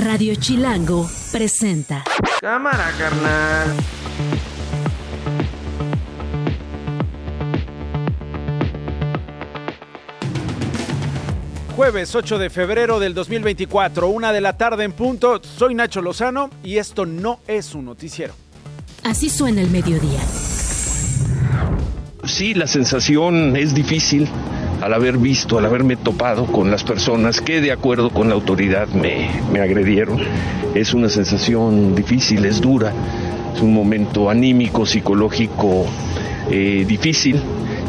Radio 0.00 0.34
Chilango 0.34 1.06
presenta. 1.30 2.04
Cámara, 2.40 2.90
carnal. 2.96 3.68
Jueves 11.76 12.14
8 12.14 12.38
de 12.38 12.48
febrero 12.48 12.98
del 12.98 13.12
2024, 13.12 14.08
una 14.08 14.32
de 14.32 14.40
la 14.40 14.56
tarde 14.56 14.84
en 14.84 14.92
punto. 14.92 15.38
Soy 15.42 15.74
Nacho 15.74 16.00
Lozano 16.00 16.48
y 16.64 16.78
esto 16.78 17.04
no 17.04 17.40
es 17.46 17.74
un 17.74 17.84
noticiero. 17.84 18.32
Así 19.04 19.28
suena 19.28 19.60
el 19.60 19.68
mediodía. 19.68 20.20
Sí, 22.24 22.54
la 22.54 22.66
sensación 22.66 23.54
es 23.54 23.74
difícil 23.74 24.26
al 24.80 24.94
haber 24.94 25.18
visto, 25.18 25.58
al 25.58 25.66
haberme 25.66 25.96
topado 25.96 26.46
con 26.46 26.70
las 26.70 26.84
personas 26.84 27.40
que 27.40 27.60
de 27.60 27.72
acuerdo 27.72 28.10
con 28.10 28.28
la 28.28 28.34
autoridad 28.34 28.88
me, 28.88 29.30
me 29.52 29.60
agredieron. 29.60 30.18
Es 30.74 30.94
una 30.94 31.08
sensación 31.08 31.94
difícil, 31.94 32.44
es 32.44 32.60
dura, 32.60 32.92
es 33.54 33.60
un 33.60 33.74
momento 33.74 34.30
anímico, 34.30 34.86
psicológico 34.86 35.86
eh, 36.50 36.84
difícil. 36.86 37.40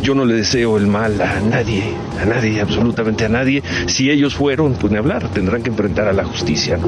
Yo 0.01 0.15
no 0.15 0.25
le 0.25 0.33
deseo 0.33 0.77
el 0.77 0.87
mal 0.87 1.21
a 1.21 1.39
nadie, 1.39 1.93
a 2.19 2.25
nadie, 2.25 2.59
absolutamente 2.59 3.25
a 3.25 3.29
nadie. 3.29 3.61
Si 3.85 4.09
ellos 4.09 4.33
fueron, 4.33 4.73
pues 4.73 4.91
ni 4.91 4.97
hablar, 4.97 5.29
tendrán 5.29 5.61
que 5.61 5.69
enfrentar 5.69 6.07
a 6.07 6.13
la 6.13 6.23
justicia. 6.23 6.77
¿no? 6.77 6.87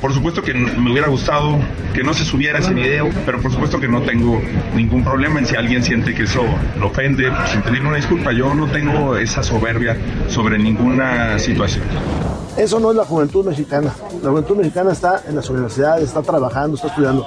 Por 0.00 0.12
supuesto 0.12 0.42
que 0.42 0.52
me 0.52 0.92
hubiera 0.92 1.08
gustado 1.08 1.58
que 1.94 2.02
no 2.02 2.12
se 2.12 2.26
subiera 2.26 2.58
ese 2.58 2.74
video, 2.74 3.08
pero 3.24 3.40
por 3.40 3.50
supuesto 3.50 3.80
que 3.80 3.88
no 3.88 4.02
tengo 4.02 4.38
ningún 4.76 5.02
problema 5.02 5.40
en 5.40 5.46
si 5.46 5.56
alguien 5.56 5.82
siente 5.82 6.14
que 6.14 6.24
eso 6.24 6.42
lo 6.78 6.88
ofende, 6.88 7.30
pues 7.30 7.48
sin 7.48 7.62
pedir 7.62 7.80
una 7.80 7.96
disculpa. 7.96 8.30
Yo 8.32 8.54
no 8.54 8.66
tengo 8.70 9.16
esa 9.16 9.42
soberbia 9.42 9.96
sobre 10.28 10.58
ninguna 10.58 11.38
situación. 11.38 11.84
Eso 12.58 12.78
no 12.78 12.90
es 12.90 12.96
la 12.98 13.04
juventud 13.06 13.46
mexicana. 13.46 13.94
La 14.22 14.28
juventud 14.28 14.56
mexicana 14.56 14.92
está 14.92 15.22
en 15.26 15.36
las 15.36 15.48
universidades, 15.48 16.04
está 16.04 16.20
trabajando, 16.20 16.76
está 16.76 16.88
estudiando. 16.88 17.26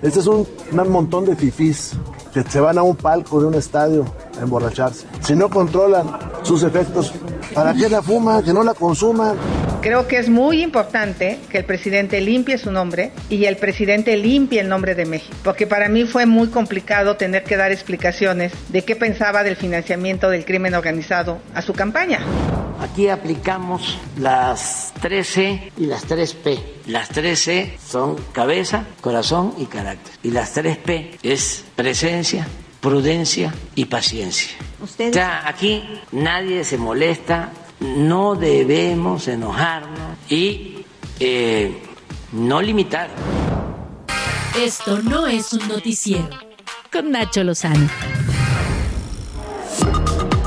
Este 0.00 0.20
es 0.20 0.26
un, 0.26 0.46
un 0.72 0.88
montón 0.90 1.26
de 1.26 1.36
fifís 1.36 1.92
que 2.34 2.42
se 2.42 2.58
van 2.58 2.76
a 2.76 2.82
un 2.82 2.96
palco 2.96 3.40
de 3.40 3.46
un 3.46 3.54
estadio 3.54 4.04
a 4.36 4.42
emborracharse. 4.42 5.06
Si 5.20 5.36
no 5.36 5.48
controlan 5.48 6.18
sus 6.42 6.64
efectos, 6.64 7.12
¿para 7.54 7.72
qué 7.72 7.88
la 7.88 8.02
fuman? 8.02 8.42
Que 8.42 8.52
no 8.52 8.64
la 8.64 8.74
consuman. 8.74 9.36
Creo 9.84 10.08
que 10.08 10.16
es 10.16 10.30
muy 10.30 10.62
importante 10.62 11.38
que 11.50 11.58
el 11.58 11.66
presidente 11.66 12.18
limpie 12.22 12.56
su 12.56 12.72
nombre 12.72 13.12
y 13.28 13.44
el 13.44 13.58
presidente 13.58 14.16
limpie 14.16 14.60
el 14.60 14.68
nombre 14.70 14.94
de 14.94 15.04
México, 15.04 15.36
porque 15.44 15.66
para 15.66 15.90
mí 15.90 16.06
fue 16.06 16.24
muy 16.24 16.48
complicado 16.48 17.18
tener 17.18 17.44
que 17.44 17.58
dar 17.58 17.70
explicaciones 17.70 18.54
de 18.70 18.82
qué 18.82 18.96
pensaba 18.96 19.42
del 19.42 19.56
financiamiento 19.56 20.30
del 20.30 20.46
crimen 20.46 20.74
organizado 20.74 21.38
a 21.54 21.60
su 21.60 21.74
campaña. 21.74 22.20
Aquí 22.80 23.10
aplicamos 23.10 23.98
las 24.18 24.94
3C 25.02 25.72
y 25.76 25.84
las 25.84 26.08
3P. 26.08 26.58
Las 26.86 27.12
3C 27.12 27.76
son 27.78 28.16
cabeza, 28.32 28.86
corazón 29.02 29.52
y 29.58 29.66
carácter. 29.66 30.14
Y 30.22 30.30
las 30.30 30.56
3P 30.56 31.18
es 31.22 31.62
presencia, 31.76 32.48
prudencia 32.80 33.52
y 33.74 33.84
paciencia. 33.84 34.56
¿Ustedes? 34.82 35.10
O 35.10 35.12
sea, 35.12 35.46
aquí 35.46 35.84
nadie 36.10 36.64
se 36.64 36.78
molesta, 36.78 37.52
no 37.80 38.34
debemos 38.34 39.28
enojarnos 39.28 40.18
y 40.28 40.84
eh, 41.20 41.82
no 42.32 42.60
limitar. 42.60 43.10
Esto 44.58 45.02
no 45.02 45.26
es 45.26 45.52
un 45.52 45.66
noticiero. 45.68 46.28
Con 46.92 47.10
Nacho 47.10 47.42
Lozano. 47.42 47.88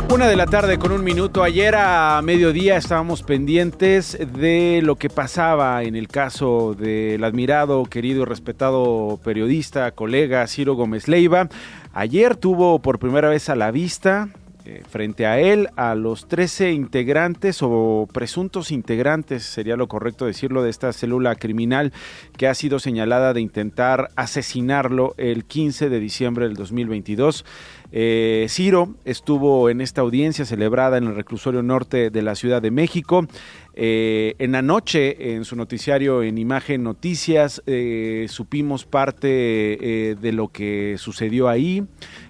Una 0.09 0.27
de 0.29 0.37
la 0.37 0.45
tarde 0.45 0.79
con 0.79 0.93
un 0.93 1.03
minuto. 1.03 1.43
Ayer 1.43 1.75
a 1.75 2.21
mediodía 2.23 2.77
estábamos 2.77 3.21
pendientes 3.21 4.17
de 4.33 4.79
lo 4.81 4.95
que 4.95 5.09
pasaba 5.09 5.83
en 5.83 5.97
el 5.97 6.07
caso 6.07 6.73
del 6.73 7.23
admirado, 7.25 7.83
querido 7.83 8.21
y 8.21 8.25
respetado 8.25 9.19
periodista, 9.21 9.91
colega 9.91 10.47
Ciro 10.47 10.75
Gómez 10.75 11.09
Leiva. 11.09 11.49
Ayer 11.93 12.37
tuvo 12.37 12.79
por 12.79 12.99
primera 12.99 13.27
vez 13.27 13.49
a 13.49 13.55
la 13.55 13.69
vista 13.71 14.29
eh, 14.69 14.83
frente 14.89 15.25
a 15.25 15.39
él 15.39 15.69
a 15.77 15.95
los 15.95 16.27
13 16.27 16.73
integrantes 16.73 17.59
o 17.61 18.05
presuntos 18.11 18.69
integrantes, 18.69 19.43
sería 19.43 19.77
lo 19.77 19.87
correcto 19.87 20.25
decirlo, 20.25 20.61
de 20.61 20.69
esta 20.69 20.91
célula 20.91 21.35
criminal 21.35 21.93
que 22.35 22.49
ha 22.49 22.53
sido 22.53 22.79
señalada 22.79 23.31
de 23.31 23.39
intentar 23.39 24.09
asesinarlo 24.17 25.13
el 25.15 25.45
15 25.45 25.87
de 25.87 25.99
diciembre 26.01 26.49
del 26.49 26.57
2022. 26.57 27.45
Eh, 27.93 28.47
Ciro 28.49 28.95
estuvo 29.05 29.69
en 29.69 29.79
esta 29.79 30.01
audiencia 30.01 30.43
celebrada 30.43 30.97
en 30.97 31.05
el 31.05 31.15
reclusorio 31.15 31.63
norte 31.63 32.09
de 32.09 32.21
la 32.21 32.35
Ciudad 32.35 32.61
de 32.61 32.71
México. 32.71 33.25
Eh, 33.79 34.33
en 34.39 34.53
la 34.53 34.63
noche, 34.63 35.35
en 35.35 35.45
su 35.45 35.55
noticiario 35.55 36.23
en 36.23 36.39
Imagen 36.39 36.81
Noticias, 36.81 37.61
eh, 37.67 38.25
supimos 38.27 38.85
parte 38.85 39.29
eh, 39.29 40.15
de 40.15 40.31
lo 40.31 40.47
que 40.47 40.95
sucedió 40.97 41.47
ahí, 41.47 41.85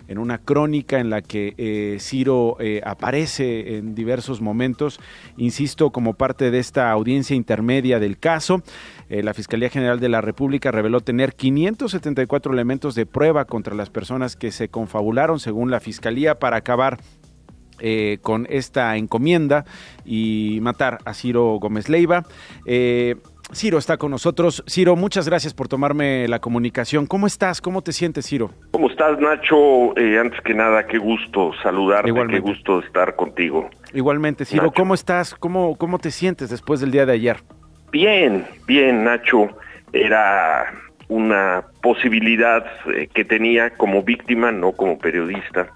en 0.09 0.17
una 0.17 0.39
crónica 0.39 0.99
en 0.99 1.09
la 1.09 1.21
que 1.21 1.53
eh, 1.57 1.99
Ciro 2.01 2.57
aparece 2.83 3.77
en 3.77 3.95
diversos 3.95 4.41
momentos, 4.41 4.99
insisto, 5.37 5.91
como 5.91 6.15
parte 6.15 6.51
de 6.51 6.59
esta 6.59 6.91
audiencia 6.91 7.33
intermedia 7.33 7.99
del 7.99 8.17
caso. 8.17 8.61
La 9.09 9.33
Fiscalía 9.33 9.69
General 9.69 10.01
de 10.01 10.09
la 10.09 10.19
República 10.19 10.71
reveló 10.71 10.99
tener 10.99 11.33
574 11.33 12.51
elementos 12.51 12.93
de 12.93 13.05
prueba 13.05 13.45
contra 13.45 13.73
las 13.73 13.89
personas 13.89 14.35
que 14.35 14.51
se 14.51 14.67
confabularon, 14.67 15.39
según 15.39 15.71
la 15.71 15.79
Fiscalía, 15.79 16.39
para 16.39 16.57
acabar 16.57 16.99
eh, 17.79 18.19
con 18.21 18.47
esta 18.49 18.95
encomienda 18.97 19.65
y 20.05 20.59
matar 20.61 20.99
a 21.05 21.13
Ciro 21.13 21.57
Gómez 21.59 21.89
Leiva. 21.89 22.23
Eh, 22.65 23.15
Ciro 23.53 23.77
está 23.77 23.97
con 23.97 24.11
nosotros. 24.11 24.63
Ciro, 24.67 24.95
muchas 24.97 25.27
gracias 25.27 25.53
por 25.53 25.69
tomarme 25.69 26.27
la 26.27 26.39
comunicación. 26.39 27.05
¿Cómo 27.07 27.27
estás? 27.27 27.61
¿Cómo 27.61 27.81
te 27.81 27.93
sientes, 27.93 28.27
Ciro? 28.27 28.51
¿Cómo 28.71 28.89
estás, 28.89 29.17
Nacho? 29.19 29.97
Eh, 29.97 30.19
antes 30.19 30.41
que 30.41 30.53
nada, 30.53 30.85
qué 30.85 30.97
gusto 30.97 31.51
saludarte, 31.63 32.09
Igualmente. 32.09 32.43
qué 32.43 32.49
gusto 32.51 32.79
estar 32.79 33.15
contigo. 33.15 33.69
Igualmente, 33.94 34.44
Ciro, 34.44 34.63
Nacho. 34.63 34.73
¿cómo 34.75 34.94
estás? 34.94 35.33
¿Cómo, 35.33 35.77
¿Cómo 35.77 35.97
te 35.97 36.11
sientes 36.11 36.49
después 36.49 36.81
del 36.81 36.91
día 36.91 37.05
de 37.05 37.13
ayer? 37.13 37.38
Bien, 37.91 38.45
bien, 38.65 39.05
Nacho. 39.05 39.47
Era 39.94 40.73
una 41.07 41.63
posibilidad 41.81 42.65
eh, 42.94 43.07
que 43.13 43.23
tenía 43.23 43.69
como 43.69 44.03
víctima, 44.03 44.51
no 44.51 44.73
como 44.73 44.97
periodista, 44.99 45.67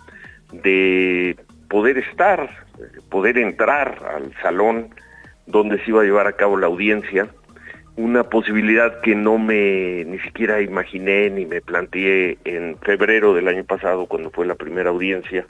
de 0.52 1.38
poder 1.72 1.98
estar, 1.98 2.50
poder 3.10 3.38
entrar 3.38 4.04
al 4.14 4.34
salón 4.42 4.94
donde 5.48 5.78
se 5.80 5.92
iba 5.92 6.02
a 6.02 6.04
llevar 6.04 6.28
a 6.28 6.34
cabo 6.34 6.58
la 6.58 6.68
audiencia. 6.68 7.30
Una 7.96 8.26
posibilidad 8.26 9.00
que 9.00 9.16
no 9.16 9.38
me 9.38 10.04
ni 10.04 10.20
siquiera 10.20 10.62
imaginé 10.62 11.30
ni 11.30 11.46
me 11.46 11.62
planteé 11.62 12.38
en 12.44 12.78
febrero 12.80 13.34
del 13.34 13.48
año 13.48 13.64
pasado 13.64 14.06
cuando 14.06 14.32
fue 14.32 14.46
la 14.46 14.56
primera 14.56 14.90
audiencia. 14.90 15.46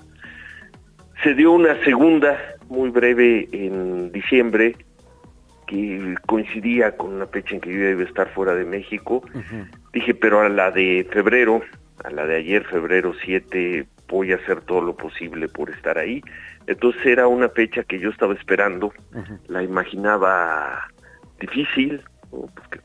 Se 1.23 1.33
dio 1.33 1.53
una 1.53 1.83
segunda 1.83 2.39
muy 2.69 2.91
breve 2.91 3.49
en 3.51 4.11
diciembre 4.11 4.75
que 5.65 6.15
coincidía 6.27 6.97
con 6.97 7.13
una 7.13 7.25
fecha 7.25 7.55
en 7.55 7.61
que 7.61 7.73
yo 7.73 7.79
iba 7.79 8.01
a 8.01 8.05
estar 8.05 8.29
fuera 8.29 8.53
de 8.53 8.65
México. 8.65 9.23
Dije, 9.91 10.13
pero 10.13 10.41
a 10.41 10.49
la 10.49 10.69
de 10.69 11.07
febrero, 11.11 11.61
a 12.03 12.11
la 12.11 12.27
de 12.27 12.35
ayer, 12.35 12.63
febrero 12.65 13.13
7, 13.23 13.87
voy 14.11 14.33
a 14.33 14.35
hacer 14.35 14.61
todo 14.61 14.81
lo 14.81 14.95
posible 14.95 15.47
por 15.47 15.71
estar 15.71 15.97
ahí. 15.97 16.21
Entonces 16.67 17.03
era 17.05 17.27
una 17.27 17.49
fecha 17.49 17.83
que 17.83 17.97
yo 17.97 18.09
estaba 18.09 18.33
esperando, 18.33 18.93
la 19.47 19.63
imaginaba 19.63 20.87
difícil, 21.39 22.03
¿no? 22.31 22.47
porque 22.53 22.81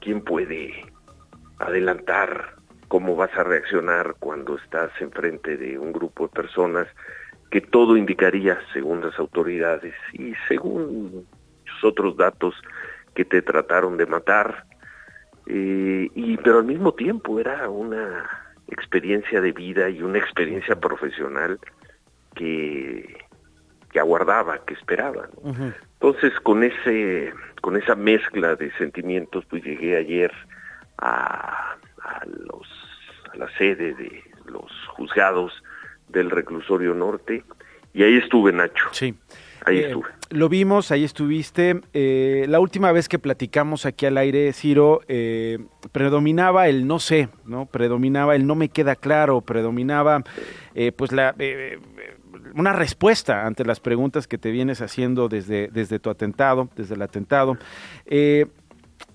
¿quién 0.00 0.20
puede 0.20 0.84
adelantar 1.58 2.56
cómo 2.88 3.16
vas 3.16 3.30
a 3.36 3.44
reaccionar 3.44 4.16
cuando 4.18 4.56
estás 4.56 4.90
enfrente 5.00 5.56
de 5.56 5.78
un 5.78 5.92
grupo 5.92 6.26
de 6.26 6.34
personas 6.34 6.86
que 7.50 7.60
todo 7.60 7.96
indicaría, 7.96 8.58
según 8.72 9.00
las 9.00 9.18
autoridades 9.18 9.94
y 10.12 10.34
según 10.48 11.04
muchos 11.04 11.84
otros 11.84 12.16
datos, 12.16 12.54
que 13.14 13.24
te 13.24 13.40
trataron 13.40 13.96
de 13.96 14.06
matar, 14.06 14.66
eh, 15.46 16.10
y 16.14 16.36
pero 16.38 16.58
al 16.58 16.64
mismo 16.64 16.92
tiempo 16.92 17.38
era 17.38 17.70
una 17.70 18.45
experiencia 18.68 19.40
de 19.40 19.52
vida 19.52 19.88
y 19.88 20.02
una 20.02 20.18
experiencia 20.18 20.76
profesional 20.80 21.58
que, 22.34 23.18
que 23.90 24.00
aguardaba, 24.00 24.64
que 24.64 24.74
esperaba. 24.74 25.28
¿no? 25.42 25.72
Entonces 25.94 26.38
con 26.40 26.62
ese, 26.64 27.32
con 27.60 27.76
esa 27.76 27.94
mezcla 27.94 28.54
de 28.56 28.70
sentimientos, 28.72 29.44
pues 29.48 29.62
llegué 29.64 29.96
ayer 29.96 30.32
a, 30.98 31.76
a 32.02 32.24
los 32.26 32.66
a 33.32 33.36
la 33.36 33.48
sede 33.58 33.94
de 33.94 34.22
los 34.46 34.70
juzgados 34.88 35.62
del 36.08 36.30
reclusorio 36.30 36.94
norte 36.94 37.42
y 37.92 38.02
ahí 38.02 38.16
estuve 38.18 38.52
Nacho. 38.52 38.88
Sí. 38.92 39.14
Ahí 39.64 39.78
Eh, 39.78 39.86
estuve. 39.86 40.08
Lo 40.30 40.48
vimos, 40.48 40.90
ahí 40.90 41.04
estuviste. 41.04 41.80
Eh, 41.92 42.46
la 42.48 42.58
última 42.58 42.90
vez 42.90 43.08
que 43.08 43.20
platicamos 43.20 43.86
aquí 43.86 44.06
al 44.06 44.18
aire, 44.18 44.52
Ciro, 44.52 45.00
eh, 45.06 45.58
predominaba 45.92 46.66
el 46.66 46.88
no 46.88 46.98
sé, 46.98 47.28
¿no? 47.44 47.66
Predominaba 47.66 48.34
el 48.34 48.44
no 48.44 48.56
me 48.56 48.68
queda 48.68 48.96
claro, 48.96 49.40
predominaba 49.40 50.24
eh, 50.74 50.90
pues 50.90 51.12
la 51.12 51.32
eh, 51.38 51.78
una 52.54 52.72
respuesta 52.72 53.46
ante 53.46 53.64
las 53.64 53.78
preguntas 53.78 54.26
que 54.26 54.36
te 54.36 54.50
vienes 54.50 54.80
haciendo 54.80 55.28
desde, 55.28 55.68
desde 55.68 56.00
tu 56.00 56.10
atentado, 56.10 56.68
desde 56.74 56.94
el 56.94 57.02
atentado. 57.02 57.56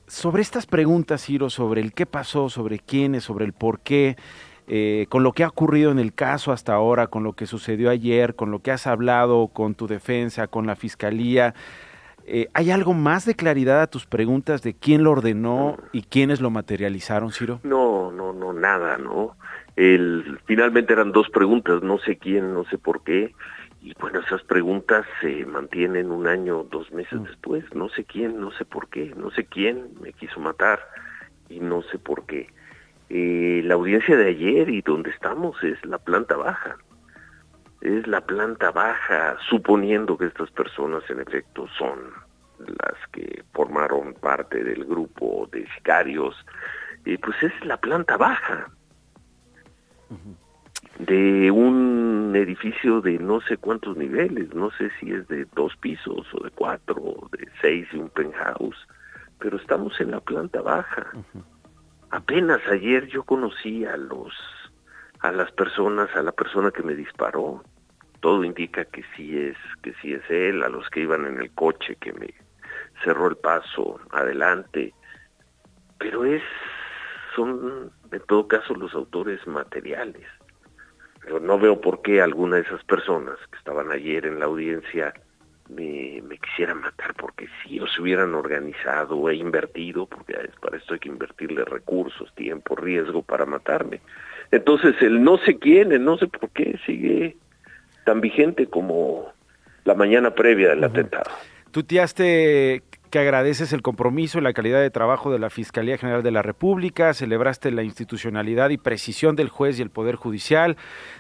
Sobre 0.08 0.42
estas 0.42 0.66
preguntas, 0.66 1.26
Ciro, 1.26 1.50
sobre 1.50 1.82
el 1.82 1.94
qué 1.94 2.06
pasó, 2.06 2.50
sobre 2.50 2.80
quiénes, 2.80 3.24
sobre 3.24 3.46
el 3.46 3.54
por 3.54 3.80
qué, 3.80 4.18
eh, 4.74 5.06
con 5.10 5.22
lo 5.22 5.34
que 5.34 5.44
ha 5.44 5.50
ocurrido 5.50 5.92
en 5.92 6.00
el 6.00 6.14
caso 6.14 6.54
hasta 6.54 6.74
ahora, 6.74 7.08
con 7.08 7.24
lo 7.24 7.34
que 7.34 7.46
sucedió 7.46 7.90
ayer, 7.90 8.36
con 8.36 8.52
lo 8.52 8.60
que 8.60 8.72
has 8.72 8.88
hablado 8.88 9.50
con 9.50 9.76
tu 9.76 9.86
defensa, 9.86 10.48
con 10.48 10.66
la 10.66 10.78
fiscalía, 10.78 11.54
eh, 12.26 12.48
¿Hay 12.54 12.72
algo 12.72 12.94
más 12.94 13.26
de 13.26 13.36
claridad 13.36 13.82
a 13.82 13.88
tus 13.88 14.06
preguntas 14.06 14.62
de 14.62 14.74
quién 14.74 15.04
lo 15.04 15.12
ordenó 15.12 15.78
y 15.92 16.04
quiénes 16.04 16.40
lo 16.40 16.50
materializaron, 16.50 17.32
Ciro? 17.32 17.60
No, 17.64 18.12
no, 18.12 18.32
no, 18.32 18.54
nada, 18.54 18.98
¿no? 18.98 19.36
El, 19.76 20.40
finalmente 20.46 20.94
eran 20.94 21.12
dos 21.12 21.30
preguntas, 21.30 21.82
no 21.82 21.98
sé 21.98 22.18
quién, 22.18 22.54
no 22.54 22.64
sé 22.66 22.78
por 22.78 23.04
qué, 23.04 23.34
y 23.82 23.94
bueno, 24.00 24.20
esas 24.20 24.44
preguntas 24.44 25.06
se 25.20 25.46
mantienen 25.46 26.12
un 26.12 26.28
año, 26.28 26.64
dos 26.72 26.92
meses 26.94 27.20
mm. 27.20 27.24
después, 27.24 27.66
no 27.74 27.90
sé 27.90 28.06
quién, 28.06 28.40
no 28.40 28.52
sé 28.52 28.64
por 28.64 28.88
qué, 28.88 29.14
no 29.18 29.32
sé 29.32 29.46
quién 29.46 29.90
me 30.00 30.14
quiso 30.14 30.40
matar 30.40 30.80
y 31.50 31.60
no 31.60 31.82
sé 31.92 31.98
por 31.98 32.26
qué. 32.26 32.48
Eh, 33.14 33.62
la 33.66 33.74
audiencia 33.74 34.16
de 34.16 34.30
ayer 34.30 34.70
y 34.70 34.82
donde 34.82 35.10
estamos 35.10 35.62
es 35.66 35.86
la 35.86 35.98
planta 35.98 36.38
baja. 36.38 36.78
Es 37.82 38.08
la 38.08 38.22
planta 38.22 38.72
baja, 38.72 39.36
suponiendo 39.50 40.18
que 40.18 40.28
estas 40.28 40.50
personas 40.52 41.04
en 41.10 41.20
efecto 41.20 41.68
son 41.78 42.00
las 42.60 42.96
que 43.12 43.44
formaron 43.52 44.14
parte 44.14 44.64
del 44.64 44.86
grupo 44.86 45.50
de 45.52 45.68
sicarios, 45.76 46.38
y 47.04 47.18
pues 47.18 47.36
es 47.44 47.52
la 47.66 47.76
planta 47.76 48.16
baja 48.16 48.70
de 51.00 51.52
un 51.52 52.32
edificio 52.34 53.02
de 53.02 53.20
no 53.20 53.42
sé 53.42 53.58
cuántos 53.58 53.98
niveles, 53.98 54.54
no 54.54 54.72
sé 54.72 54.90
si 55.02 55.12
es 55.12 55.28
de 55.28 55.46
dos 55.54 55.76
pisos 55.82 56.26
o 56.34 56.44
de 56.46 56.52
cuatro, 56.52 56.96
o 56.96 57.30
de 57.34 57.46
seis 57.62 57.90
y 57.92 57.98
un 57.98 58.10
penthouse, 58.10 58.88
pero 59.38 59.58
estamos 59.58 60.00
en 60.00 60.12
la 60.12 60.22
planta 60.22 60.62
baja. 60.62 61.12
Apenas 62.12 62.62
ayer 62.70 63.08
yo 63.08 63.24
conocí 63.24 63.86
a 63.86 63.96
los 63.96 64.34
a 65.22 65.32
las 65.32 65.52
personas, 65.52 66.10
a 66.16 66.24
la 66.24 66.32
persona 66.32 66.72
que 66.72 66.84
me 66.84 66.96
disparó. 66.96 67.64
Todo 68.20 68.44
indica 68.44 68.86
que 68.86 69.04
sí 69.16 69.38
es, 69.38 69.56
que 69.82 69.94
sí 70.02 70.14
es 70.14 70.24
él, 70.30 70.64
a 70.64 70.70
los 70.70 70.90
que 70.90 71.02
iban 71.02 71.26
en 71.26 71.40
el 71.40 71.52
coche 71.52 71.96
que 71.96 72.12
me 72.14 72.34
cerró 73.04 73.28
el 73.28 73.38
paso 73.38 74.00
adelante. 74.12 74.94
Pero 76.00 76.26
es, 76.26 76.42
son 77.36 77.92
en 78.12 78.20
todo 78.28 78.48
caso 78.48 78.74
los 78.76 78.94
autores 78.94 79.46
materiales. 79.48 80.28
Pero 81.22 81.40
no 81.40 81.60
veo 81.60 81.80
por 81.80 82.02
qué 82.02 82.22
alguna 82.22 82.58
de 82.58 82.64
esas 82.64 82.84
personas 82.84 83.38
que 83.52 83.58
estaban 83.58 83.92
ayer 83.92 84.26
en 84.26 84.40
la 84.40 84.46
audiencia 84.46 85.14
me, 85.70 86.22
me 86.24 86.38
quisieran 86.40 86.82
matar, 86.82 87.11
ellos 87.76 87.92
se 87.96 88.02
hubieran 88.02 88.36
organizado 88.36 89.30
e 89.30 89.36
invertido, 89.36 90.06
porque 90.06 90.36
para 90.60 90.78
esto 90.78 90.94
hay 90.94 91.00
que 91.00 91.10
invertirle 91.10 91.64
recursos, 91.66 92.34
tiempo, 92.36 92.76
riesgo 92.76 93.22
para 93.22 93.46
matarme. 93.46 94.02
Entonces 94.52 94.96
el 95.02 95.24
no 95.24 95.38
sé 95.40 95.58
quién, 95.58 95.92
el 95.92 96.04
no 96.04 96.18
sé 96.18 96.28
por 96.28 96.50
qué 96.50 96.78
sigue 96.86 97.38
tan 98.06 98.22
vigente 98.22 98.68
como 98.68 99.32
la 99.86 99.94
mañana 99.94 100.34
previa 100.36 100.70
del 100.70 100.84
atentado. 100.84 101.32
Tú 101.72 101.84
te 101.84 102.82
que 103.12 103.20
agradeces 103.20 103.74
el 103.74 103.82
compromiso 103.82 104.40
y 104.40 104.42
la 104.42 104.54
calidad 104.54 104.80
de 104.80 104.90
trabajo 104.90 105.32
de 105.32 105.38
la 105.38 105.50
Fiscalía 105.50 105.98
General 105.98 106.24
de 106.24 106.32
la 106.32 106.42
República, 106.42 107.14
celebraste 107.14 107.70
la 107.70 107.84
institucionalidad 107.84 108.70
y 108.70 108.78
precisión 108.78 109.36
del 109.36 109.50
juez 109.50 109.78
y 109.78 109.82
el 109.82 109.90
Poder 109.90 110.16
Judicial. 110.16 110.78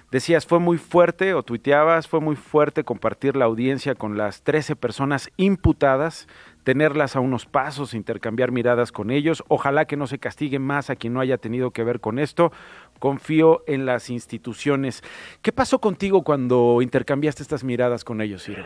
Decías, 0.09 0.45
fue 0.45 0.59
muy 0.59 0.77
fuerte, 0.77 1.33
o 1.33 1.43
tuiteabas, 1.43 2.07
fue 2.07 2.21
muy 2.21 2.37
fuerte 2.37 2.85
compartir 2.85 3.35
la 3.35 3.45
audiencia 3.45 3.93
con 3.93 4.17
las 4.17 4.41
13 4.43 4.77
personas 4.77 5.29
imputadas, 5.35 6.29
tenerlas 6.63 7.17
a 7.17 7.19
unos 7.19 7.45
pasos, 7.45 7.93
intercambiar 7.93 8.51
miradas 8.51 8.93
con 8.93 9.11
ellos. 9.11 9.43
Ojalá 9.49 9.83
que 9.83 9.97
no 9.97 10.07
se 10.07 10.17
castigue 10.17 10.59
más 10.59 10.89
a 10.89 10.95
quien 10.95 11.13
no 11.13 11.19
haya 11.19 11.37
tenido 11.37 11.71
que 11.71 11.83
ver 11.83 11.99
con 11.99 12.19
esto. 12.19 12.53
Confío 12.99 13.63
en 13.67 13.85
las 13.85 14.09
instituciones. 14.09 15.03
¿Qué 15.41 15.51
pasó 15.51 15.79
contigo 15.79 16.23
cuando 16.23 16.81
intercambiaste 16.81 17.43
estas 17.43 17.65
miradas 17.65 18.05
con 18.05 18.21
ellos, 18.21 18.43
Ciro? 18.43 18.63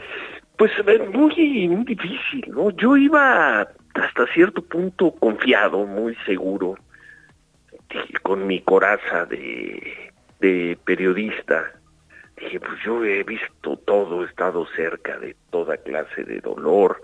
Pues 0.58 0.72
muy, 1.12 1.68
muy 1.68 1.84
difícil, 1.86 2.46
¿no? 2.48 2.70
Yo 2.72 2.96
iba 2.96 3.62
hasta 3.62 4.28
cierto 4.34 4.62
punto 4.62 5.12
confiado, 5.12 5.86
muy 5.86 6.16
seguro, 6.26 6.76
con 8.24 8.48
mi 8.48 8.62
coraza 8.62 9.26
de, 9.26 10.12
de 10.40 10.78
periodista. 10.86 11.72
Dije, 12.38 12.60
pues 12.60 12.80
yo 12.84 13.04
he 13.04 13.24
visto 13.24 13.78
todo, 13.78 14.24
he 14.24 14.28
estado 14.28 14.66
cerca 14.76 15.18
de 15.20 15.36
toda 15.50 15.78
clase 15.78 16.24
de 16.24 16.40
dolor. 16.40 17.02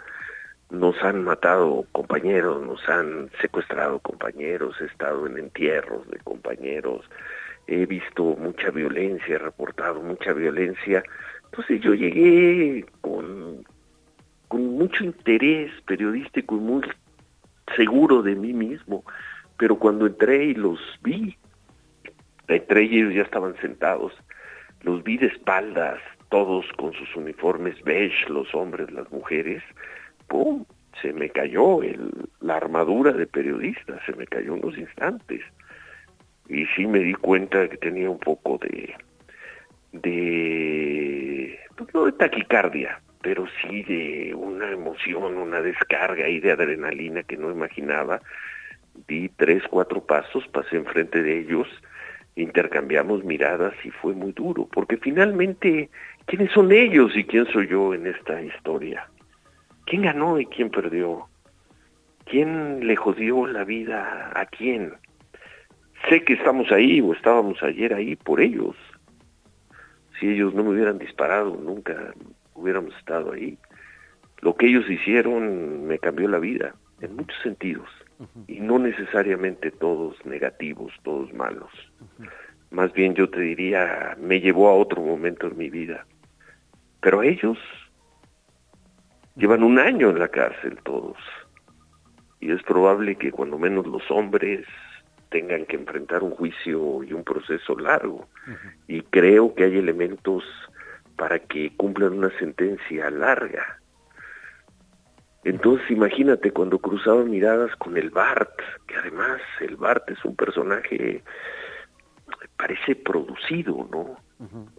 Nos 0.69 1.01
han 1.03 1.23
matado 1.23 1.85
compañeros, 1.91 2.65
nos 2.65 2.87
han 2.87 3.29
secuestrado 3.41 3.99
compañeros, 3.99 4.75
he 4.79 4.85
estado 4.85 5.27
en 5.27 5.37
entierros 5.37 6.09
de 6.09 6.19
compañeros, 6.19 7.09
he 7.67 7.85
visto 7.85 8.23
mucha 8.23 8.71
violencia, 8.71 9.35
he 9.35 9.39
reportado 9.39 10.01
mucha 10.01 10.31
violencia 10.31 11.03
entonces 11.51 11.81
yo 11.81 11.93
llegué 11.93 12.85
con, 13.01 13.65
mucho 14.49 15.03
interés 15.03 15.69
periodístico 15.85 16.55
y 16.55 16.59
muy 16.59 16.81
seguro 17.75 18.21
de 18.21 18.35
mí 18.35 18.53
mismo, 18.53 19.03
pero 19.57 19.77
cuando 19.77 20.07
entré 20.07 20.45
y 20.45 20.53
los 20.53 20.79
vi, 21.03 21.37
entré 22.47 22.85
y 22.85 22.99
ellos 22.99 23.13
ya 23.13 23.21
estaban 23.23 23.55
sentados, 23.61 24.13
los 24.81 25.03
vi 25.03 25.17
de 25.17 25.27
espaldas, 25.27 25.99
todos 26.29 26.65
con 26.77 26.93
sus 26.93 27.15
uniformes 27.17 27.81
beige, 27.83 28.29
los 28.29 28.53
hombres, 28.55 28.89
las 28.91 29.11
mujeres, 29.11 29.61
¡pum! 30.27 30.65
Se 31.01 31.11
me 31.13 31.29
cayó 31.29 31.79
la 32.39 32.55
armadura 32.55 33.11
de 33.11 33.27
periodista, 33.27 33.99
se 34.05 34.13
me 34.15 34.25
cayó 34.25 34.53
unos 34.53 34.77
instantes. 34.77 35.41
Y 36.47 36.65
sí 36.75 36.85
me 36.87 36.99
di 36.99 37.13
cuenta 37.13 37.67
que 37.69 37.77
tenía 37.77 38.09
un 38.09 38.19
poco 38.19 38.57
de, 38.57 38.93
de, 39.93 41.20
pues, 41.85 41.93
no 41.93 42.05
de 42.05 42.11
taquicardia, 42.13 43.01
pero 43.21 43.45
sí 43.61 43.83
de 43.83 44.33
una 44.35 44.71
emoción, 44.71 45.37
una 45.37 45.61
descarga 45.61 46.27
y 46.27 46.39
de 46.39 46.51
adrenalina 46.51 47.23
que 47.23 47.37
no 47.37 47.51
imaginaba. 47.51 48.21
Di 49.07 49.29
tres, 49.29 49.63
cuatro 49.69 50.03
pasos, 50.05 50.47
pasé 50.49 50.77
enfrente 50.77 51.23
de 51.23 51.39
ellos, 51.39 51.67
intercambiamos 52.35 53.23
miradas 53.23 53.73
y 53.83 53.89
fue 53.89 54.13
muy 54.13 54.31
duro, 54.33 54.67
porque 54.71 54.97
finalmente, 54.97 55.89
¿quiénes 56.25 56.51
son 56.51 56.71
ellos 56.71 57.15
y 57.15 57.23
quién 57.23 57.45
soy 57.47 57.67
yo 57.67 57.93
en 57.93 58.07
esta 58.07 58.41
historia? 58.41 59.07
¿Quién 59.85 60.03
ganó 60.03 60.39
y 60.39 60.45
quién 60.45 60.69
perdió? 60.69 61.27
¿Quién 62.25 62.85
le 62.85 62.95
jodió 62.95 63.47
la 63.47 63.63
vida 63.63 64.31
a 64.35 64.45
quién? 64.45 64.93
Sé 66.09 66.23
que 66.23 66.33
estamos 66.33 66.71
ahí 66.71 67.01
o 67.01 67.13
estábamos 67.13 67.61
ayer 67.63 67.93
ahí 67.93 68.15
por 68.15 68.41
ellos, 68.41 68.75
si 70.21 70.29
ellos 70.29 70.53
no 70.53 70.63
me 70.63 70.69
hubieran 70.69 70.99
disparado, 70.99 71.57
nunca 71.57 72.13
hubiéramos 72.53 72.95
estado 72.95 73.33
ahí. 73.33 73.57
Lo 74.41 74.55
que 74.55 74.67
ellos 74.67 74.89
hicieron 74.89 75.87
me 75.87 75.97
cambió 75.97 76.27
la 76.27 76.37
vida, 76.37 76.75
en 77.01 77.15
muchos 77.15 77.37
sentidos, 77.41 77.89
y 78.47 78.59
no 78.59 78.77
necesariamente 78.77 79.71
todos 79.71 80.23
negativos, 80.25 80.93
todos 81.03 81.33
malos. 81.33 81.71
Más 82.69 82.93
bien 82.93 83.15
yo 83.15 83.29
te 83.29 83.41
diría, 83.41 84.15
me 84.19 84.39
llevó 84.39 84.69
a 84.69 84.75
otro 84.75 85.01
momento 85.01 85.47
en 85.47 85.57
mi 85.57 85.71
vida. 85.71 86.05
Pero 87.01 87.23
ellos 87.23 87.57
llevan 89.35 89.63
un 89.63 89.79
año 89.79 90.11
en 90.11 90.19
la 90.19 90.27
cárcel 90.27 90.77
todos. 90.83 91.17
Y 92.39 92.51
es 92.51 92.61
probable 92.61 93.15
que 93.15 93.31
cuando 93.31 93.57
menos 93.57 93.87
los 93.87 94.09
hombres 94.11 94.65
tengan 95.31 95.65
que 95.65 95.77
enfrentar 95.77 96.21
un 96.21 96.31
juicio 96.31 97.03
y 97.03 97.13
un 97.13 97.23
proceso 97.23 97.75
largo. 97.77 98.27
Y 98.87 99.01
creo 99.01 99.55
que 99.55 99.63
hay 99.63 99.77
elementos 99.77 100.43
para 101.15 101.39
que 101.39 101.71
cumplan 101.77 102.13
una 102.13 102.37
sentencia 102.37 103.09
larga. 103.09 103.79
Entonces 105.43 105.89
imagínate 105.89 106.51
cuando 106.51 106.77
cruzaba 106.77 107.23
miradas 107.23 107.75
con 107.77 107.97
el 107.97 108.11
Bart, 108.11 108.53
que 108.87 108.95
además 108.95 109.41
el 109.61 109.75
Bart 109.77 110.07
es 110.09 110.23
un 110.23 110.35
personaje, 110.35 111.23
parece 112.57 112.95
producido, 112.95 113.87
¿no? 113.91 114.17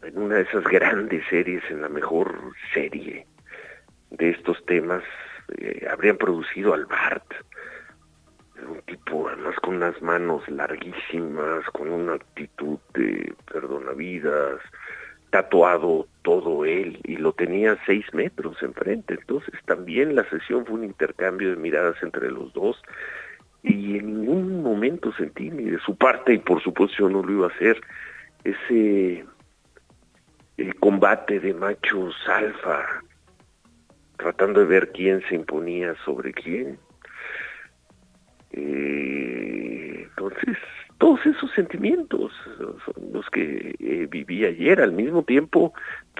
En 0.02 0.18
una 0.18 0.36
de 0.36 0.42
esas 0.42 0.64
grandes 0.64 1.24
series, 1.30 1.62
en 1.70 1.82
la 1.82 1.88
mejor 1.88 2.52
serie 2.74 3.26
de 4.10 4.30
estos 4.30 4.64
temas, 4.66 5.02
eh, 5.58 5.86
habrían 5.90 6.16
producido 6.16 6.74
al 6.74 6.86
Bart 6.86 7.32
un 8.68 8.80
tipo 8.82 9.28
además 9.28 9.56
con 9.56 9.76
unas 9.76 10.00
manos 10.02 10.48
larguísimas, 10.48 11.64
con 11.72 11.90
una 11.90 12.14
actitud 12.14 12.78
de 12.94 13.34
perdonavidas, 13.50 14.60
tatuado 15.30 16.06
todo 16.22 16.64
él 16.64 16.98
y 17.04 17.16
lo 17.16 17.32
tenía 17.32 17.78
seis 17.86 18.04
metros 18.12 18.62
enfrente. 18.62 19.14
Entonces 19.14 19.54
también 19.64 20.14
la 20.14 20.28
sesión 20.28 20.66
fue 20.66 20.76
un 20.76 20.84
intercambio 20.84 21.50
de 21.50 21.56
miradas 21.56 21.96
entre 22.02 22.30
los 22.30 22.52
dos 22.52 22.82
y 23.62 23.98
en 23.98 24.20
ningún 24.20 24.62
momento 24.62 25.12
sentí 25.12 25.50
ni 25.50 25.64
de 25.70 25.78
su 25.78 25.96
parte, 25.96 26.34
y 26.34 26.38
por 26.38 26.62
supuesto 26.62 26.96
yo 26.98 27.08
no 27.08 27.22
lo 27.22 27.32
iba 27.32 27.46
a 27.46 27.50
hacer, 27.50 27.80
ese 28.44 29.24
el 30.56 30.74
combate 30.76 31.40
de 31.40 31.54
machos 31.54 32.14
alfa, 32.28 32.84
tratando 34.16 34.60
de 34.60 34.66
ver 34.66 34.92
quién 34.92 35.22
se 35.28 35.36
imponía 35.36 35.94
sobre 36.04 36.32
quién 36.32 36.78
Entonces, 38.52 40.56
todos 40.98 41.24
esos 41.26 41.50
sentimientos 41.52 42.32
son 42.58 43.12
los 43.12 43.28
que 43.30 43.74
eh, 43.78 44.06
viví 44.10 44.44
ayer. 44.44 44.80
Al 44.80 44.92
mismo 44.92 45.24
tiempo, 45.24 45.72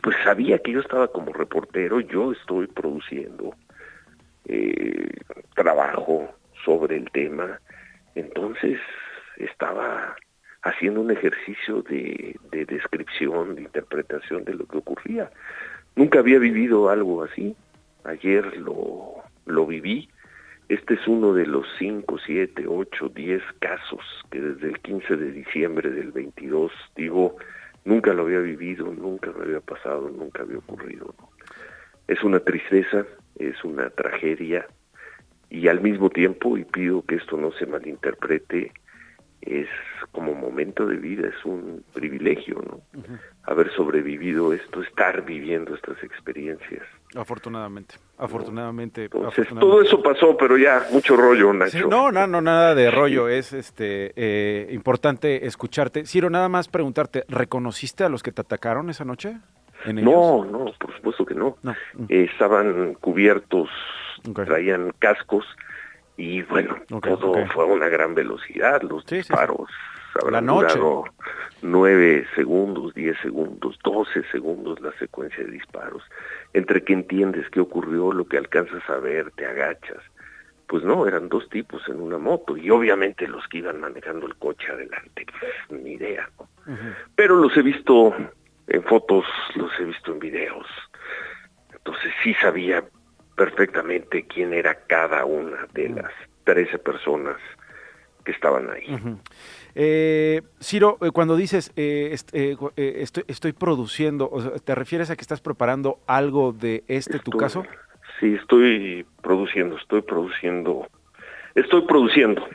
pues 0.03 0.17
sabía 0.25 0.59
que 0.59 0.73
yo 0.73 0.81
estaba 0.81 1.09
como 1.09 1.33
reportero, 1.33 2.01
yo 2.01 2.33
estoy 2.33 2.67
produciendo 2.67 3.55
eh, 4.47 5.09
trabajo 5.55 6.29
sobre 6.65 6.97
el 6.97 7.11
tema, 7.11 7.61
entonces 8.15 8.81
estaba 9.37 10.17
haciendo 10.63 11.01
un 11.01 11.11
ejercicio 11.11 11.83
de, 11.83 12.37
de 12.51 12.65
descripción, 12.65 13.55
de 13.55 13.63
interpretación 13.63 14.45
de 14.45 14.55
lo 14.55 14.67
que 14.67 14.79
ocurría. 14.79 15.31
Nunca 15.97 16.21
había 16.21 16.39
vivido 16.39 16.89
algo 16.89 17.25
así, 17.25 17.55
ayer 18.05 18.57
lo, 18.57 19.17
lo 19.47 19.67
viví, 19.67 20.09
este 20.73 20.95
es 20.95 21.07
uno 21.07 21.35
de 21.35 21.45
los 21.45 21.67
5, 21.79 22.17
7, 22.25 22.65
8, 22.67 23.11
10 23.15 23.43
casos 23.59 24.01
que 24.31 24.41
desde 24.41 24.69
el 24.69 24.79
15 24.81 25.17
de 25.17 25.31
diciembre 25.31 25.91
del 25.91 26.13
22, 26.13 26.73
digo, 26.97 27.37
nunca 27.85 28.15
lo 28.15 28.23
había 28.23 28.39
vivido, 28.39 28.87
nunca 28.87 29.31
me 29.33 29.45
había 29.45 29.61
pasado, 29.61 30.09
nunca 30.09 30.43
había 30.43 30.57
ocurrido. 30.57 31.15
Es 32.09 32.23
una 32.23 32.41
tristeza, 32.41 33.05
es 33.39 33.63
una 33.65 33.91
tragedia 33.91 34.67
y 35.51 35.69
al 35.69 35.83
mismo 35.83 36.09
tiempo, 36.09 36.57
y 36.57 36.65
pido 36.65 37.03
que 37.03 37.17
esto 37.17 37.37
no 37.37 37.53
se 37.53 37.67
malinterprete, 37.67 38.73
es 39.43 39.69
como 40.13 40.35
momento 40.35 40.87
de 40.87 40.97
vida, 40.97 41.29
es 41.29 41.45
un 41.45 41.85
privilegio, 41.95 42.63
¿no? 42.63 42.81
Haber 43.45 43.73
sobrevivido 43.73 44.53
esto, 44.53 44.83
estar 44.83 45.25
viviendo 45.25 45.75
estas 45.75 46.03
experiencias. 46.03 46.83
Afortunadamente, 47.15 47.97
afortunadamente. 48.19 49.05
Entonces, 49.05 49.49
todo 49.49 49.83
eso 49.83 50.03
pasó, 50.03 50.37
pero 50.37 50.57
ya, 50.59 50.87
mucho 50.93 51.17
rollo, 51.17 51.53
Nacho. 51.53 51.89
no, 51.89 52.13
no, 52.13 52.27
no, 52.27 52.41
nada 52.41 52.75
de 52.75 52.91
rollo, 52.91 53.29
es 53.29 53.53
este 53.53 54.13
eh, 54.17 54.73
importante 54.73 55.47
escucharte. 55.47 56.05
Ciro, 56.05 56.29
nada 56.31 56.49
más 56.49 56.69
preguntarte, 56.69 57.25
¿reconociste 57.29 58.05
a 58.05 58.09
los 58.09 58.23
que 58.23 58.33
te 58.33 58.43
atacaron 58.43 58.91
esa 58.91 59.05
noche? 59.05 59.39
no, 59.87 60.45
no, 60.45 60.67
por 60.79 60.95
supuesto 60.95 61.25
que 61.25 61.35
no. 61.35 61.57
Mm. 61.63 62.05
estaban 62.09 62.95
cubiertos, 62.95 63.69
traían 64.33 64.93
cascos, 64.99 65.45
y 66.17 66.43
bueno, 66.43 66.77
todo 67.01 67.47
fue 67.49 67.65
a 67.65 67.67
una 67.67 67.89
gran 67.89 68.15
velocidad, 68.15 68.83
los 68.83 69.05
disparos 69.07 69.69
habrán 70.21 70.47
durado 70.47 71.05
nueve 71.63 72.27
segundos, 72.35 72.95
diez 72.95 73.17
segundos, 73.23 73.79
doce 73.83 74.23
segundos 74.31 74.81
la 74.81 74.93
secuencia 74.99 75.45
de 75.45 75.53
disparos, 75.53 76.03
entre 76.53 76.83
que 76.85 76.93
entiendes 76.93 77.49
qué 77.51 77.61
ocurrió, 77.61 78.13
lo 78.13 78.27
que 78.27 78.37
alcanzas 78.37 78.83
a 78.91 78.99
ver, 78.99 79.31
te 79.33 79.47
agachas, 79.47 80.03
pues 80.67 80.85
no, 80.85 81.07
eran 81.07 81.29
dos 81.29 81.49
tipos 81.49 81.83
en 81.89 82.01
una 82.01 82.19
moto 82.19 82.57
y 82.57 82.71
obviamente 82.71 83.27
los 83.29 83.47
que 83.49 83.59
iban 83.59 83.81
manejando 83.81 84.27
el 84.27 84.37
coche 84.37 84.71
adelante, 84.71 85.27
pues, 85.69 85.83
ni 85.83 85.93
idea, 85.93 86.29
pero 87.15 87.37
los 87.37 87.57
he 87.57 87.63
visto 87.63 88.15
en 88.67 88.83
fotos, 88.85 89.25
los 89.55 89.71
he 89.81 89.85
visto 89.85 90.13
en 90.13 90.19
videos, 90.19 90.67
entonces 91.73 92.13
sí 92.23 92.35
sabía 92.35 92.85
perfectamente 93.37 94.25
quién 94.27 94.53
era 94.53 94.75
cada 94.87 95.25
una 95.25 95.67
de 95.73 95.89
las 95.89 96.13
13 96.45 96.79
personas 96.79 97.37
que 98.25 98.33
estaban 98.33 98.71
ahí. 98.71 98.87
eh, 99.75 100.43
Ciro, 100.61 100.99
eh, 101.01 101.11
cuando 101.13 101.37
dices 101.37 101.73
eh, 101.77 102.17
eh, 102.33 102.57
estoy, 102.77 103.25
estoy, 103.27 103.53
produciendo, 103.53 104.31
¿te 104.65 104.75
refieres 104.75 105.11
a 105.11 105.17
que 105.17 105.23
estás 105.23 105.41
preparando 105.41 105.99
algo 106.07 106.53
de 106.53 106.85
este 106.89 107.19
tu 107.19 107.33
caso? 107.33 107.65
Sí, 108.21 108.35
estoy 108.35 109.05
produciendo, 109.23 109.77
estoy 109.77 110.03
produciendo, 110.03 110.87
estoy 111.55 111.83
produciendo. 111.83 112.47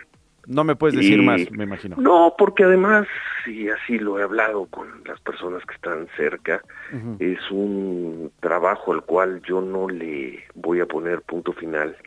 No 0.48 0.64
me 0.64 0.76
puedes 0.76 0.96
decir 0.96 1.22
más, 1.22 1.52
me 1.52 1.66
imagino. 1.66 1.98
No, 1.98 2.34
porque 2.38 2.64
además, 2.64 3.06
y 3.46 3.68
así 3.68 4.00
lo 4.00 4.18
he 4.18 4.24
hablado 4.24 4.66
con 4.68 4.88
las 5.06 5.20
personas 5.20 5.64
que 5.66 5.76
están 5.76 6.08
cerca, 6.16 6.62
es 7.20 7.40
un 7.52 8.32
trabajo 8.40 8.94
al 8.94 9.04
cual 9.04 9.42
yo 9.42 9.60
no 9.60 9.90
le 9.90 10.46
voy 10.56 10.80
a 10.80 10.86
poner 10.86 11.22
punto 11.22 11.52
final 11.52 11.98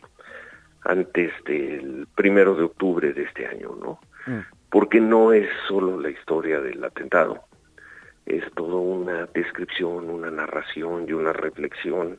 antes 0.83 1.31
del 1.45 2.07
primero 2.15 2.55
de 2.55 2.63
octubre 2.63 3.13
de 3.13 3.23
este 3.23 3.45
año, 3.45 3.75
¿no? 3.79 3.99
Mm. 4.25 4.39
Porque 4.71 4.99
no 4.99 5.33
es 5.33 5.47
solo 5.67 5.99
la 5.99 6.09
historia 6.09 6.59
del 6.61 6.83
atentado, 6.83 7.43
es 8.25 8.43
toda 8.55 8.77
una 8.77 9.27
descripción, 9.27 10.09
una 10.09 10.31
narración 10.31 11.05
y 11.07 11.13
una 11.13 11.33
reflexión 11.33 12.17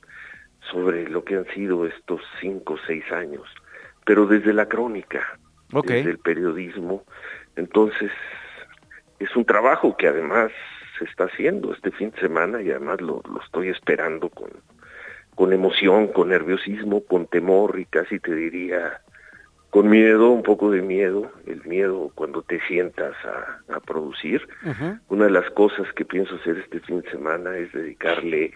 sobre 0.70 1.08
lo 1.08 1.24
que 1.24 1.36
han 1.36 1.46
sido 1.46 1.86
estos 1.86 2.20
cinco 2.40 2.74
o 2.74 2.78
seis 2.86 3.04
años, 3.10 3.42
pero 4.04 4.26
desde 4.26 4.52
la 4.52 4.66
crónica, 4.66 5.38
desde 5.72 6.10
el 6.10 6.18
periodismo. 6.18 7.04
Entonces, 7.56 8.10
es 9.18 9.34
un 9.36 9.44
trabajo 9.44 9.96
que 9.96 10.08
además 10.08 10.50
se 10.98 11.04
está 11.04 11.24
haciendo 11.24 11.72
este 11.72 11.90
fin 11.90 12.10
de 12.10 12.20
semana 12.20 12.60
y 12.60 12.70
además 12.70 13.00
lo, 13.00 13.22
lo 13.28 13.40
estoy 13.42 13.68
esperando 13.68 14.28
con, 14.28 14.50
con 15.34 15.52
emoción, 15.52 16.08
con 16.08 16.28
nerviosismo, 16.28 17.04
con 17.04 17.26
temor 17.26 17.78
y 17.78 17.86
casi 17.86 18.18
te 18.18 18.34
diría 18.34 19.00
con 19.72 19.88
miedo, 19.88 20.28
un 20.28 20.42
poco 20.42 20.70
de 20.70 20.82
miedo, 20.82 21.32
el 21.46 21.64
miedo 21.64 22.12
cuando 22.14 22.42
te 22.42 22.60
sientas 22.68 23.14
a, 23.24 23.80
producir. 23.80 24.46
Una 25.08 25.24
de 25.24 25.30
las 25.30 25.50
cosas 25.52 25.90
que 25.94 26.04
pienso 26.04 26.34
hacer 26.34 26.58
este 26.58 26.80
fin 26.80 27.00
de 27.00 27.10
semana 27.10 27.56
es 27.56 27.72
dedicarle 27.72 28.52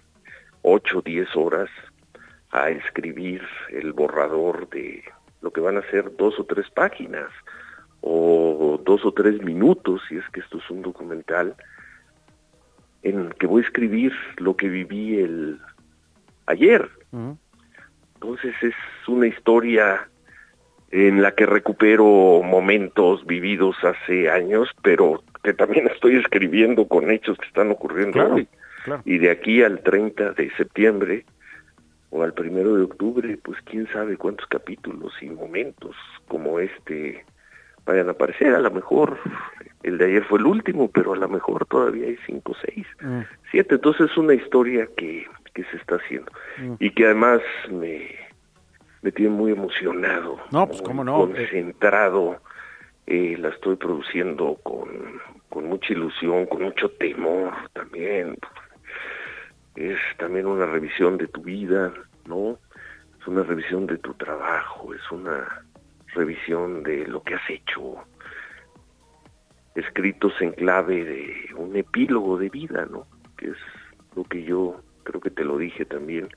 ocho 0.61 0.99
o 0.99 1.03
diez 1.03 1.35
horas 1.35 1.71
a 2.51 2.69
escribir 2.69 3.41
el 3.71 3.95
borrador 3.95 4.69
de 4.69 5.03
lo 5.41 5.53
que 5.53 5.61
van 5.61 5.77
a 5.77 5.91
ser 5.91 6.17
dos 6.17 6.39
o 6.39 6.45
tres 6.45 6.71
páginas 6.71 7.31
o 8.01 8.81
dos 8.85 9.05
o 9.05 9.13
tres 9.13 9.43
minutos, 9.43 10.03
si 10.09 10.17
es 10.17 10.29
que 10.31 10.41
esto 10.41 10.59
es 10.59 10.71
un 10.71 10.83
documental, 10.83 11.55
en 13.03 13.31
que 13.31 13.47
voy 13.47 13.63
a 13.63 13.67
escribir 13.67 14.13
lo 14.39 14.57
que 14.57 14.69
viví 14.69 15.19
el 15.19 15.61
ayer. 16.47 16.89
Entonces 18.15 18.55
es 18.63 18.75
una 19.07 19.27
historia 19.27 20.09
en 20.91 21.23
la 21.23 21.33
que 21.33 21.47
recupero 21.47 22.43
momentos 22.43 23.27
vividos 23.27 23.77
hace 23.83 24.31
años, 24.31 24.69
pero 24.83 25.23
que 25.43 25.55
también 25.55 25.87
estoy 25.95 26.17
escribiendo 26.17 26.87
con 26.89 27.11
hechos 27.11 27.37
que 27.39 27.47
están 27.47 27.71
ocurriendo 27.71 28.35
hoy. 28.35 28.49
Y 29.05 29.19
de 29.19 29.31
aquí 29.31 29.63
al 29.63 29.81
30 29.83 30.33
de 30.33 30.51
septiembre 30.57 31.25
o 32.17 32.23
al 32.23 32.33
primero 32.33 32.75
de 32.75 32.83
octubre, 32.85 33.39
pues 33.43 33.59
quién 33.63 33.87
sabe 33.93 34.17
cuántos 34.17 34.47
capítulos 34.47 35.13
y 35.21 35.29
momentos 35.29 35.95
como 36.29 36.59
este 36.59 37.25
vayan 37.85 38.09
a 38.09 38.13
aparecer. 38.13 38.55
A 38.55 38.61
lo 38.61 38.71
mejor 38.71 39.19
el 39.83 39.99
de 39.99 40.07
ayer 40.07 40.25
fue 40.25 40.39
el 40.39 40.47
último, 40.47 40.91
pero 40.91 41.13
a 41.13 41.17
lo 41.17 41.29
mejor 41.29 41.67
todavía 41.67 42.07
hay 42.07 42.19
cinco, 42.27 42.55
seis, 42.65 42.87
mm. 43.01 43.21
siete. 43.51 43.77
Entonces 43.77 44.11
es 44.11 44.17
una 44.17 44.35
historia 44.35 44.89
que 44.97 45.27
que 45.57 45.65
se 45.65 45.79
está 45.79 45.97
haciendo 45.97 46.31
mm. 46.59 46.75
y 46.79 46.91
que 46.91 47.07
además 47.07 47.41
me, 47.71 48.11
me 49.01 49.11
tiene 49.11 49.31
muy 49.31 49.53
emocionado, 49.53 50.39
no, 50.53 50.69
pues, 50.69 50.83
¿cómo 50.83 51.03
no? 51.03 51.17
concentrado, 51.17 52.37
eh, 53.07 53.37
la 53.39 53.49
estoy 53.49 53.77
produciendo 53.77 54.59
con, 54.63 54.89
con 55.49 55.65
mucha 55.65 55.95
ilusión, 55.95 56.45
con 56.47 56.63
mucho 56.63 56.91
temor 56.91 57.55
también. 57.73 58.37
Es 59.77 59.99
también 60.19 60.47
una 60.47 60.67
revisión 60.67 61.19
de 61.19 61.29
tu 61.29 61.43
vida, 61.43 61.93
¿no? 62.27 62.59
Es 63.21 63.27
una 63.27 63.43
revisión 63.43 63.87
de 63.87 63.99
tu 63.99 64.15
trabajo, 64.15 64.95
es 64.95 65.11
una 65.11 65.65
revisión 66.15 66.83
de 66.83 67.07
lo 67.07 67.23
que 67.23 67.35
has 67.35 67.51
hecho, 67.51 67.97
escritos 69.75 70.33
en 70.41 70.53
clave 70.53 71.05
de 71.05 71.55
un 71.57 71.77
epílogo 71.77 72.39
de 72.39 72.49
vida, 72.49 72.87
¿no? 72.91 73.07
Que 73.37 73.49
es 73.49 73.59
lo 74.15 74.25
que 74.25 74.43
yo 74.43 74.81
creo 75.05 75.21
que 75.21 75.31
te 75.31 75.45
lo 75.45 75.59
dije 75.59 75.85
también, 75.85 76.29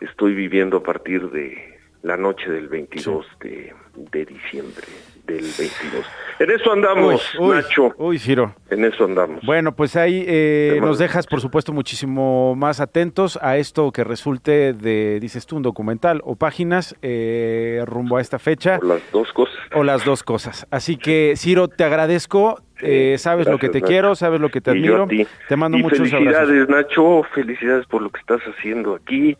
estoy 0.00 0.34
viviendo 0.34 0.78
a 0.78 0.82
partir 0.82 1.30
de 1.30 1.78
la 2.02 2.16
noche 2.16 2.50
del 2.50 2.68
22 2.68 3.26
de, 3.40 3.74
de, 4.12 4.24
diciembre 4.26 4.86
del 5.28 5.52
22. 5.58 6.06
En 6.40 6.50
eso 6.52 6.72
andamos, 6.72 7.34
Nacho. 7.40 7.94
Uy, 7.98 8.18
Ciro. 8.18 8.54
En 8.70 8.84
eso 8.84 9.04
andamos. 9.04 9.44
Bueno, 9.44 9.74
pues 9.74 9.96
ahí 9.96 10.24
eh, 10.26 10.78
nos 10.80 10.98
dejas, 10.98 11.26
por 11.26 11.40
supuesto, 11.40 11.72
muchísimo 11.72 12.54
más 12.54 12.80
atentos 12.80 13.38
a 13.42 13.56
esto 13.56 13.90
que 13.90 14.04
resulte 14.04 14.72
de, 14.72 15.18
dices 15.20 15.46
tú, 15.46 15.56
un 15.56 15.62
documental 15.62 16.20
o 16.24 16.36
páginas 16.36 16.96
eh, 17.02 17.82
rumbo 17.86 18.18
a 18.18 18.20
esta 18.20 18.38
fecha. 18.38 18.78
O 18.80 18.86
las 18.86 19.02
dos 19.10 19.32
cosas. 19.32 19.56
O 19.74 19.82
las 19.82 20.04
dos 20.04 20.22
cosas. 20.22 20.66
Así 20.70 20.96
que, 20.96 21.34
Ciro, 21.36 21.66
te 21.66 21.82
agradezco. 21.82 22.62
Eh, 22.80 23.16
sabes 23.18 23.48
lo 23.48 23.58
que 23.58 23.68
te 23.68 23.82
quiero, 23.82 24.14
sabes 24.14 24.40
lo 24.40 24.50
que 24.50 24.60
te 24.60 24.70
admiro. 24.70 25.08
Te 25.48 25.56
mando 25.56 25.78
muchos 25.78 25.98
felicidades, 25.98 26.68
Nacho. 26.68 27.24
Felicidades 27.34 27.84
por 27.86 28.00
lo 28.00 28.10
que 28.10 28.20
estás 28.20 28.40
haciendo 28.42 28.94
aquí 28.94 29.36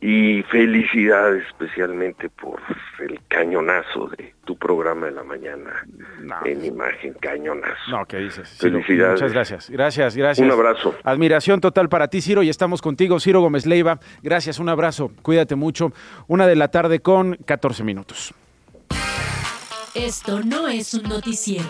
y 0.00 0.42
felicidades 0.44 1.44
especialmente 1.48 2.28
por 2.28 2.60
el 3.00 3.18
cañonazo 3.26 4.08
de 4.16 4.32
tu 4.44 4.56
programa 4.56 5.06
de 5.06 5.12
la 5.12 5.24
mañana 5.24 5.84
en 6.44 6.64
imagen, 6.64 7.14
cañonazo. 7.14 7.90
No, 7.90 8.06
¿qué 8.06 8.18
dices? 8.18 8.48
Felicidades. 8.58 9.20
muchas 9.20 9.32
gracias, 9.32 9.70
gracias, 9.70 10.16
gracias. 10.16 10.46
Un 10.46 10.52
abrazo. 10.52 10.94
Admiración 11.02 11.60
total 11.60 11.88
para 11.88 12.08
ti, 12.08 12.20
Ciro, 12.20 12.42
y 12.42 12.48
estamos 12.48 12.80
contigo, 12.80 13.18
Ciro 13.18 13.40
Gómez 13.40 13.66
Leiva. 13.66 13.98
Gracias, 14.22 14.60
un 14.60 14.68
abrazo, 14.68 15.10
cuídate 15.22 15.56
mucho. 15.56 15.92
Una 16.28 16.46
de 16.46 16.54
la 16.54 16.68
tarde 16.68 17.00
con 17.00 17.36
14 17.44 17.82
minutos. 17.82 18.34
Esto 19.94 20.40
no 20.44 20.68
es 20.68 20.94
un 20.94 21.08
noticiero. 21.08 21.66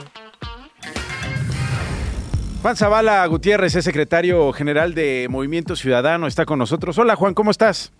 Juan 2.60 2.76
Zavala 2.76 3.24
Gutiérrez 3.26 3.74
es 3.76 3.84
secretario 3.84 4.52
general 4.52 4.92
de 4.92 5.28
Movimiento 5.30 5.76
Ciudadano, 5.76 6.26
está 6.26 6.44
con 6.44 6.58
nosotros. 6.58 6.98
Hola 6.98 7.16
Juan, 7.16 7.32
¿cómo 7.32 7.50
estás? 7.52 7.92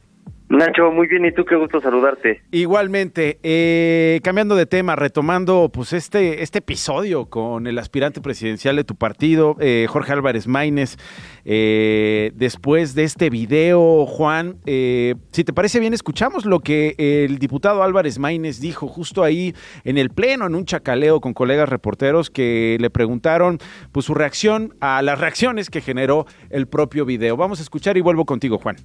Nacho, 0.50 0.90
muy 0.90 1.06
bien, 1.08 1.26
y 1.26 1.32
tú 1.32 1.44
qué 1.44 1.56
gusto 1.56 1.78
saludarte. 1.78 2.40
Igualmente, 2.52 3.38
eh, 3.42 4.18
cambiando 4.24 4.56
de 4.56 4.64
tema, 4.64 4.96
retomando 4.96 5.70
pues 5.70 5.92
este, 5.92 6.42
este 6.42 6.60
episodio 6.60 7.26
con 7.26 7.66
el 7.66 7.78
aspirante 7.78 8.22
presidencial 8.22 8.74
de 8.76 8.84
tu 8.84 8.94
partido, 8.94 9.56
eh, 9.60 9.86
Jorge 9.90 10.14
Álvarez 10.14 10.46
Maínez, 10.46 10.96
eh, 11.44 12.32
después 12.34 12.94
de 12.94 13.04
este 13.04 13.28
video, 13.28 14.06
Juan, 14.06 14.56
si 14.64 15.44
te 15.44 15.52
parece 15.52 15.80
bien, 15.80 15.92
escuchamos 15.92 16.46
lo 16.46 16.60
que 16.60 16.94
el 16.98 17.38
diputado 17.38 17.82
Álvarez 17.82 18.18
Maínez 18.18 18.58
dijo 18.58 18.88
justo 18.88 19.24
ahí 19.24 19.54
en 19.84 19.98
el 19.98 20.08
pleno, 20.08 20.46
en 20.46 20.54
un 20.54 20.64
chacaleo 20.64 21.20
con 21.20 21.34
colegas 21.34 21.68
reporteros 21.68 22.30
que 22.30 22.78
le 22.80 22.88
preguntaron 22.88 23.58
pues 23.92 24.06
su 24.06 24.14
reacción 24.14 24.74
a 24.80 25.02
las 25.02 25.20
reacciones 25.20 25.68
que 25.68 25.82
generó 25.82 26.24
el 26.48 26.66
propio 26.66 27.04
video. 27.04 27.36
Vamos 27.36 27.60
a 27.60 27.62
escuchar 27.62 27.98
y 27.98 28.00
vuelvo 28.00 28.24
contigo, 28.24 28.56
Juan. 28.56 28.76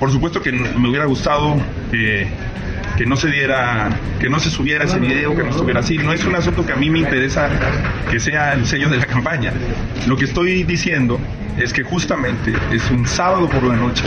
Por 0.00 0.10
supuesto 0.10 0.40
que 0.40 0.50
me 0.50 0.88
hubiera 0.88 1.04
gustado 1.04 1.56
que, 1.90 2.26
que 3.00 3.06
no 3.06 3.16
se 3.16 3.30
diera, 3.30 3.88
que 4.18 4.28
no 4.28 4.38
se 4.38 4.50
subiera 4.50 4.84
ese 4.84 5.00
video, 5.00 5.34
que 5.34 5.42
no 5.42 5.48
estuviera 5.48 5.80
así. 5.80 5.96
No 5.96 6.12
es 6.12 6.22
un 6.26 6.34
asunto 6.34 6.66
que 6.66 6.74
a 6.74 6.76
mí 6.76 6.90
me 6.90 6.98
interesa 6.98 7.48
que 8.10 8.20
sea 8.20 8.52
el 8.52 8.66
sello 8.66 8.90
de 8.90 8.98
la 8.98 9.06
campaña. 9.06 9.54
Lo 10.06 10.18
que 10.18 10.26
estoy 10.26 10.64
diciendo 10.64 11.18
es 11.56 11.72
que 11.72 11.82
justamente 11.82 12.52
es 12.72 12.90
un 12.90 13.06
sábado 13.06 13.48
por 13.48 13.62
la 13.62 13.76
noche, 13.76 14.04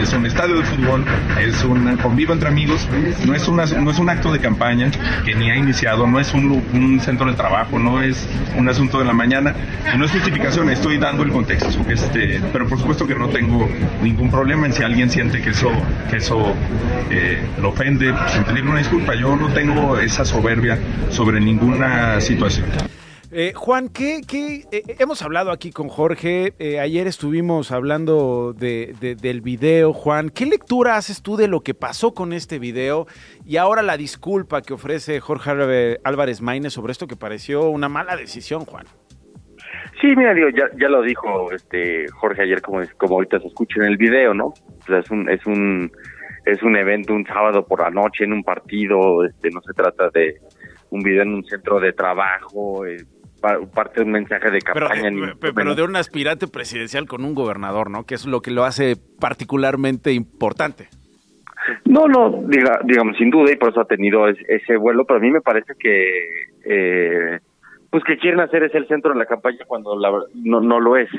es 0.00 0.12
un 0.12 0.26
estadio 0.26 0.58
de 0.58 0.64
fútbol, 0.64 1.04
es 1.40 1.62
un 1.64 1.96
convivo 1.98 2.32
entre 2.32 2.48
amigos, 2.48 2.86
no 3.26 3.34
es, 3.34 3.46
una, 3.48 3.64
no 3.66 3.90
es 3.90 3.98
un 3.98 4.08
acto 4.08 4.32
de 4.32 4.38
campaña 4.38 4.90
que 5.24 5.34
ni 5.34 5.50
ha 5.50 5.56
iniciado, 5.56 6.06
no 6.06 6.18
es 6.18 6.32
un, 6.34 6.62
un 6.72 7.00
centro 7.00 7.26
de 7.26 7.34
trabajo, 7.34 7.78
no 7.78 8.02
es 8.02 8.28
un 8.56 8.68
asunto 8.68 8.98
de 8.98 9.04
la 9.04 9.12
mañana, 9.12 9.54
no 9.96 10.04
es 10.04 10.10
justificación, 10.10 10.70
estoy 10.70 10.98
dando 10.98 11.22
el 11.22 11.30
contexto. 11.30 11.68
Este, 11.88 12.40
pero 12.52 12.66
por 12.66 12.78
supuesto 12.78 13.06
que 13.06 13.14
no 13.14 13.28
tengo 13.28 13.68
ningún 14.02 14.30
problema 14.30 14.66
en 14.66 14.72
si 14.72 14.82
alguien 14.82 15.10
siente 15.10 15.40
que 15.40 15.50
eso, 15.50 15.70
que 16.10 16.16
eso 16.16 16.54
eh, 17.10 17.40
lo 17.60 17.70
ofende, 17.70 18.12
una 18.62 18.78
disculpa. 18.78 19.14
Yo 19.14 19.36
no 19.36 19.52
tengo 19.52 19.98
esa 19.98 20.24
soberbia 20.24 20.78
sobre 21.10 21.40
ninguna 21.40 22.20
situación. 22.20 22.66
Eh, 23.32 23.52
Juan, 23.54 23.88
¿qué, 23.88 24.20
qué 24.26 24.64
eh, 24.70 24.82
hemos 24.98 25.20
hablado 25.22 25.50
aquí 25.50 25.72
con 25.72 25.88
Jorge? 25.88 26.54
Eh, 26.58 26.78
ayer 26.78 27.06
estuvimos 27.06 27.72
hablando 27.72 28.54
de, 28.56 28.94
del 29.20 29.40
video, 29.40 29.92
Juan. 29.92 30.30
¿Qué 30.30 30.46
lectura 30.46 30.96
haces 30.96 31.22
tú 31.22 31.36
de 31.36 31.48
lo 31.48 31.60
que 31.60 31.74
pasó 31.74 32.14
con 32.14 32.32
este 32.32 32.58
video 32.58 33.06
y 33.44 33.56
ahora 33.56 33.82
la 33.82 33.96
disculpa 33.96 34.62
que 34.62 34.74
ofrece 34.74 35.20
Jorge 35.20 35.98
Álvarez 36.04 36.40
Maínez 36.40 36.72
sobre 36.72 36.92
esto 36.92 37.06
que 37.06 37.16
pareció 37.16 37.68
una 37.68 37.88
mala 37.88 38.16
decisión, 38.16 38.64
Juan? 38.64 38.86
Sí, 40.00 40.08
mira, 40.14 40.34
digo, 40.34 40.48
ya, 40.50 40.64
ya 40.78 40.88
lo 40.88 41.02
dijo 41.02 41.50
este 41.52 42.06
Jorge 42.08 42.42
ayer, 42.42 42.60
como, 42.60 42.82
como 42.96 43.14
ahorita 43.16 43.40
se 43.40 43.48
escucha 43.48 43.80
en 43.80 43.86
el 43.86 43.96
video, 43.96 44.34
¿no? 44.34 44.46
O 44.46 44.86
sea, 44.86 44.98
es 44.98 45.10
un, 45.10 45.28
es 45.28 45.44
un, 45.46 45.90
es 46.46 46.62
un 46.62 46.76
evento 46.76 47.12
un 47.12 47.26
sábado 47.26 47.66
por 47.66 47.80
la 47.80 47.90
noche 47.90 48.24
en 48.24 48.32
un 48.32 48.44
partido, 48.44 49.24
este, 49.24 49.50
no 49.50 49.60
se 49.62 49.72
trata 49.74 50.08
de 50.10 50.36
un 50.90 51.02
video 51.02 51.22
en 51.22 51.34
un 51.34 51.44
centro 51.44 51.80
de 51.80 51.92
trabajo, 51.92 52.86
eh, 52.86 53.04
parte 53.74 54.00
de 54.00 54.06
un 54.06 54.12
mensaje 54.12 54.50
de 54.52 54.60
campaña. 54.60 55.34
Pero, 55.40 55.74
de 55.74 55.82
un 55.82 55.96
aspirante 55.96 56.46
presidencial 56.46 57.06
con 57.06 57.24
un 57.24 57.34
gobernador, 57.34 57.90
¿no? 57.90 58.04
Que 58.04 58.14
es 58.14 58.26
lo 58.26 58.42
que 58.42 58.52
lo 58.52 58.64
hace 58.64 58.94
particularmente 59.20 60.12
importante. 60.12 60.88
No, 61.84 62.06
no, 62.06 62.44
diga, 62.46 62.78
digamos, 62.84 63.16
sin 63.16 63.30
duda, 63.30 63.52
y 63.52 63.56
por 63.56 63.70
eso 63.70 63.80
ha 63.80 63.86
tenido 63.86 64.28
ese 64.28 64.76
vuelo, 64.76 65.04
pero 65.04 65.18
a 65.18 65.22
mí 65.22 65.30
me 65.32 65.40
parece 65.40 65.74
que, 65.76 66.28
eh, 66.64 67.40
pues 67.90 68.04
que 68.04 68.18
quieren 68.18 68.38
hacer 68.38 68.62
ese 68.62 68.78
el 68.78 68.86
centro 68.86 69.12
de 69.12 69.18
la 69.18 69.26
campaña 69.26 69.64
cuando 69.66 69.98
la, 69.98 70.12
no, 70.34 70.60
no 70.60 70.78
lo 70.78 70.96
es. 70.96 71.10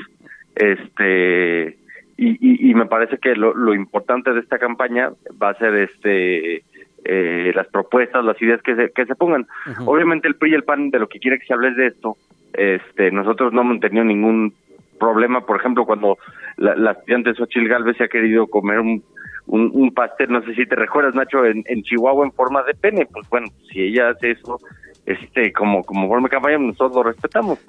Este, 0.54 1.76
y, 2.20 2.70
y, 2.70 2.74
me 2.74 2.86
parece 2.86 3.18
que 3.18 3.36
lo, 3.36 3.54
lo 3.54 3.74
importante 3.74 4.32
de 4.32 4.40
esta 4.40 4.58
campaña 4.58 5.10
va 5.40 5.50
a 5.50 5.58
ser 5.58 5.72
este 5.76 6.64
eh, 7.04 7.52
las 7.54 7.68
propuestas, 7.68 8.24
las 8.24 8.40
ideas 8.42 8.60
que 8.62 8.74
se, 8.74 8.90
que 8.90 9.06
se 9.06 9.14
pongan. 9.14 9.46
Obviamente 9.86 10.26
el 10.26 10.34
PRI 10.34 10.50
y 10.50 10.54
el 10.54 10.64
PAN 10.64 10.90
de 10.90 10.98
lo 10.98 11.08
que 11.08 11.20
quiere 11.20 11.38
que 11.38 11.46
se 11.46 11.54
hable 11.54 11.70
de 11.70 11.86
esto, 11.86 12.16
este, 12.54 13.12
nosotros 13.12 13.52
no 13.52 13.60
hemos 13.60 13.78
tenido 13.78 14.04
ningún 14.04 14.52
problema, 14.98 15.42
por 15.42 15.60
ejemplo, 15.60 15.86
cuando 15.86 16.18
la, 16.56 16.74
la 16.74 16.90
estudiante 16.90 17.34
Xochil 17.34 17.68
Galvez 17.68 17.96
se 17.96 18.04
ha 18.04 18.08
querido 18.08 18.48
comer 18.48 18.80
un, 18.80 19.00
un, 19.46 19.94
pastel, 19.94 20.32
no 20.32 20.42
sé 20.42 20.54
si 20.54 20.66
te 20.66 20.74
recuerdas, 20.74 21.14
Nacho, 21.14 21.44
en, 21.44 21.62
en 21.66 21.82
Chihuahua 21.82 22.26
en 22.26 22.32
forma 22.32 22.64
de 22.64 22.74
pene, 22.74 23.06
pues 23.06 23.28
bueno, 23.30 23.46
si 23.70 23.80
ella 23.80 24.08
hace 24.08 24.32
eso, 24.32 24.58
este, 25.06 25.52
como, 25.52 25.84
como 25.84 26.08
forma 26.08 26.26
de 26.26 26.32
campaña, 26.32 26.58
nosotros 26.58 26.96
lo 26.96 27.02
respetamos 27.04 27.64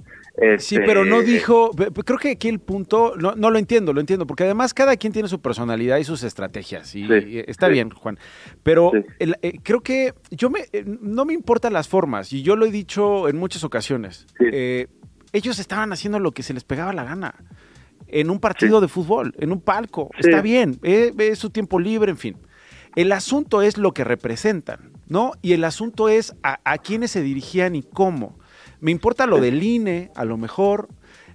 sí, 0.58 0.78
pero 0.86 1.06
no 1.06 1.19
este, 1.19 1.32
dijo, 1.32 1.71
creo 1.71 2.17
que 2.17 2.32
aquí 2.32 2.47
el 2.49 2.60
punto, 2.60 3.13
no, 3.17 3.36
no, 3.36 3.49
lo 3.49 3.60
entiendo, 3.60 3.93
lo 3.93 3.99
entiendo, 3.99 4.25
porque 4.28 4.43
además 4.43 4.73
cada 4.73 4.95
quien 4.97 5.13
tiene 5.13 5.28
su 5.28 5.41
personalidad 5.41 5.97
y 5.97 6.04
sus 6.04 6.23
estrategias, 6.23 6.95
y, 6.95 7.08
está 7.47 7.67
bien, 7.67 7.89
Juan, 7.89 8.17
pero 8.63 8.91
eh, 9.19 9.60
creo 9.63 9.82
que 9.82 10.13
yo 10.32 10.49
me, 10.49 10.62
eh, 10.71 10.84
no 10.86 11.25
me 11.25 11.34
importan 11.34 11.73
las 11.73 11.88
formas, 11.88 12.34
y 12.34 12.41
yo 12.41 12.56
lo 12.56 12.65
he 12.65 12.71
dicho 12.71 13.28
en 13.28 13.38
muchas 13.38 13.63
ocasiones, 13.63 14.28
eh, 14.39 14.88
ellos 15.34 15.60
estaban 15.60 15.93
haciendo 15.93 16.19
lo 16.19 16.32
que 16.32 16.43
se 16.43 16.54
les 16.54 16.63
pegaba 16.63 16.93
la 16.93 17.04
gana, 17.04 17.36
en 18.08 18.30
un 18.30 18.39
partido 18.39 18.82
de 18.82 18.88
fútbol, 18.88 19.36
en 19.38 19.52
un 19.52 19.62
palco, 19.62 20.10
está 20.17 20.41
bien, 20.41 20.80
es 20.84 21.38
su 21.38 21.49
tiempo 21.49 21.80
libre, 21.80 22.12
en 22.12 22.17
fin. 22.17 22.38
El 22.95 23.12
asunto 23.12 23.62
es 23.62 23.78
lo 23.78 23.93
que 23.93 24.04
representan, 24.04 24.93
¿no? 25.08 25.34
Y 25.43 25.54
el 25.54 25.63
asunto 25.63 26.10
es 26.10 26.34
a, 26.41 26.60
a 26.63 26.80
quiénes 26.80 27.12
se 27.12 27.21
dirigían 27.21 27.75
y 27.75 27.84
cómo. 27.84 28.38
Me 28.80 28.92
importa 28.92 29.26
lo 29.26 29.39
del 29.39 29.62
INE, 29.62 30.12
a 30.15 30.26
lo 30.26 30.38
mejor. 30.38 30.89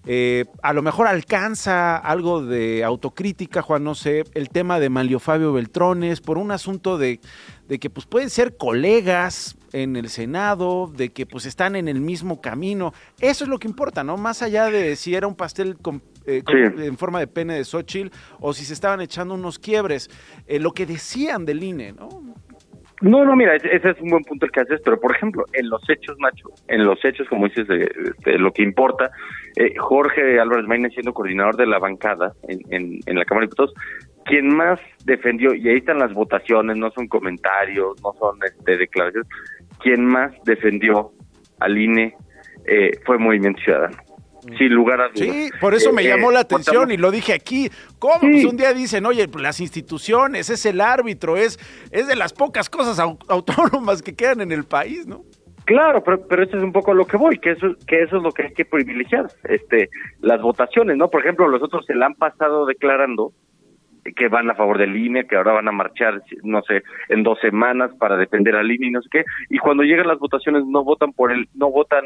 Eh, 0.07 0.45
a 0.63 0.75
lo 0.75 0.83
mejor 0.83 1.07
alcanza 1.07 1.97
algo 1.97 2.45
de 2.45 2.85
autocrítica, 2.85 3.63
Juan, 3.63 3.85
no 3.85 3.95
sé, 3.95 4.25
el 4.35 4.51
tema 4.51 4.79
de 4.79 4.91
Manlio 4.91 5.19
Fabio 5.19 5.55
Beltrones, 5.55 6.21
por 6.21 6.37
un 6.37 6.51
asunto 6.51 6.99
de, 6.99 7.21
de, 7.69 7.79
que 7.79 7.89
pues 7.89 8.05
pueden 8.05 8.29
ser 8.29 8.59
colegas 8.59 9.57
en 9.73 9.97
el 9.97 10.11
Senado, 10.11 10.93
de 10.95 11.11
que 11.11 11.25
pues 11.25 11.47
están 11.47 11.75
en 11.75 11.89
el 11.89 12.03
mismo 12.03 12.43
camino. 12.43 12.93
Eso 13.19 13.45
es 13.45 13.51
lo 13.51 13.59
que 13.59 13.67
importa, 13.67 14.05
¿no? 14.05 14.19
Más 14.19 14.43
allá 14.43 14.67
de 14.67 14.95
si 14.97 15.15
era 15.15 15.27
un 15.27 15.37
pastel 15.37 15.79
eh, 16.27 16.43
en 16.47 16.99
forma 16.99 17.19
de 17.19 17.27
pene 17.27 17.55
de 17.55 17.65
Xochitl 17.65 18.11
o 18.41 18.53
si 18.53 18.65
se 18.65 18.75
estaban 18.75 19.01
echando 19.01 19.35
unos 19.35 19.59
quiebres. 19.59 20.11
Eh, 20.47 20.59
lo 20.59 20.73
que 20.73 20.85
decían 20.85 21.47
del 21.47 21.63
INE, 21.63 21.93
¿no? 21.93 22.09
No, 23.05 23.23
no, 23.23 23.37
mira, 23.37 23.55
ese, 23.55 23.90
es 23.90 24.01
un 24.01 24.09
buen 24.09 24.25
punto 24.25 24.47
el 24.47 24.51
que 24.51 24.61
haces, 24.61 24.81
pero 24.83 24.99
por 24.99 25.14
ejemplo, 25.14 25.45
en 25.53 25.69
los 25.69 25.83
hechos, 25.90 26.17
Nacho, 26.21 26.49
en 26.69 26.87
los 26.87 27.05
hechos, 27.05 27.29
como 27.29 27.49
dices, 27.49 27.69
de, 27.69 28.38
lo 28.38 28.51
que 28.51 28.62
importa, 28.62 29.11
eh, 29.57 29.75
Jorge 29.77 30.40
Álvarez 30.40 30.67
Maínez 30.67 30.95
siendo 30.95 31.12
coordinador 31.12 31.55
de 31.57 31.67
la 31.67 31.79
bancada 31.79 32.33
en, 32.49 33.01
en, 33.05 33.14
la 33.14 33.27
Cámara 33.27 33.45
de 33.45 33.49
Diputados, 33.49 33.75
quien 34.25 34.57
más 34.57 34.81
defendió, 35.05 35.53
y 35.55 35.69
ahí 35.69 35.77
están 35.77 35.99
las 35.99 36.14
votaciones, 36.14 36.79
no 36.79 36.90
son 36.93 37.07
comentarios, 37.07 38.03
no 38.03 38.14
son 38.19 38.38
este, 38.43 38.79
declaraciones, 38.79 39.29
quien 39.83 40.07
más 40.07 40.33
defendió 40.45 41.12
al 41.61 41.77
INE 41.77 42.17
eh, 42.67 42.93
fue 43.05 43.19
Movimiento 43.19 43.61
Ciudadano 43.61 43.99
sin 44.59 44.75
lugar 44.75 45.01
a 45.01 45.09
dudas. 45.09 45.19
Sí, 45.19 45.51
por 45.61 45.75
eso 45.75 45.93
me 45.93 46.03
eh, 46.03 46.09
llamó 46.09 46.31
la 46.31 46.41
atención 46.41 46.91
y 46.91 46.97
lo 46.97 47.11
dije 47.11 47.33
aquí. 47.33 47.71
¿Cómo? 47.99 48.21
Pues 48.21 48.45
un 48.45 48.57
día 48.57 48.73
dicen, 48.73 49.07
oye, 49.07 49.29
las 49.39 49.61
instituciones, 49.61 50.51
es 50.51 50.67
el 50.67 50.81
árbitro, 50.81 51.37
es, 51.37 51.59
es 51.91 52.07
de 52.07 52.17
las 52.17 52.33
pocas 52.33 52.69
cosas 52.69 52.99
autónomas 52.99 54.03
que 54.03 54.15
quedan 54.15 54.41
en 54.41 54.53
el 54.53 54.65
país, 54.65 55.07
¿no? 55.07 55.23
Claro, 55.65 56.05
pero, 56.05 56.27
pero 56.29 56.43
eso 56.43 56.59
es 56.59 56.63
un 56.63 56.73
poco 56.73 56.93
lo 56.93 57.07
que 57.07 57.17
voy, 57.17 57.39
que 57.39 57.53
eso, 57.53 57.69
que 57.87 58.03
eso 58.03 58.19
es 58.19 58.23
lo 58.23 58.33
que 58.33 58.43
hay 58.45 58.53
que 58.53 58.67
privilegiar, 58.67 59.29
este, 59.45 59.89
las 60.21 60.43
votaciones, 60.43 60.99
¿no? 60.99 61.09
Por 61.09 61.23
ejemplo, 61.23 61.49
los 61.49 61.63
otros 61.63 61.87
se 61.87 61.95
la 61.95 62.07
han 62.07 62.15
pasado 62.15 62.67
declarando 62.67 63.33
que 64.17 64.29
van 64.29 64.51
a 64.51 64.55
favor 64.55 64.77
del 64.77 64.95
INE, 64.95 65.27
que 65.27 65.37
ahora 65.37 65.53
van 65.53 65.69
a 65.69 65.73
marchar, 65.73 66.21
no 66.43 66.61
sé, 66.63 66.83
en 67.09 67.23
dos 67.23 67.39
semanas 67.41 67.91
para 67.99 68.19
defender 68.19 68.55
al 68.55 68.71
INE 68.71 68.89
y 68.89 68.91
no 68.91 69.01
sé 69.01 69.09
qué, 69.11 69.25
y 69.49 69.57
cuando 69.59 69.83
llegan 69.83 70.07
las 70.07 70.19
votaciones 70.19 70.65
no 70.67 70.85
votan 70.85 71.13
por 71.13 71.33
el, 71.33 71.49
no 71.55 71.71
votan 71.71 72.05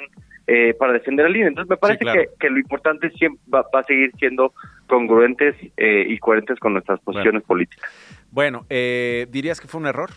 eh, 0.51 0.73
para 0.79 0.95
defender 0.95 1.27
al 1.27 1.37
INE. 1.37 1.49
Entonces 1.49 1.69
me 1.69 1.77
parece 1.77 2.07
que, 2.07 2.29
que, 2.41 2.49
lo 2.49 2.59
importante 2.59 3.11
siempre 3.11 3.39
va, 3.53 3.67
a 3.71 3.83
seguir 3.83 4.11
siendo 4.19 4.55
congruentes 4.87 5.55
eh, 5.77 6.07
y 6.09 6.19
coherentes 6.19 6.59
con 6.59 6.73
nuestras 6.73 6.99
posiciones 7.01 7.43
políticas. 7.43 7.91
Bueno, 8.31 8.65
eh, 8.71 9.27
¿dirías 9.29 9.61
que 9.61 9.69
fue 9.69 9.79
un 9.79 9.87
error? 9.87 10.09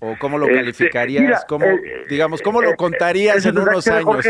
¿O 0.00 0.16
cómo 0.18 0.38
lo 0.38 0.46
este, 0.46 0.56
calificarías? 0.56 1.44
¿Cómo, 1.44 1.66
digamos, 2.08 2.40
cómo 2.40 2.62
lo 2.62 2.74
contarías 2.76 3.44
en 3.44 3.58
unos 3.58 3.86
años? 3.88 4.26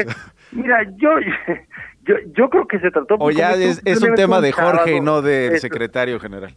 mira, 0.51 0.83
yo 0.97 1.11
yo, 2.05 2.17
yo 2.37 2.51
creo 2.51 2.67
que 2.67 2.81
se 2.81 2.91
trató... 2.91 3.15
O 3.19 3.31
ya 3.31 3.53
es, 3.53 4.03
un 4.03 4.15
tema 4.15 4.41
de 4.41 4.51
Jorge 4.51 4.97
y 4.97 5.01
no 5.01 5.23
del 5.23 5.61
secretario 5.61 6.19
general. 6.19 6.53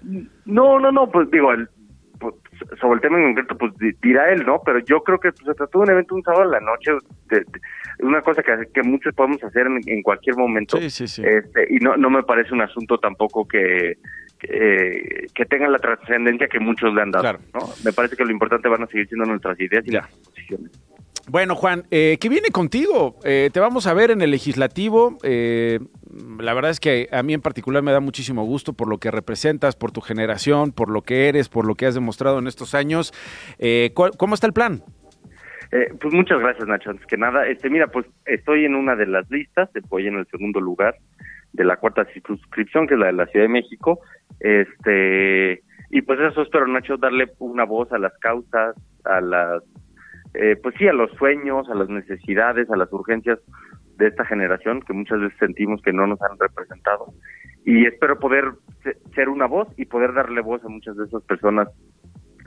No, 0.46 0.80
no, 0.80 0.92
no, 0.92 1.12
pues 1.12 1.30
digo, 1.30 1.52
el, 1.54 1.70
sobre 2.80 2.96
el 2.96 3.02
tema 3.02 3.20
en 3.20 3.34
concreto, 3.34 3.58
pues 3.58 3.74
dirá 4.02 4.32
él, 4.32 4.46
¿no? 4.46 4.62
Pero 4.66 4.80
yo 4.80 5.02
creo 5.04 5.20
que 5.20 5.32
pues, 5.32 5.46
se 5.46 5.54
trató 5.54 5.80
de 5.80 5.84
un 5.84 5.92
evento 5.92 6.16
un 6.16 6.24
sábado 6.24 6.44
en 6.44 6.52
la 6.52 6.60
noche, 6.60 6.92
de, 7.30 7.46
una 8.00 8.22
cosa 8.22 8.44
que, 8.44 8.52
que 8.74 8.84
muchos 8.84 9.14
podemos 9.14 9.44
hacer 9.44 9.68
en, 9.68 10.02
cualquier 10.04 10.36
momento. 10.38 10.78
Sí, 10.78 10.90
sí, 10.90 11.08
sí. 11.08 11.24
Este, 11.26 11.68
y 11.70 11.78
no, 11.78 11.98
no 11.98 12.10
me 12.10 12.24
parece 12.24 12.54
un 12.54 12.62
asunto 12.62 12.98
tampoco 12.98 13.48
que, 13.48 13.98
que, 14.40 15.28
que 15.34 15.46
tenga 15.46 15.68
la 15.68 15.80
trascendencia 15.80 16.48
que 16.48 16.60
muchos 16.60 16.94
le 16.94 17.02
han 17.02 17.12
dado, 17.12 17.40
¿no? 17.54 17.60
Me 17.84 17.94
parece 17.94 18.16
que 18.16 18.26
lo 18.26 18.32
importante 18.32 18.68
van 18.68 18.84
a 18.84 18.88
seguir 18.88 19.08
siendo 19.08 19.26
nuestras 19.26 19.60
ideas 19.60 19.86
y 19.86 19.92
las 19.92 20.08
posiciones. 20.18 20.72
Bueno, 21.28 21.56
Juan, 21.56 21.86
eh, 21.90 22.18
¿qué 22.20 22.30
viene 22.30 22.50
contigo? 22.50 23.16
Eh, 23.24 23.50
te 23.52 23.60
vamos 23.60 23.88
a 23.88 23.94
ver 23.94 24.12
en 24.12 24.22
el 24.22 24.30
legislativo. 24.30 25.18
Eh, 25.24 25.80
la 26.40 26.54
verdad 26.54 26.72
es 26.72 26.80
que 26.80 27.08
a 27.12 27.24
mí 27.24 27.34
en 27.34 27.42
particular 27.42 27.84
me 27.84 27.92
da 27.92 28.00
muchísimo 28.00 28.46
gusto 28.46 28.74
por 28.74 28.88
lo 28.88 28.98
que 28.98 29.12
representas, 29.12 29.76
por 29.76 29.92
tu 29.92 30.02
generación, 30.02 30.72
por 30.72 30.90
lo 30.90 31.02
que 31.02 31.28
eres, 31.28 31.50
por 31.50 31.66
lo 31.66 31.76
que 31.76 31.86
has 31.86 31.96
demostrado 31.96 32.40
en 32.40 32.48
estos 32.48 32.74
años. 32.74 33.14
Eh, 33.60 33.92
¿Cómo 33.94 34.34
está 34.34 34.48
el 34.48 34.54
plan? 34.54 34.82
Eh, 35.72 35.94
pues 36.00 36.14
muchas 36.14 36.40
gracias, 36.40 36.68
Nacho. 36.68 36.92
Antes 36.92 37.06
que 37.08 37.18
nada, 37.18 37.48
este, 37.48 37.70
mira, 37.70 37.88
pues 37.88 38.06
estoy 38.26 38.66
en 38.66 38.76
una 38.76 38.96
de 38.96 39.08
las 39.08 39.30
listas, 39.30 39.70
voy 39.90 40.08
en 40.08 40.16
el 40.16 40.28
segundo 40.28 40.62
lugar 40.62 40.96
de 41.54 41.66
la 41.66 41.78
cuarta 41.78 42.06
circunscripción, 42.06 42.88
que 42.88 42.94
es 42.94 43.00
la 43.00 43.08
de 43.08 43.14
la 43.14 43.26
Ciudad 43.28 43.46
de 43.46 43.54
México. 43.54 44.00
Este, 44.40 45.64
y 45.90 46.02
pues 46.02 46.20
eso 46.20 46.44
espero, 46.44 46.68
Nacho, 46.68 46.98
darle 46.98 47.32
una 47.40 47.66
voz 47.66 47.92
a 47.92 47.98
las 47.98 48.18
causas, 48.20 48.76
a 49.04 49.22
las, 49.22 49.64
eh, 50.34 50.58
pues 50.62 50.76
sí, 50.78 50.88
a 50.88 50.94
los 50.94 51.12
sueños, 51.12 51.70
a 51.70 51.76
las 51.76 51.90
necesidades, 51.90 52.70
a 52.70 52.78
las 52.78 52.92
urgencias 52.92 53.40
de 53.98 54.08
esta 54.08 54.26
generación 54.26 54.82
que 54.82 54.94
muchas 54.94 55.20
veces 55.20 55.38
sentimos 55.40 55.82
que 55.82 55.94
no 55.94 56.08
nos 56.08 56.22
han 56.22 56.38
representado. 56.40 57.14
Y 57.66 57.86
espero 57.86 58.20
poder 58.20 58.46
ser 59.16 59.30
una 59.30 59.48
voz 59.48 59.68
y 59.78 59.86
poder 59.86 60.14
darle 60.14 60.42
voz 60.42 60.64
a 60.64 60.70
muchas 60.70 60.96
de 60.98 61.06
esas 61.06 61.24
personas 61.24 61.68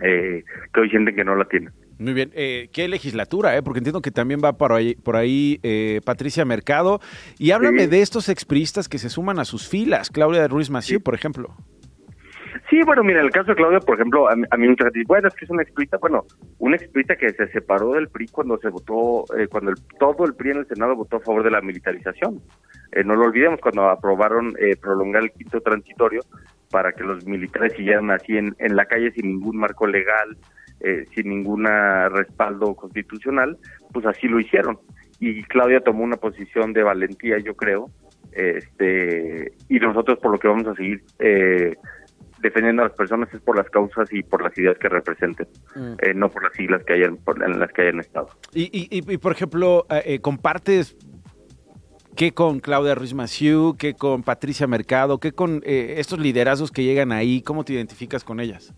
eh, 0.03 0.45
que 0.73 0.81
hoy 0.81 0.91
sienten 0.91 1.17
que 1.17 1.25
no 1.25 1.35
la 1.35 1.45
tienen. 1.47 1.73
Muy 1.99 2.13
bien, 2.13 2.31
eh, 2.35 2.69
¿qué 2.73 2.87
legislatura? 2.87 3.57
Eh? 3.57 3.63
Porque 3.63 3.79
entiendo 3.79 4.01
que 4.01 4.13
también 4.13 4.41
va 4.43 4.53
por 4.53 4.73
ahí, 4.73 4.95
por 4.95 5.17
ahí 5.17 5.59
eh, 5.65 6.01
Patricia 6.05 6.45
Mercado. 6.45 7.01
Y 7.39 7.51
háblame 7.51 7.89
de 7.89 8.03
estos 8.03 8.29
expristas 8.29 8.89
que 8.89 8.99
se 8.99 9.11
suman 9.11 9.41
a 9.41 9.45
sus 9.45 9.69
filas, 9.69 10.11
Claudia 10.11 10.47
Ruiz 10.47 10.71
Massieu, 10.71 11.01
por 11.01 11.15
ejemplo. 11.15 11.57
Sí, 12.69 12.81
bueno, 12.85 13.03
mira, 13.05 13.21
el 13.21 13.31
caso 13.31 13.51
de 13.51 13.57
Claudia, 13.57 13.81
por 13.81 13.97
ejemplo, 13.97 14.29
a, 14.29 14.37
mí, 14.37 14.45
a 14.51 14.57
mí 14.57 14.69
veces 14.69 15.05
bueno, 15.07 15.29
es 15.29 15.35
que 15.35 15.45
es 15.45 15.51
una 15.51 15.63
explita, 15.63 15.99
bueno, 15.99 16.25
una 16.59 16.77
explita 16.77 17.17
que 17.17 17.31
se 17.33 17.49
separó 17.49 17.93
del 17.93 18.09
PRI 18.09 18.29
cuando 18.29 18.59
se 18.59 18.69
votó, 18.69 19.25
eh, 19.37 19.47
cuando 19.49 19.73
todo 19.99 20.25
el 20.25 20.35
PRI 20.35 20.51
en 20.51 20.57
el 20.59 20.67
Senado 20.67 20.97
votó 20.97 21.17
a 21.17 21.21
favor 21.21 21.43
de 21.43 21.51
la 21.51 21.61
militarización. 21.61 22.41
Eh, 22.93 23.05
no 23.05 23.17
lo 23.17 23.27
olvidemos, 23.27 23.61
cuando 23.61 23.89
aprobaron 23.89 24.55
eh, 24.59 24.77
prolongar 24.77 25.23
el 25.23 25.33
quinto 25.33 25.61
transitorio 25.61 26.23
para 26.71 26.93
que 26.93 27.05
los 27.05 27.27
militares 27.27 27.75
siguieran 27.75 28.11
así 28.11 28.37
en, 28.37 28.55
en 28.59 28.77
la 28.77 28.87
calle 28.87 29.11
sin 29.13 29.27
ningún 29.29 29.59
marco 29.59 29.87
legal, 29.87 30.37
eh, 30.81 31.05
sin 31.15 31.29
ningún 31.29 31.65
respaldo 31.65 32.75
constitucional, 32.75 33.59
pues 33.93 34.07
así 34.07 34.29
lo 34.29 34.39
hicieron. 34.39 34.79
Y 35.21 35.43
Claudia 35.45 35.81
tomó 35.81 36.05
una 36.05 36.17
posición 36.17 36.73
de 36.73 36.85
valentía, 36.85 37.39
yo 37.39 37.57
creo, 37.57 37.91
este 38.33 39.53
y 39.69 39.81
nosotros 39.81 40.19
por 40.19 40.33
lo 40.33 40.39
que 40.39 40.49
vamos 40.49 40.67
a 40.69 40.75
seguir 40.75 41.03
eh, 41.19 41.75
defendiendo 42.41 42.83
a 42.83 42.87
las 42.87 42.97
personas 42.97 43.33
es 43.33 43.41
por 43.41 43.57
las 43.57 43.69
causas 43.71 44.13
y 44.13 44.23
por 44.23 44.43
las 44.43 44.57
ideas 44.57 44.79
que 44.79 44.89
representen, 44.89 45.47
mm. 45.75 45.93
eh, 46.01 46.15
no 46.15 46.29
por 46.31 46.43
las 46.45 46.53
siglas 46.53 46.83
que 46.85 46.95
hayan 46.95 47.19
en 47.45 47.59
las 47.59 47.73
que 47.73 47.83
hayan 47.83 48.01
estado. 48.01 48.29
Y, 48.53 48.65
y, 48.73 48.89
y 49.13 49.19
por 49.19 49.33
ejemplo, 49.33 49.87
eh, 49.91 50.03
eh, 50.05 50.21
compartes 50.21 50.97
qué 52.19 52.33
con 52.33 52.59
Claudia 52.59 52.97
Ruiz 52.97 53.15
Massieu, 53.15 53.77
qué 53.79 53.95
con 53.95 54.25
Patricia 54.25 54.67
Mercado, 54.67 55.19
qué 55.19 55.31
con 55.31 55.63
eh, 55.65 55.95
estos 55.99 56.19
liderazgos 56.19 56.73
que 56.73 56.83
llegan 56.83 57.13
ahí, 57.13 57.43
¿cómo 57.43 57.65
te 57.65 57.75
identificas 57.75 58.25
con 58.25 58.41
ellas? 58.41 58.75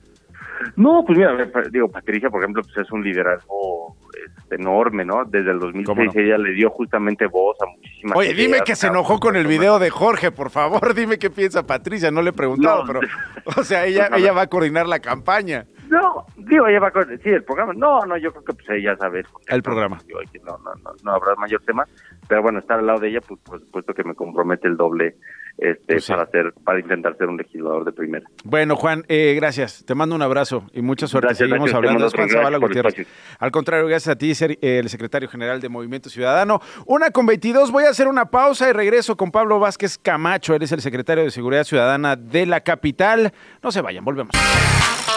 No, 0.77 1.05
pues 1.07 1.19
mira, 1.19 1.37
digo, 1.71 1.89
Patricia, 1.89 2.31
por 2.31 2.43
ejemplo, 2.43 2.63
pues 2.63 2.77
es 2.77 2.93
un 2.93 3.03
liderazgo 3.03 3.97
este, 4.27 4.57
enorme, 4.57 5.05
¿no? 5.05 5.25
Desde 5.25 5.51
el 5.51 5.59
2006 5.59 6.17
ella 6.17 6.39
le 6.39 6.53
dio 6.53 6.71
justamente 6.71 7.27
voz 7.27 7.57
a 7.63 7.67
muchísimas 7.67 8.17
Oye, 8.17 8.35
dime 8.35 8.61
que 8.65 8.77
se 8.77 8.89
enojó 8.89 9.19
con 9.19 9.37
el 9.37 9.47
video 9.47 9.79
de 9.79 9.91
Jorge, 9.91 10.31
por 10.31 10.51
favor, 10.51 10.95
dime 10.95 11.19
qué 11.19 11.31
piensa 11.31 11.67
Patricia, 11.67 12.11
no 12.11 12.23
le 12.23 12.31
he 12.31 12.33
preguntado, 12.35 12.85
pero, 12.87 13.01
o 13.57 13.65
sea, 13.65 13.87
ella, 13.87 14.11
ella 14.15 14.33
va 14.33 14.43
a 14.43 14.47
coordinar 14.47 14.87
la 14.87 15.01
campaña. 15.01 15.65
No, 15.89 16.25
digo, 16.37 16.69
ella 16.69 16.81
va 16.81 16.89
a 16.89 16.93
coordinar, 16.93 17.21
sí, 17.23 17.31
el 17.31 17.43
programa, 17.43 17.73
no, 17.75 18.05
no, 18.07 18.17
yo 18.17 18.31
creo 18.31 18.45
que 18.45 18.53
pues 18.53 18.69
ella 18.71 18.97
sabe. 18.97 19.25
El 19.49 19.63
programa. 19.63 19.99
Digo, 20.07 20.21
no, 20.45 20.59
no, 20.59 20.75
no, 20.85 20.93
no 21.03 21.13
habrá 21.13 21.35
mayor 21.37 21.63
tema, 21.63 21.85
pero 22.29 22.43
bueno, 22.43 22.61
estar 22.61 22.79
al 22.79 22.87
lado 22.87 23.01
de 23.01 23.09
ella, 23.09 23.21
pues 23.27 23.41
por 23.41 23.59
supuesto 23.61 23.93
que 23.95 24.05
me 24.05 24.15
compromete 24.15 24.69
el 24.69 24.77
doble 24.77 25.17
este, 25.61 25.95
pues 25.95 26.05
sí. 26.05 26.13
para 26.13 26.25
hacer, 26.25 26.55
para 26.65 26.81
intentar 26.81 27.17
ser 27.19 27.29
un 27.29 27.37
legislador 27.37 27.85
de 27.85 27.93
primera. 27.93 28.27
Bueno, 28.45 28.77
Juan, 28.77 29.05
eh, 29.09 29.35
gracias. 29.37 29.85
Te 29.85 29.95
mando 29.95 30.15
un 30.15 30.23
abrazo 30.23 30.65
y 30.73 30.81
mucha 30.81 31.07
suerte. 31.07 31.29
Gracias, 31.29 31.49
Seguimos 31.49 31.71
gracias, 31.71 31.77
hablando. 31.77 32.07
Es 32.07 32.15
Juan 32.15 32.29
Zavala 32.31 32.57
Gutiérrez. 32.57 33.07
Al 33.39 33.51
contrario, 33.51 33.87
gracias 33.87 34.15
a 34.15 34.19
ti, 34.19 34.35
ser 34.35 34.59
el 34.63 34.89
secretario 34.89 35.29
general 35.29 35.61
de 35.61 35.69
Movimiento 35.69 36.09
Ciudadano. 36.09 36.61
Una 36.87 37.11
con 37.11 37.27
22. 37.27 37.71
Voy 37.71 37.85
a 37.85 37.91
hacer 37.91 38.09
una 38.09 38.31
pausa 38.31 38.71
y 38.71 38.73
regreso 38.73 39.17
con 39.17 39.31
Pablo 39.31 39.61
Vázquez 39.61 39.99
Camacho. 39.99 40.55
Él 40.55 40.63
es 40.63 40.73
el 40.73 40.81
secretario 40.81 41.25
de 41.25 41.31
Seguridad 41.31 41.65
Ciudadana 41.65 42.17
de 42.17 42.47
la 42.47 42.61
capital. 42.63 43.33
No 43.63 43.71
se 43.71 43.83
vayan, 43.83 44.05
volvemos. 44.05 44.35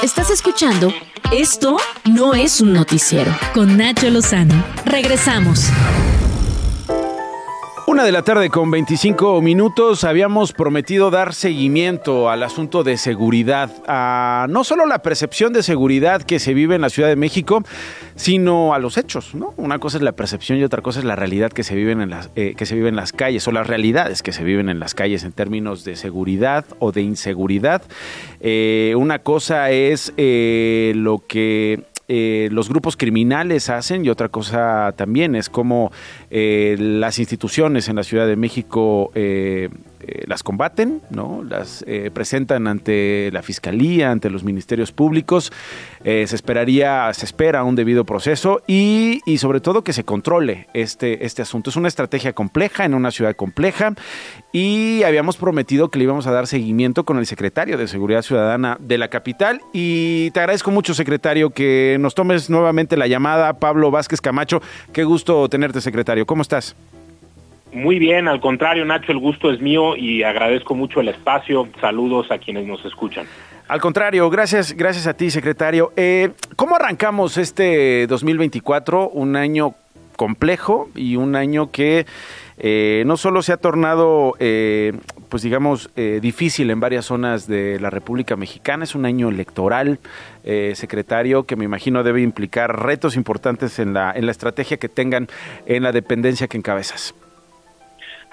Estás 0.02 0.30
escuchando 0.30 0.94
Esto 1.32 1.78
no 2.04 2.34
es 2.34 2.60
un 2.60 2.74
noticiero 2.74 3.32
con 3.54 3.78
Nacho 3.78 4.10
Lozano. 4.10 4.62
Regresamos. 4.86 5.72
Una 7.86 8.06
de 8.06 8.14
la 8.14 8.22
tarde 8.22 8.50
con 8.50 8.72
25 8.72 9.42
minutos 9.42 10.06
habíamos 10.06 10.54
prometido 10.54 11.12
dar 11.12 11.34
seguimiento 11.34 12.30
al 12.30 12.42
asunto 12.42 12.86
de 12.86 12.96
seguridad, 12.96 13.70
a 13.88 14.48
no 14.50 14.64
solo 14.64 14.86
la 14.86 15.00
percepción 15.00 15.52
de 15.52 15.64
seguridad 15.64 16.24
que 16.24 16.40
se 16.40 16.54
vive 16.54 16.76
en 16.76 16.82
la 16.82 16.90
Ciudad 16.90 17.10
de 17.10 17.18
México, 17.18 17.62
sino 18.16 18.74
a 18.74 18.80
los 18.80 18.98
hechos, 18.98 19.36
¿no? 19.36 19.54
Una 19.58 19.80
cosa 19.80 19.98
es 19.98 20.04
la 20.04 20.14
percepción 20.14 20.58
y 20.60 20.64
otra 20.64 20.82
cosa 20.82 21.00
es 21.00 21.06
la 21.06 21.18
realidad 21.18 21.52
que 21.52 21.64
se 21.64 21.76
viven 21.76 22.00
en 22.00 22.10
las 22.10 22.30
eh, 22.38 22.56
que 22.56 22.66
se 22.66 22.76
vive 22.76 22.88
en 22.88 22.96
las 22.96 23.12
calles 23.12 23.46
o 23.50 23.52
las 23.52 23.68
realidades 23.68 24.24
que 24.24 24.32
se 24.32 24.46
viven 24.46 24.70
en 24.70 24.80
las 24.80 24.96
calles 24.96 25.26
en 25.26 25.34
términos 25.34 25.84
de 25.84 25.98
seguridad 25.98 26.64
o 26.80 26.94
de 26.94 27.02
inseguridad. 27.02 27.82
Eh, 28.40 28.94
una 28.98 29.20
cosa 29.20 29.72
es 29.72 30.14
eh, 30.16 30.94
lo 30.96 31.20
que 31.28 31.84
eh, 32.08 32.50
los 32.52 32.70
grupos 32.70 32.98
criminales 32.98 33.70
hacen 33.70 34.06
y 34.06 34.10
otra 34.10 34.30
cosa 34.30 34.94
también 34.96 35.36
es 35.36 35.50
como 35.50 35.92
eh, 36.30 36.76
las 36.80 37.20
instituciones 37.20 37.88
en 37.88 37.96
la 37.96 38.04
Ciudad 38.04 38.28
de 38.28 38.36
México 38.36 39.12
eh, 40.06 40.24
las 40.28 40.44
combaten, 40.44 41.02
¿no? 41.10 41.44
las 41.44 41.84
eh, 41.88 42.12
presentan 42.14 42.68
ante 42.68 43.30
la 43.32 43.42
fiscalía, 43.42 44.12
ante 44.12 44.30
los 44.30 44.44
ministerios 44.44 44.92
públicos. 44.92 45.54
Eh, 46.04 46.26
se 46.28 46.36
esperaría, 46.36 47.14
se 47.14 47.26
espera 47.26 47.64
un 47.64 47.76
debido 47.76 48.04
proceso 48.04 48.62
y, 48.68 49.22
y, 49.26 49.38
sobre 49.38 49.62
todo 49.62 49.84
que 49.84 49.94
se 49.94 50.04
controle 50.04 50.68
este, 50.74 51.26
este 51.26 51.42
asunto. 51.42 51.70
Es 51.70 51.78
una 51.78 51.88
estrategia 51.88 52.34
compleja 52.34 52.84
en 52.84 52.96
una 52.96 53.12
ciudad 53.12 53.34
compleja 53.34 53.94
y 54.52 55.04
habíamos 55.04 55.38
prometido 55.38 55.90
que 55.90 56.00
le 56.00 56.04
íbamos 56.04 56.28
a 56.28 56.32
dar 56.32 56.48
seguimiento 56.48 57.06
con 57.06 57.18
el 57.18 57.26
secretario 57.26 57.78
de 57.78 57.88
Seguridad 57.88 58.24
Ciudadana 58.24 58.78
de 58.82 58.98
la 58.98 59.08
capital. 59.08 59.62
Y 59.72 60.32
te 60.32 60.42
agradezco 60.42 60.70
mucho, 60.72 60.94
secretario, 60.94 61.52
que 61.52 61.96
nos 62.00 62.14
tomes 62.14 62.50
nuevamente 62.50 62.98
la 62.98 63.08
llamada. 63.08 63.54
Pablo 63.54 63.90
Vázquez 63.90 64.20
Camacho, 64.20 64.62
qué 64.92 65.06
gusto 65.06 65.48
tenerte, 65.48 65.80
secretario. 65.80 66.26
¿Cómo 66.26 66.42
estás? 66.42 66.76
Muy 67.74 67.98
bien, 67.98 68.28
al 68.28 68.40
contrario, 68.40 68.86
Nacho, 68.86 69.12
el 69.12 69.18
gusto 69.18 69.52
es 69.52 69.60
mío 69.60 69.96
y 69.96 70.24
agradezco 70.24 70.76
mucho 70.76 71.00
el 71.00 71.10
espacio. 71.10 71.68
Saludos 71.82 72.30
a 72.32 72.38
quienes 72.38 72.68
nos 72.68 72.84
escuchan. 72.86 73.26
Al 73.68 73.82
contrario, 73.82 74.30
gracias, 74.30 74.74
gracias 74.74 75.08
a 75.08 75.16
ti, 75.16 75.32
secretario. 75.32 75.92
Eh, 75.96 76.32
¿Cómo 76.56 76.76
arrancamos 76.76 77.38
este 77.38 78.06
2024? 78.08 79.10
Un 79.10 79.36
año 79.36 79.74
complejo 80.16 80.90
y 80.96 81.16
un 81.16 81.36
año 81.36 81.72
que 81.72 82.06
eh, 82.58 83.04
no 83.06 83.18
solo 83.18 83.42
se 83.42 83.52
ha 83.52 83.58
tornado, 83.58 84.36
eh, 84.40 84.94
pues 85.30 85.44
digamos, 85.44 85.90
eh, 85.96 86.20
difícil 86.22 86.70
en 86.70 86.80
varias 86.80 87.06
zonas 87.06 87.48
de 87.48 87.80
la 87.80 87.90
República 87.90 88.36
Mexicana, 88.36 88.84
es 88.84 88.96
un 88.96 89.06
año 89.06 89.30
electoral, 89.30 90.00
eh, 90.44 90.74
secretario, 90.76 91.44
que 91.44 91.56
me 91.56 91.66
imagino 91.66 92.04
debe 92.04 92.22
implicar 92.22 92.84
retos 92.84 93.16
importantes 93.16 93.80
en 93.80 93.94
la, 93.94 94.12
en 94.12 94.26
la 94.26 94.32
estrategia 94.32 94.78
que 94.78 94.90
tengan 94.90 95.28
en 95.66 95.84
la 95.84 95.92
dependencia 95.92 96.48
que 96.48 96.58
encabezas. 96.58 97.16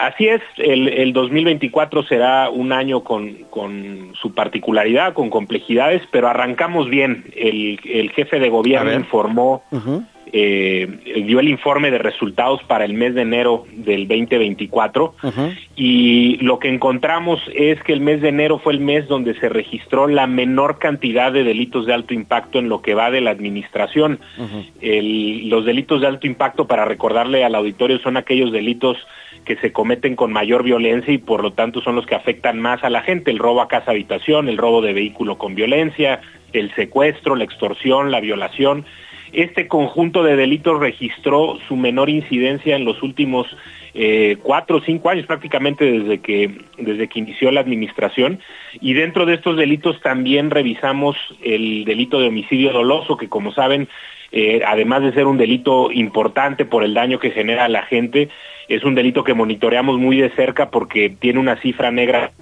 Así 0.01 0.27
es, 0.29 0.41
el, 0.57 0.89
el 0.89 1.13
2024 1.13 2.05
será 2.05 2.49
un 2.49 2.73
año 2.73 3.05
con, 3.05 3.35
con, 3.51 4.13
su 4.15 4.33
particularidad, 4.33 5.13
con 5.13 5.29
complejidades, 5.29 6.01
pero 6.11 6.27
arrancamos 6.27 6.89
bien. 6.89 7.27
El, 7.37 7.79
el 7.85 8.11
jefe 8.13 8.41
de 8.41 8.49
gobierno 8.49 8.95
informó, 8.95 9.63
uh 9.71 9.77
-huh. 9.77 10.07
eh, 10.33 11.23
dio 11.27 11.39
el 11.39 11.49
informe 11.49 11.91
de 11.91 11.99
resultados 11.99 12.63
para 12.63 12.87
el 12.87 12.95
mes 12.95 13.15
de 13.15 13.23
enero 13.23 13.67
del 13.73 14.09
2024 14.09 15.15
uh 15.23 15.27
-huh. 15.27 15.59
y 15.77 16.39
lo 16.39 16.59
que 16.61 16.69
encontramos 16.69 17.39
es 17.55 17.83
que 17.83 17.93
el 17.93 18.01
mes 18.01 18.23
de 18.23 18.31
enero 18.31 18.59
fue 18.59 18.73
el 18.73 18.81
mes 18.81 19.07
donde 19.07 19.35
se 19.35 19.51
registró 19.51 20.07
la 20.07 20.27
menor 20.27 20.79
cantidad 20.79 21.31
de 21.31 21.45
delitos 21.45 21.85
de 21.85 21.93
alto 21.93 22.15
impacto 22.15 22.59
en 22.59 22.71
lo 22.71 22.81
que 22.81 22.95
va 22.95 23.11
de 23.11 23.21
la 23.21 23.33
administración. 23.33 24.19
Uh 24.39 24.45
-huh. 24.45 24.65
el, 24.81 25.51
los 25.51 25.67
delitos 25.67 26.01
de 26.01 26.07
alto 26.07 26.27
impacto, 26.27 26.67
para 26.67 26.87
recordarle 26.87 27.45
al 27.45 27.55
auditorio, 27.55 27.99
son 27.99 28.17
aquellos 28.17 28.51
delitos 28.51 28.97
que 29.45 29.57
se 29.57 29.73
cometen 29.73 30.17
con 30.17 30.33
mayor 30.33 30.63
violencia 30.63 31.13
y 31.13 31.19
por 31.19 31.43
lo 31.43 31.53
tanto 31.53 31.81
son 31.81 31.97
los 31.97 32.07
que 32.07 32.15
afectan 32.15 32.61
más 32.61 32.85
a 32.85 32.91
la 32.91 33.03
gente, 33.03 33.31
el 33.31 33.39
robo 33.39 33.61
a 33.61 33.69
casa 33.69 33.91
habitación, 33.91 34.49
el 34.49 34.59
robo 34.59 34.83
de 34.83 34.93
vehículo 34.93 35.39
con 35.39 35.55
violencia, 35.55 36.21
el 36.53 36.75
secuestro, 36.75 37.37
la 37.37 37.45
extorsión, 37.45 38.11
la 38.11 38.21
violación. 38.21 38.85
Este 39.33 39.69
conjunto 39.69 40.23
de 40.23 40.37
delitos 40.37 40.81
registró 40.81 41.59
su 41.69 41.77
menor 41.77 42.11
incidencia 42.11 42.77
en 42.77 42.85
los 42.85 43.03
últimos 43.03 43.47
eh, 43.95 44.37
cuatro 44.43 44.79
o 44.79 44.81
cinco 44.81 45.11
años 45.11 45.27
prácticamente 45.27 45.85
desde 45.85 46.21
que 46.21 46.63
desde 46.79 47.09
que 47.09 47.19
inició 47.19 47.51
la 47.51 47.61
administración 47.61 48.39
y 48.81 48.93
dentro 48.93 49.27
de 49.27 49.35
estos 49.35 49.57
delitos 49.57 50.01
también 50.01 50.51
revisamos 50.51 51.17
el 51.43 51.85
delito 51.85 52.21
de 52.21 52.29
homicidio 52.29 52.73
doloso 52.73 53.17
que 53.17 53.29
como 53.29 53.53
saben 53.53 53.89
eh, 54.33 54.63
además 54.65 55.03
de 55.03 55.13
ser 55.13 55.27
un 55.27 55.39
delito 55.39 55.91
importante 55.91 56.65
por 56.65 56.85
el 56.85 56.95
daño 56.95 57.19
que 57.19 57.33
genera 57.33 57.65
a 57.65 57.69
la 57.69 57.83
gente, 57.83 58.29
es 58.71 58.85
un 58.85 58.95
delito 58.95 59.25
que 59.25 59.35
monitoreamos 59.35 59.99
muy 59.99 60.19
de 60.19 60.31
cerca 60.31 60.71
porque 60.71 61.11
tiene 61.11 61.39
una 61.39 61.57
cifra 61.57 61.91
negra 61.91 62.33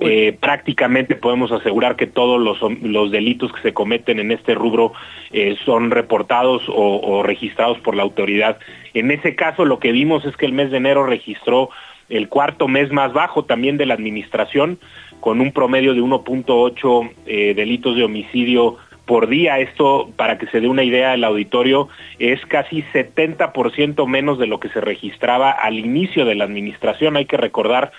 eh, 0.00 0.36
prácticamente 0.38 1.14
podemos 1.14 1.52
asegurar 1.52 1.94
que 1.96 2.06
todos 2.06 2.40
los, 2.40 3.10
delitos 3.10 3.52
que 3.52 3.62
se 3.62 3.72
cometen 3.72 4.18
en 4.18 4.32
este 4.32 4.54
rubro 4.54 4.92
eh, 5.32 5.56
son 5.64 5.90
reportados 5.90 6.64
o, 6.68 7.22
registrados 7.22 7.78
por 7.78 7.94
la 7.94 8.02
autoridad. 8.02 8.58
En 8.92 9.10
ese 9.10 9.36
caso, 9.36 9.64
lo 9.64 9.78
que 9.78 9.92
vimos 9.92 10.24
es 10.24 10.36
que 10.36 10.46
el 10.46 10.52
mes 10.52 10.70
de 10.70 10.78
enero 10.78 11.06
registró 11.06 11.70
el 12.08 12.28
cuarto 12.28 12.68
mes 12.68 12.90
más 12.92 13.12
bajo 13.12 13.44
también 13.44 13.78
de 13.78 13.86
la 13.86 13.94
administración, 13.94 14.78
con 15.20 15.40
un 15.40 15.52
promedio 15.52 15.94
de 15.94 16.02
1.8 16.02 17.10
eh, 17.26 17.54
delitos 17.54 17.96
de 17.96 18.04
homicidio 18.04 18.76
por 19.06 19.28
día. 19.28 19.58
Esto, 19.58 20.10
para 20.16 20.38
que 20.38 20.46
se 20.46 20.60
dé 20.60 20.68
una 20.68 20.84
idea 20.84 21.10
del 21.10 21.24
auditorio, 21.24 21.88
es 22.18 22.44
casi 22.46 22.82
70% 22.92 24.06
menos 24.06 24.38
de 24.38 24.46
lo 24.46 24.60
que 24.60 24.68
se 24.70 24.80
registraba 24.80 25.50
al 25.50 25.78
inicio 25.78 26.24
de 26.24 26.34
la 26.34 26.44
administración. 26.44 27.16
Hay 27.16 27.26
que 27.26 27.36
recordar 27.36 27.92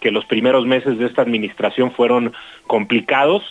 que 0.00 0.10
los 0.10 0.24
primeros 0.26 0.66
meses 0.66 0.98
de 0.98 1.06
esta 1.06 1.22
administración 1.22 1.92
fueron 1.92 2.32
complicados, 2.66 3.42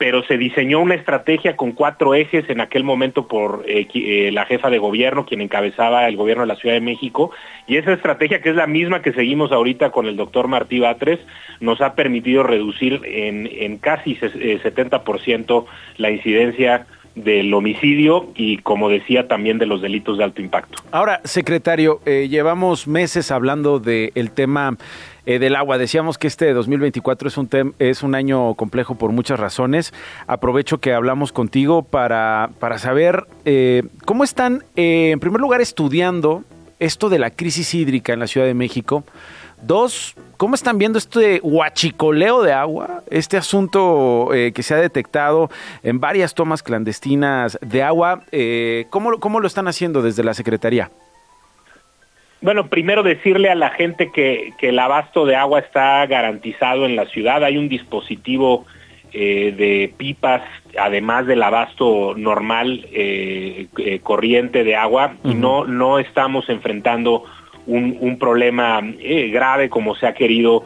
pero 0.00 0.22
se 0.22 0.38
diseñó 0.38 0.80
una 0.80 0.94
estrategia 0.94 1.56
con 1.56 1.72
cuatro 1.72 2.14
ejes 2.14 2.48
en 2.48 2.62
aquel 2.62 2.84
momento 2.84 3.28
por 3.28 3.64
eh, 3.68 3.86
eh, 3.92 4.30
la 4.32 4.46
jefa 4.46 4.70
de 4.70 4.78
gobierno, 4.78 5.26
quien 5.26 5.42
encabezaba 5.42 6.08
el 6.08 6.16
gobierno 6.16 6.44
de 6.44 6.46
la 6.46 6.56
Ciudad 6.56 6.74
de 6.74 6.80
México, 6.80 7.32
y 7.66 7.76
esa 7.76 7.92
estrategia, 7.92 8.40
que 8.40 8.48
es 8.48 8.56
la 8.56 8.66
misma 8.66 9.02
que 9.02 9.12
seguimos 9.12 9.52
ahorita 9.52 9.90
con 9.90 10.06
el 10.06 10.16
doctor 10.16 10.48
Martí 10.48 10.80
Batres, 10.80 11.20
nos 11.60 11.82
ha 11.82 11.96
permitido 11.96 12.42
reducir 12.42 13.02
en, 13.04 13.46
en 13.52 13.76
casi 13.76 14.16
70% 14.16 15.64
eh, 15.64 15.68
la 15.98 16.10
incidencia 16.10 16.86
del 17.14 17.52
homicidio 17.52 18.30
y, 18.34 18.56
como 18.56 18.88
decía, 18.88 19.28
también 19.28 19.58
de 19.58 19.66
los 19.66 19.82
delitos 19.82 20.16
de 20.16 20.24
alto 20.24 20.40
impacto. 20.40 20.82
Ahora, 20.92 21.20
secretario, 21.24 22.00
llevamos 22.06 22.88
meses 22.88 23.30
hablando 23.30 23.80
del 23.80 24.30
tema 24.30 24.78
eh, 25.26 25.38
del 25.38 25.56
agua. 25.56 25.78
Decíamos 25.78 26.18
que 26.18 26.26
este 26.26 26.52
2024 26.52 27.28
es 27.28 27.36
un, 27.36 27.74
es 27.78 28.02
un 28.02 28.14
año 28.14 28.54
complejo 28.54 28.94
por 28.94 29.12
muchas 29.12 29.38
razones. 29.38 29.92
Aprovecho 30.26 30.78
que 30.78 30.94
hablamos 30.94 31.32
contigo 31.32 31.82
para, 31.82 32.50
para 32.58 32.78
saber 32.78 33.26
eh, 33.44 33.82
cómo 34.04 34.24
están, 34.24 34.64
eh, 34.76 35.10
en 35.12 35.20
primer 35.20 35.40
lugar, 35.40 35.60
estudiando 35.60 36.44
esto 36.78 37.08
de 37.10 37.18
la 37.18 37.30
crisis 37.30 37.74
hídrica 37.74 38.12
en 38.12 38.20
la 38.20 38.26
Ciudad 38.26 38.46
de 38.46 38.54
México. 38.54 39.04
Dos, 39.62 40.14
¿cómo 40.38 40.54
están 40.54 40.78
viendo 40.78 40.98
este 40.98 41.40
huachicoleo 41.42 42.42
de 42.42 42.54
agua? 42.54 43.02
Este 43.10 43.36
asunto 43.36 44.30
que 44.32 44.62
se 44.62 44.72
ha 44.72 44.78
detectado 44.78 45.50
en 45.82 46.00
varias 46.00 46.32
tomas 46.32 46.62
clandestinas 46.62 47.58
de 47.60 47.82
agua. 47.82 48.22
¿cómo, 48.88 49.20
¿Cómo 49.20 49.40
lo 49.40 49.46
están 49.46 49.68
haciendo 49.68 50.00
desde 50.00 50.24
la 50.24 50.32
Secretaría? 50.32 50.90
Bueno, 52.42 52.68
primero 52.68 53.02
decirle 53.02 53.50
a 53.50 53.54
la 53.54 53.70
gente 53.70 54.10
que, 54.12 54.54
el 54.60 54.78
abasto 54.78 55.26
de 55.26 55.36
agua 55.36 55.60
está 55.60 56.06
garantizado 56.06 56.86
en 56.86 56.96
la 56.96 57.06
ciudad. 57.06 57.44
Hay 57.44 57.58
un 57.58 57.68
dispositivo 57.68 58.64
eh, 59.12 59.52
de 59.56 59.92
pipas, 59.96 60.42
además 60.78 61.26
del 61.26 61.42
abasto 61.42 62.14
normal 62.16 62.86
eh, 62.92 63.66
eh, 63.76 64.00
corriente 64.00 64.64
de 64.64 64.74
agua, 64.74 65.16
y 65.22 65.34
no, 65.34 65.66
no 65.66 65.98
estamos 65.98 66.48
enfrentando 66.48 67.24
un, 67.66 68.18
problema 68.18 68.80
grave 69.30 69.68
como 69.68 69.94
se 69.94 70.06
ha 70.06 70.14
querido 70.14 70.64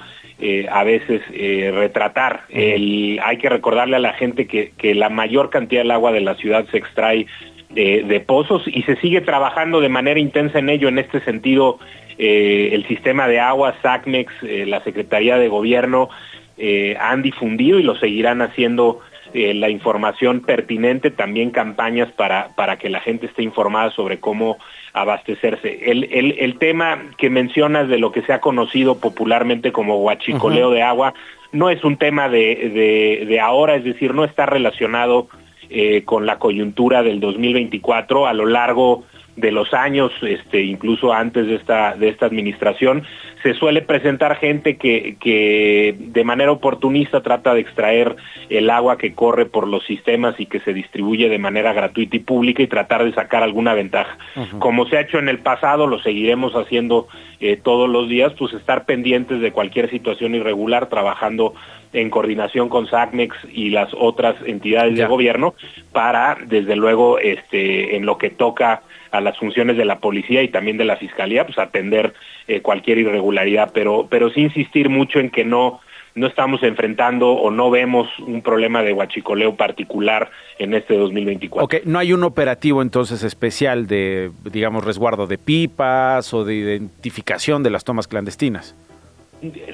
a 0.71 0.85
veces 0.85 1.23
retratar. 1.29 2.45
hay 2.51 3.39
que 3.39 3.49
recordarle 3.49 3.97
a 3.97 4.01
la 4.01 4.15
gente 4.15 4.47
que, 4.47 4.73
que 4.79 4.95
la 4.95 5.09
mayor 5.09 5.51
cantidad 5.51 5.83
del 5.83 5.91
agua 5.91 6.13
de 6.13 6.21
la 6.21 6.35
ciudad 6.35 6.67
se 6.71 6.79
extrae 6.79 7.27
de, 7.70 8.24
pozos 8.27 8.62
y 8.66 8.83
se 8.83 8.96
sigue 8.96 9.20
trabajando 9.20 9.81
de 9.81 9.88
manera 9.88 10.20
intensa 10.20 10.59
en 10.59 10.68
ello. 10.68 10.88
En 10.88 10.98
este 10.98 11.20
sentido, 11.20 11.79
eh, 12.18 12.70
el 12.72 12.87
sistema 12.87 13.27
de 13.29 13.40
agua, 13.40 13.74
SACMEX, 13.83 14.33
eh, 14.42 14.66
la 14.66 14.83
Secretaría 14.83 15.38
de 15.38 15.48
Gobierno 15.48 16.09
eh, 16.57 16.96
han 17.00 17.22
difundido 17.22 17.79
y 17.79 17.83
lo 17.83 17.96
seguirán 17.96 18.42
haciendo 18.42 19.00
la 19.37 19.68
información 19.68 20.42
pertinente, 20.42 21.11
también 21.11 21.50
campañas 21.50 22.09
para, 22.12 22.50
para 22.55 22.79
que 22.79 22.88
la 22.88 23.00
gente 23.00 23.27
esté 23.27 23.42
informada 23.42 23.90
sobre 23.90 24.20
cómo 24.20 24.59
abastecerse. 24.92 25.90
El, 25.90 26.05
el, 26.12 26.37
el 26.38 26.57
tema 26.57 27.03
que 27.18 27.31
mencionas 27.31 27.88
de 27.88 27.98
lo 27.98 28.12
que 28.12 28.22
se 28.22 28.33
ha 28.33 28.40
conocido 28.40 29.00
popularmente 29.00 29.72
como 29.72 29.96
huachicoleo 29.96 30.70
de 30.70 30.83
agua 30.83 31.14
no 31.50 31.68
es 31.68 31.83
un 31.83 31.96
tema 31.96 32.29
de, 32.29 32.70
de, 33.18 33.27
de 33.27 33.40
ahora, 33.40 33.74
es 33.74 33.83
decir, 33.83 34.14
no 34.14 34.22
está 34.22 34.46
relacionado 34.46 35.27
eh, 35.70 36.03
con 36.05 36.27
la 36.27 36.38
coyuntura 36.38 37.03
del 37.03 37.20
2024 37.20 38.27
a 38.27 38.33
lo 38.33 38.46
largo 38.46 39.05
de 39.37 39.50
los 39.50 39.74
años, 39.74 40.12
este, 40.22 40.62
incluso 40.62 41.12
antes 41.12 41.46
de 41.46 41.57
esta, 41.57 41.96
de 41.96 42.09
esta 42.09 42.27
administración, 42.27 43.03
se 43.42 43.55
suele 43.55 43.83
presentar 43.83 44.37
gente 44.37 44.77
que, 44.77 45.16
que 45.20 45.94
de 45.98 46.24
manera 46.24 46.53
oportunista 46.53 47.20
trata 47.20 47.53
de 47.53 47.61
extraer 47.61 48.16
el 48.48 48.70
agua 48.70 48.96
que 48.96 49.12
corre 49.12 49.44
por 49.44 49.66
los 49.66 49.85
sistemas 49.85 50.38
y 50.38 50.46
que 50.46 50.61
se 50.61 50.72
distribuye 50.72 51.29
de 51.29 51.38
manera 51.38 51.72
gratuita 51.72 52.16
y 52.16 52.20
pública 52.20 52.62
y 52.62 52.68
tratar 52.68 53.05
de 53.05 53.12
sacar 53.12 53.42
alguna 53.42 53.74
ventaja. 53.74 54.16
Como 54.61 54.87
se 54.87 54.96
ha 54.96 55.03
hecho 55.03 55.18
en 55.18 55.29
el 55.29 55.40
pasado, 55.40 55.87
lo 55.87 55.98
seguiremos 55.98 56.55
haciendo 56.55 57.09
eh, 57.40 57.57
todos 57.57 57.88
los 57.88 58.09
días, 58.09 58.33
pues 58.38 58.55
estar 58.55 58.87
pendientes 58.87 59.40
de 59.40 59.53
cualquier 59.53 59.90
situación 59.90 60.35
irregular, 60.35 60.88
trabajando 60.88 61.55
en 61.94 62.11
coordinación 62.11 62.68
con 62.68 62.87
SACMEX 62.87 63.37
y 63.52 63.70
las 63.70 63.88
otras 63.94 64.37
entidades 64.44 64.96
de 64.98 65.07
gobierno 65.07 65.54
para, 65.92 66.37
desde 66.46 66.76
luego, 66.76 67.18
este, 67.18 67.96
en 67.96 68.04
lo 68.04 68.18
que 68.18 68.30
toca 68.30 68.83
a 69.12 69.20
las 69.20 69.38
funciones 69.38 69.76
de 69.76 69.85
la 69.85 70.00
policía 70.00 70.42
y 70.42 70.48
también 70.48 70.76
de 70.76 70.85
la 70.85 70.96
fiscalía, 70.96 71.46
pues 71.46 71.57
atender 71.57 72.14
eh, 72.48 72.61
cualquier 72.61 72.98
irregularidad, 72.98 73.70
pero, 73.72 74.09
pero 74.11 74.28
sí 74.30 74.42
insistir 74.42 74.88
mucho 74.88 75.20
en 75.20 75.30
que 75.30 75.44
no, 75.44 75.80
no 76.16 76.26
estamos 76.26 76.64
enfrentando 76.64 77.30
o 77.30 77.52
no 77.52 77.70
vemos 77.70 78.09
un 78.18 78.42
problema 78.42 78.83
de 78.83 78.92
huachicoleo 78.92 79.54
particular 79.54 80.33
en 80.59 80.74
este 80.74 80.96
2024. 80.96 81.64
Ok, 81.64 81.87
no 81.87 82.00
hay 82.00 82.12
un 82.12 82.24
operativo 82.24 82.83
entonces 82.83 83.22
especial 83.22 83.87
de, 83.87 84.33
digamos, 84.50 84.85
resguardo 84.85 85.28
de 85.28 85.38
pipas 85.38 86.35
o 86.35 86.44
de 86.44 86.57
identificación 86.57 87.62
de 87.62 87.70
las 87.70 87.85
tomas 87.85 88.09
clandestinas 88.09 88.74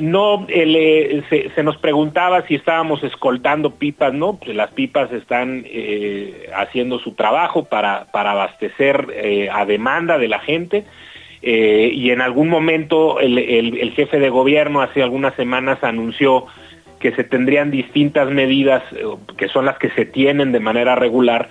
no 0.01 0.47
eh, 0.49 1.23
se, 1.55 1.63
nos 1.63 1.77
preguntaba 1.77 2.47
si 2.47 2.55
estábamos 2.55 3.03
escoltando 3.05 3.75
pipas, 3.75 4.13
no, 4.13 4.39
pues 4.39 4.57
las 4.57 4.71
pipas 4.71 5.13
están 5.13 5.65
eh, 5.67 6.49
haciendo 6.57 6.99
su 6.99 7.13
trabajo 7.13 7.65
para, 7.65 8.07
para 8.13 8.33
abastecer 8.33 9.07
eh, 9.13 9.49
a 9.53 9.65
demanda 9.65 10.19
de 10.19 10.29
la 10.29 10.41
gente 10.41 10.85
y 11.43 12.11
en 12.11 12.21
algún 12.21 12.51
momento 12.51 13.19
el, 13.19 13.39
el, 13.39 13.93
jefe 13.93 14.19
de 14.19 14.29
gobierno 14.29 14.83
hace 14.83 15.03
algunas 15.03 15.35
semanas 15.37 15.83
anunció 15.83 16.45
que 16.99 17.13
se 17.13 17.25
tendrían 17.25 17.71
distintas 17.71 18.31
medidas 18.31 18.83
que 19.39 19.49
son 19.49 19.65
las 19.65 19.79
que 19.79 19.89
se 19.93 20.05
tienen 20.05 20.53
de 20.53 20.61
manera 20.61 20.97
regular 20.97 21.49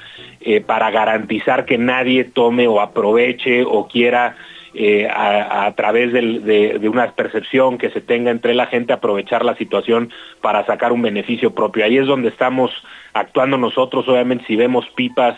para 0.68 0.92
garantizar 0.92 1.66
que 1.66 1.80
nadie 1.80 2.24
tome 2.24 2.68
o 2.68 2.82
aproveche 2.82 3.64
o 3.64 3.88
quiera 3.88 4.36
eh, 4.74 5.08
a, 5.10 5.72
través 5.76 6.14
de, 6.14 6.80
una 6.92 7.12
percepción 7.12 7.78
que 7.78 7.90
se 7.90 8.02
tenga 8.02 8.32
entre 8.32 8.54
la 8.54 8.68
gente, 8.68 8.94
aprovechar 8.94 9.44
la 9.44 9.56
situación 9.56 10.12
para 10.42 10.66
sacar 10.66 10.92
un 10.92 11.02
beneficio 11.02 11.56
propio. 11.56 11.86
Ahí 11.86 11.98
es 11.98 12.06
donde 12.06 12.30
estamos 12.30 12.72
actuando 13.14 13.58
nosotros, 13.58 14.08
obviamente 14.08 14.46
si 14.46 14.56
vemos 14.56 14.86
pipas 14.96 15.36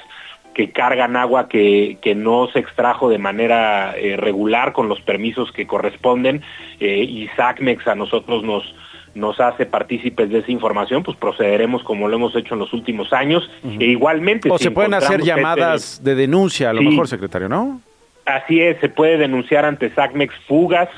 que 0.54 0.72
cargan 0.72 1.16
agua 1.16 1.48
que, 1.48 1.98
que 2.02 2.14
no 2.14 2.48
se 2.52 2.60
extrajo 2.60 3.10
de 3.10 3.18
manera 3.18 3.96
eh, 3.98 4.18
regular 4.18 4.74
con 4.74 4.90
los 4.90 5.00
permisos 5.00 5.50
que 5.54 5.66
corresponden 5.66 6.42
eh, 6.82 6.98
y 6.98 7.30
SACMEX 7.38 7.88
a 7.88 7.96
nosotros 7.96 8.44
nos, 8.44 8.76
nos 9.16 9.40
hace 9.40 9.66
partícipes 9.66 10.30
de 10.30 10.40
esa 10.40 10.52
información, 10.52 11.04
pues 11.04 11.16
procederemos 11.18 11.84
como 11.84 12.10
lo 12.10 12.18
hemos 12.18 12.36
hecho 12.36 12.56
en 12.56 12.60
los 12.60 12.74
últimos 12.74 13.14
años. 13.14 13.50
E 13.64 13.86
igualmente... 13.86 14.50
O 14.52 14.58
se 14.58 14.72
pueden 14.72 14.94
hacer 14.94 15.22
llamadas 15.22 16.04
de 16.04 16.16
denuncia, 16.16 16.70
a 16.70 16.74
lo 16.74 16.82
mejor, 16.82 17.08
secretario, 17.08 17.48
¿no? 17.48 17.82
Así 18.36 18.62
es, 18.62 18.80
se 18.80 18.90
puede 18.90 19.18
denunciar 19.18 19.66
ante 19.66 19.94
SACMEX 19.94 20.34
fugas, 20.48 20.90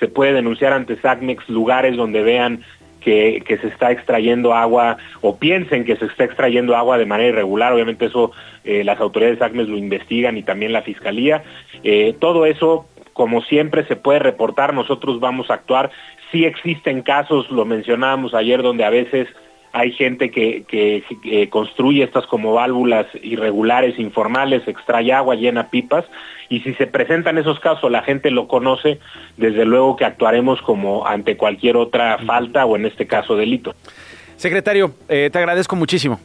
se 0.00 0.08
puede 0.08 0.32
denunciar 0.32 0.72
ante 0.72 1.00
SACMEX 1.00 1.48
lugares 1.48 1.96
donde 1.96 2.22
vean 2.22 2.64
que, 3.00 3.58
se 3.60 3.68
está 3.68 3.90
extrayendo 3.90 4.54
agua 4.54 4.96
o 5.20 5.36
piensen 5.36 5.84
que 5.84 5.96
se 5.96 6.06
está 6.06 6.24
extrayendo 6.24 6.76
agua 6.76 6.98
de 6.98 7.06
manera 7.06 7.30
irregular. 7.30 7.72
Obviamente 7.72 8.06
eso 8.06 8.32
eh, 8.64 8.84
las 8.84 9.00
autoridades 9.00 9.38
de 9.38 9.44
SACMEX 9.44 9.68
lo 9.68 9.76
investigan 9.76 10.36
y 10.36 10.42
también 10.42 10.72
la 10.72 10.82
Fiscalía. 10.82 11.42
Eh, 11.84 12.14
todo 12.18 12.46
eso, 12.46 12.86
como 13.12 13.42
siempre, 13.42 13.84
se 13.86 13.96
puede 13.96 14.20
reportar. 14.20 14.74
Nosotros 14.74 15.20
vamos 15.20 15.50
a 15.50 15.54
actuar. 15.54 15.90
Sí 16.30 16.44
existen 16.44 17.02
casos, 17.02 17.50
lo 17.50 17.64
mencionábamos 17.64 18.34
ayer, 18.34 18.62
donde 18.62 18.84
a 18.84 18.90
veces 18.90 19.28
hay 19.72 19.92
gente 19.92 20.30
que, 20.30 20.64
que, 20.68 21.48
construye 21.48 22.04
estas 22.04 22.26
como 22.26 22.52
válvulas 22.52 23.06
irregulares, 23.22 23.98
informales, 23.98 24.66
extrae 24.68 25.12
agua, 25.12 25.34
llena 25.34 25.70
pipas, 25.70 26.04
y 26.48 26.60
si 26.60 26.74
se 26.74 26.86
presentan 26.86 27.38
esos 27.38 27.58
casos, 27.60 27.90
la 27.90 28.02
gente 28.02 28.30
lo 28.30 28.46
conoce, 28.48 28.98
desde 29.38 29.64
luego 29.64 29.96
que 29.96 30.04
actuaremos 30.04 30.60
como 30.62 31.06
ante 31.06 31.36
cualquier 31.36 31.76
otra 31.76 32.18
falta 32.18 32.66
o 32.66 32.76
en 32.76 32.84
este 32.84 33.06
caso 33.06 33.36
delito. 33.36 33.74
Secretario, 34.36 34.92
eh, 35.08 35.30
te 35.32 35.38
agradezco 35.38 35.74
muchísimo. 35.76 36.20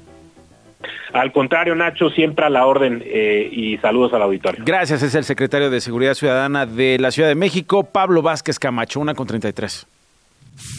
Al 1.13 1.31
contrario, 1.31 1.73
Nacho, 1.75 2.09
siempre 2.09 2.45
a 2.45 2.49
la 2.49 2.65
orden 2.65 3.01
eh, 3.05 3.49
y 3.51 3.77
saludos 3.77 4.13
al 4.13 4.21
auditorio. 4.21 4.63
Gracias, 4.65 5.01
es 5.01 5.15
el 5.15 5.23
secretario 5.23 5.69
de 5.69 5.79
Seguridad 5.79 6.13
Ciudadana 6.13 6.65
de 6.65 6.97
la 6.99 7.11
Ciudad 7.11 7.29
de 7.29 7.35
México, 7.35 7.85
Pablo 7.85 8.21
Vázquez 8.21 8.59
Camacho, 8.59 8.99
una 8.99 9.13
con 9.13 9.25
33. 9.25 9.87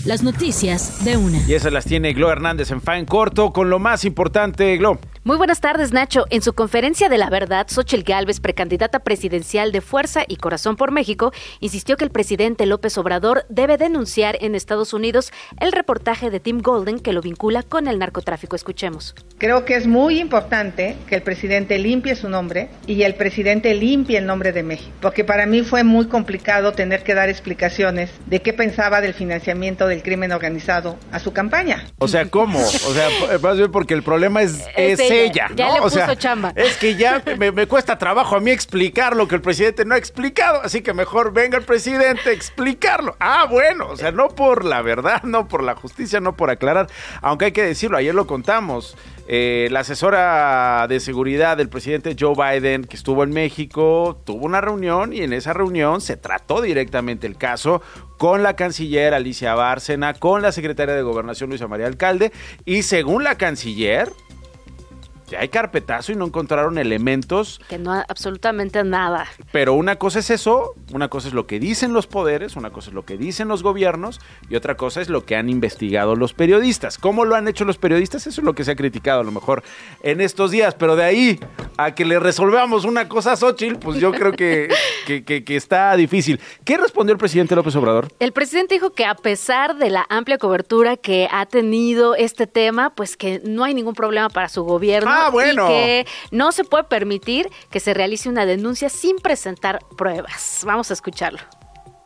Las 0.04 0.22
noticias 0.22 1.04
de 1.04 1.16
una. 1.16 1.38
Y 1.46 1.54
esas 1.54 1.72
las 1.72 1.84
tiene 1.84 2.12
Glo 2.12 2.30
Hernández 2.30 2.70
en 2.70 2.80
Fan 2.80 3.04
Corto 3.04 3.52
con 3.52 3.70
lo 3.70 3.78
más 3.78 4.04
importante, 4.04 4.76
Glo. 4.76 4.98
Muy 5.24 5.37
buenas 5.37 5.61
tardes, 5.61 5.92
Nacho. 5.92 6.26
En 6.31 6.42
su 6.42 6.52
conferencia 6.52 7.09
de 7.09 7.18
la 7.18 7.28
verdad, 7.28 7.66
Xochitl 7.68 8.04
Gálvez, 8.04 8.38
precandidata 8.38 9.00
presidencial 9.00 9.72
de 9.72 9.81
Fuerza 9.81 10.22
y 10.28 10.37
Corazón 10.37 10.76
por 10.76 10.92
México, 10.92 11.33
insistió 11.61 11.96
que 11.96 12.04
el 12.04 12.11
presidente 12.11 12.66
López 12.66 12.96
Obrador 12.98 13.44
debe 13.48 13.76
denunciar 13.76 14.38
en 14.40 14.54
Estados 14.54 14.92
Unidos 14.92 15.33
el 15.61 15.72
reportaje 15.72 16.31
de 16.31 16.38
Tim 16.38 16.61
Golden 16.61 17.00
que 17.00 17.12
lo 17.12 17.20
vincula 17.20 17.64
con 17.64 17.88
el 17.88 17.98
narcotráfico. 17.98 18.54
Escuchemos. 18.54 19.14
Creo 19.38 19.64
que 19.64 19.74
es 19.74 19.87
muy 19.87 20.20
importante 20.20 20.96
que 21.09 21.16
el 21.16 21.22
presidente 21.22 21.78
limpie 21.78 22.14
su 22.14 22.28
nombre 22.28 22.68
y 22.87 23.02
el 23.02 23.14
presidente 23.14 23.74
limpie 23.74 24.18
el 24.18 24.26
nombre 24.26 24.52
de 24.52 24.62
México, 24.62 24.92
porque 25.00 25.24
para 25.24 25.46
mí 25.46 25.62
fue 25.62 25.83
muy 25.83 26.07
complicado 26.07 26.72
tener 26.72 27.02
que 27.02 27.14
dar 27.14 27.28
explicaciones 27.28 28.11
de 28.26 28.40
qué 28.40 28.52
pensaba 28.52 29.00
del 29.00 29.14
financiamiento 29.14 29.88
del 29.88 30.02
crimen 30.02 30.31
organizado 30.33 30.96
a 31.11 31.18
su 31.18 31.33
campaña. 31.33 31.87
O 31.98 32.07
sea, 32.07 32.26
¿cómo? 32.26 32.61
O 32.61 32.94
sea, 32.94 33.09
más 33.42 33.57
bien 33.57 33.72
porque 33.72 33.94
el 33.94 34.02
problema 34.02 34.42
es, 34.42 34.64
es 34.76 35.08
ella, 35.11 35.49
ya 35.55 35.68
¿no? 35.68 35.75
le 35.75 35.81
o 35.81 35.90
sea, 35.90 36.07
puso 36.07 36.18
chamba. 36.18 36.53
es 36.55 36.77
que 36.77 36.97
ya 36.97 37.23
me, 37.38 37.53
me 37.53 37.66
cuesta 37.66 37.99
trabajo 37.99 38.37
a 38.37 38.40
mí 38.40 38.51
explicar 38.51 39.16
lo 39.16 39.27
que 39.29 39.35
el 39.37 39.40
presidente 39.40 39.85
no 39.85 39.94
ha 39.94 39.99
explicado, 39.99 40.61
así 40.62 40.83
que 40.83 40.92
mejor 40.94 41.33
venga 41.33 41.59
el 41.59 41.64
presidente 41.64 42.31
a 42.31 42.33
explicarlo. 42.33 43.16
Ah, 43.21 43.47
bueno, 43.51 43.88
o 43.88 43.97
sea, 43.97 44.12
no 44.12 44.29
por 44.29 44.64
la 44.64 44.83
verdad, 44.83 45.23
no 45.23 45.49
por 45.49 45.62
la 45.62 45.75
justicia, 45.75 46.21
no 46.21 46.37
por 46.37 46.51
aclarar, 46.51 46.88
aunque 47.23 47.47
hay 47.47 47.53
que 47.53 47.62
decirlo, 47.64 47.97
ayer 47.97 48.14
lo 48.14 48.27
contamos. 48.27 48.97
eh, 49.31 49.68
la 49.71 49.81
asesora 49.81 50.87
de 50.88 51.01
seguridad 51.01 51.59
del 51.59 51.68
presidente 51.68 52.16
Joe 52.18 52.35
Biden, 52.35 52.85
que 52.85 52.97
estuvo 52.97 53.23
en 53.25 53.31
México, 53.31 54.18
tuvo 54.25 54.47
una 54.47 54.62
reunión 54.62 55.12
y 55.12 55.21
en 55.21 55.35
esa 55.35 55.53
reunión 55.53 56.01
se 56.01 56.16
trató 56.16 56.62
directamente 56.62 57.27
el 57.27 57.37
caso 57.37 57.83
con 58.16 58.42
la 58.42 58.57
canciller 58.57 59.12
Alicia 59.12 59.55
Bárcena, 59.55 60.14
con 60.14 60.40
la 60.40 60.51
secretaria 60.51 60.94
de 60.94 61.03
Gobernación 61.03 61.51
Luisa 61.51 61.68
María 61.68 61.87
Alcalde, 61.87 62.33
y 62.64 62.83
según 62.85 63.23
la 63.23 63.37
canciller, 63.37 64.11
ya 65.28 65.40
hay 65.40 65.48
carpetazo 65.48 66.12
y 66.12 66.16
no 66.16 66.24
encontraron 66.26 66.78
elementos, 66.78 67.60
Que 67.68 67.78
no 67.78 67.92
absolutamente 68.08 68.82
nada. 68.84 69.26
pero 69.52 69.74
una 69.74 69.96
cosa 69.96 70.18
es 70.18 70.30
eso, 70.30 70.74
una 70.92 71.08
cosa 71.08 71.28
es 71.28 71.34
lo 71.34 71.46
que 71.46 71.58
dicen 71.60 71.92
los 71.92 72.06
poderes, 72.06 72.56
una 72.56 72.70
cosa 72.70 72.90
es 72.90 72.94
lo 72.94 73.04
que 73.04 73.16
dicen 73.16 73.48
los 73.48 73.62
gobiernos 73.62 74.20
y 74.48 74.56
otra 74.56 74.76
cosa 74.76 75.00
es 75.00 75.08
lo 75.08 75.24
que 75.24 75.36
han 75.36 75.48
investigado 75.48 76.16
los 76.16 76.32
periodistas. 76.34 76.98
¿Cómo 76.98 77.24
lo 77.24 77.34
han 77.36 77.48
hecho 77.48 77.64
los 77.64 77.78
periodistas? 77.78 78.26
Eso 78.26 78.40
es 78.40 78.44
lo 78.44 78.54
que 78.54 78.64
se 78.64 78.72
ha 78.72 78.76
criticado 78.76 79.20
a 79.20 79.24
lo 79.24 79.32
mejor 79.32 79.62
en 80.02 80.20
estos 80.20 80.50
días, 80.50 80.74
pero 80.74 80.96
de 80.96 81.04
ahí 81.04 81.40
a 81.76 81.94
que 81.94 82.04
le 82.04 82.18
resolvamos 82.18 82.84
una 82.84 83.08
cosa 83.08 83.32
a 83.32 83.36
Xochitl, 83.36 83.76
pues 83.78 83.98
yo 84.00 84.12
creo 84.12 84.32
que, 84.32 84.68
que, 85.06 85.24
que- 85.24 85.44
que 85.44 85.56
está 85.56 85.94
difícil. 85.96 86.40
¿Qué 86.64 86.76
respondió 86.76 87.12
el 87.12 87.18
presidente 87.18 87.54
López 87.54 87.74
Obrador? 87.76 88.08
El 88.18 88.32
presidente 88.32 88.74
dijo 88.74 88.90
que 88.90 89.04
a 89.04 89.14
pesar 89.14 89.76
de 89.76 89.90
la 89.90 90.04
amplia 90.08 90.38
cobertura 90.38 90.96
que 90.96 91.28
ha 91.30 91.46
tenido 91.46 92.14
este 92.14 92.46
tema, 92.46 92.90
pues 92.94 93.16
que 93.16 93.40
no 93.44 93.64
hay 93.64 93.74
ningún 93.74 93.94
problema 93.94 94.28
para 94.28 94.48
su 94.48 94.64
gobierno 94.64 95.10
Ah, 95.10 95.17
bueno. 95.31 95.66
y 95.66 95.68
que 95.68 96.07
no 96.31 96.52
se 96.52 96.64
puede 96.64 96.85
permitir 96.85 97.50
que 97.70 97.81
se 97.81 97.94
realice 97.94 98.28
una 98.28 98.46
denuncia 98.46 98.88
sin 98.88 99.16
presentar 99.16 99.81
pruebas. 99.96 100.61
Vamos 100.64 100.90
a 100.90 100.94
escucharlo. 100.94 101.40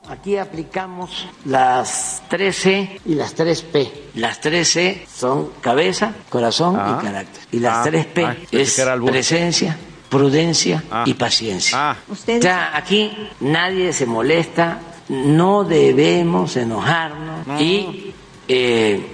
Aquí 0.09 0.37
aplicamos 0.37 1.29
las 1.45 2.23
3C 2.29 3.01
y 3.07 3.15
las 3.15 3.37
3P. 3.37 3.89
Las 4.15 4.41
3C 4.43 5.07
son 5.07 5.51
cabeza, 5.61 6.13
corazón 6.29 6.77
Ah. 6.79 6.99
y 7.01 7.05
carácter. 7.07 7.43
Y 7.53 7.61
las 7.61 7.79
Ah. 7.79 7.83
3P 7.91 8.25
Ah, 8.25 8.37
es 8.51 8.83
presencia, 9.07 9.79
prudencia 10.09 10.83
Ah. 10.91 11.05
y 11.07 11.15
paciencia. 11.15 11.91
Ah. 11.93 11.97
O 12.11 12.17
sea, 12.17 12.77
aquí 12.77 13.13
nadie 13.41 13.93
se 13.93 14.05
molesta, 14.07 14.81
no 15.09 15.63
debemos 15.63 16.57
enojarnos 16.57 17.61
y 17.61 18.13
eh, 18.49 19.07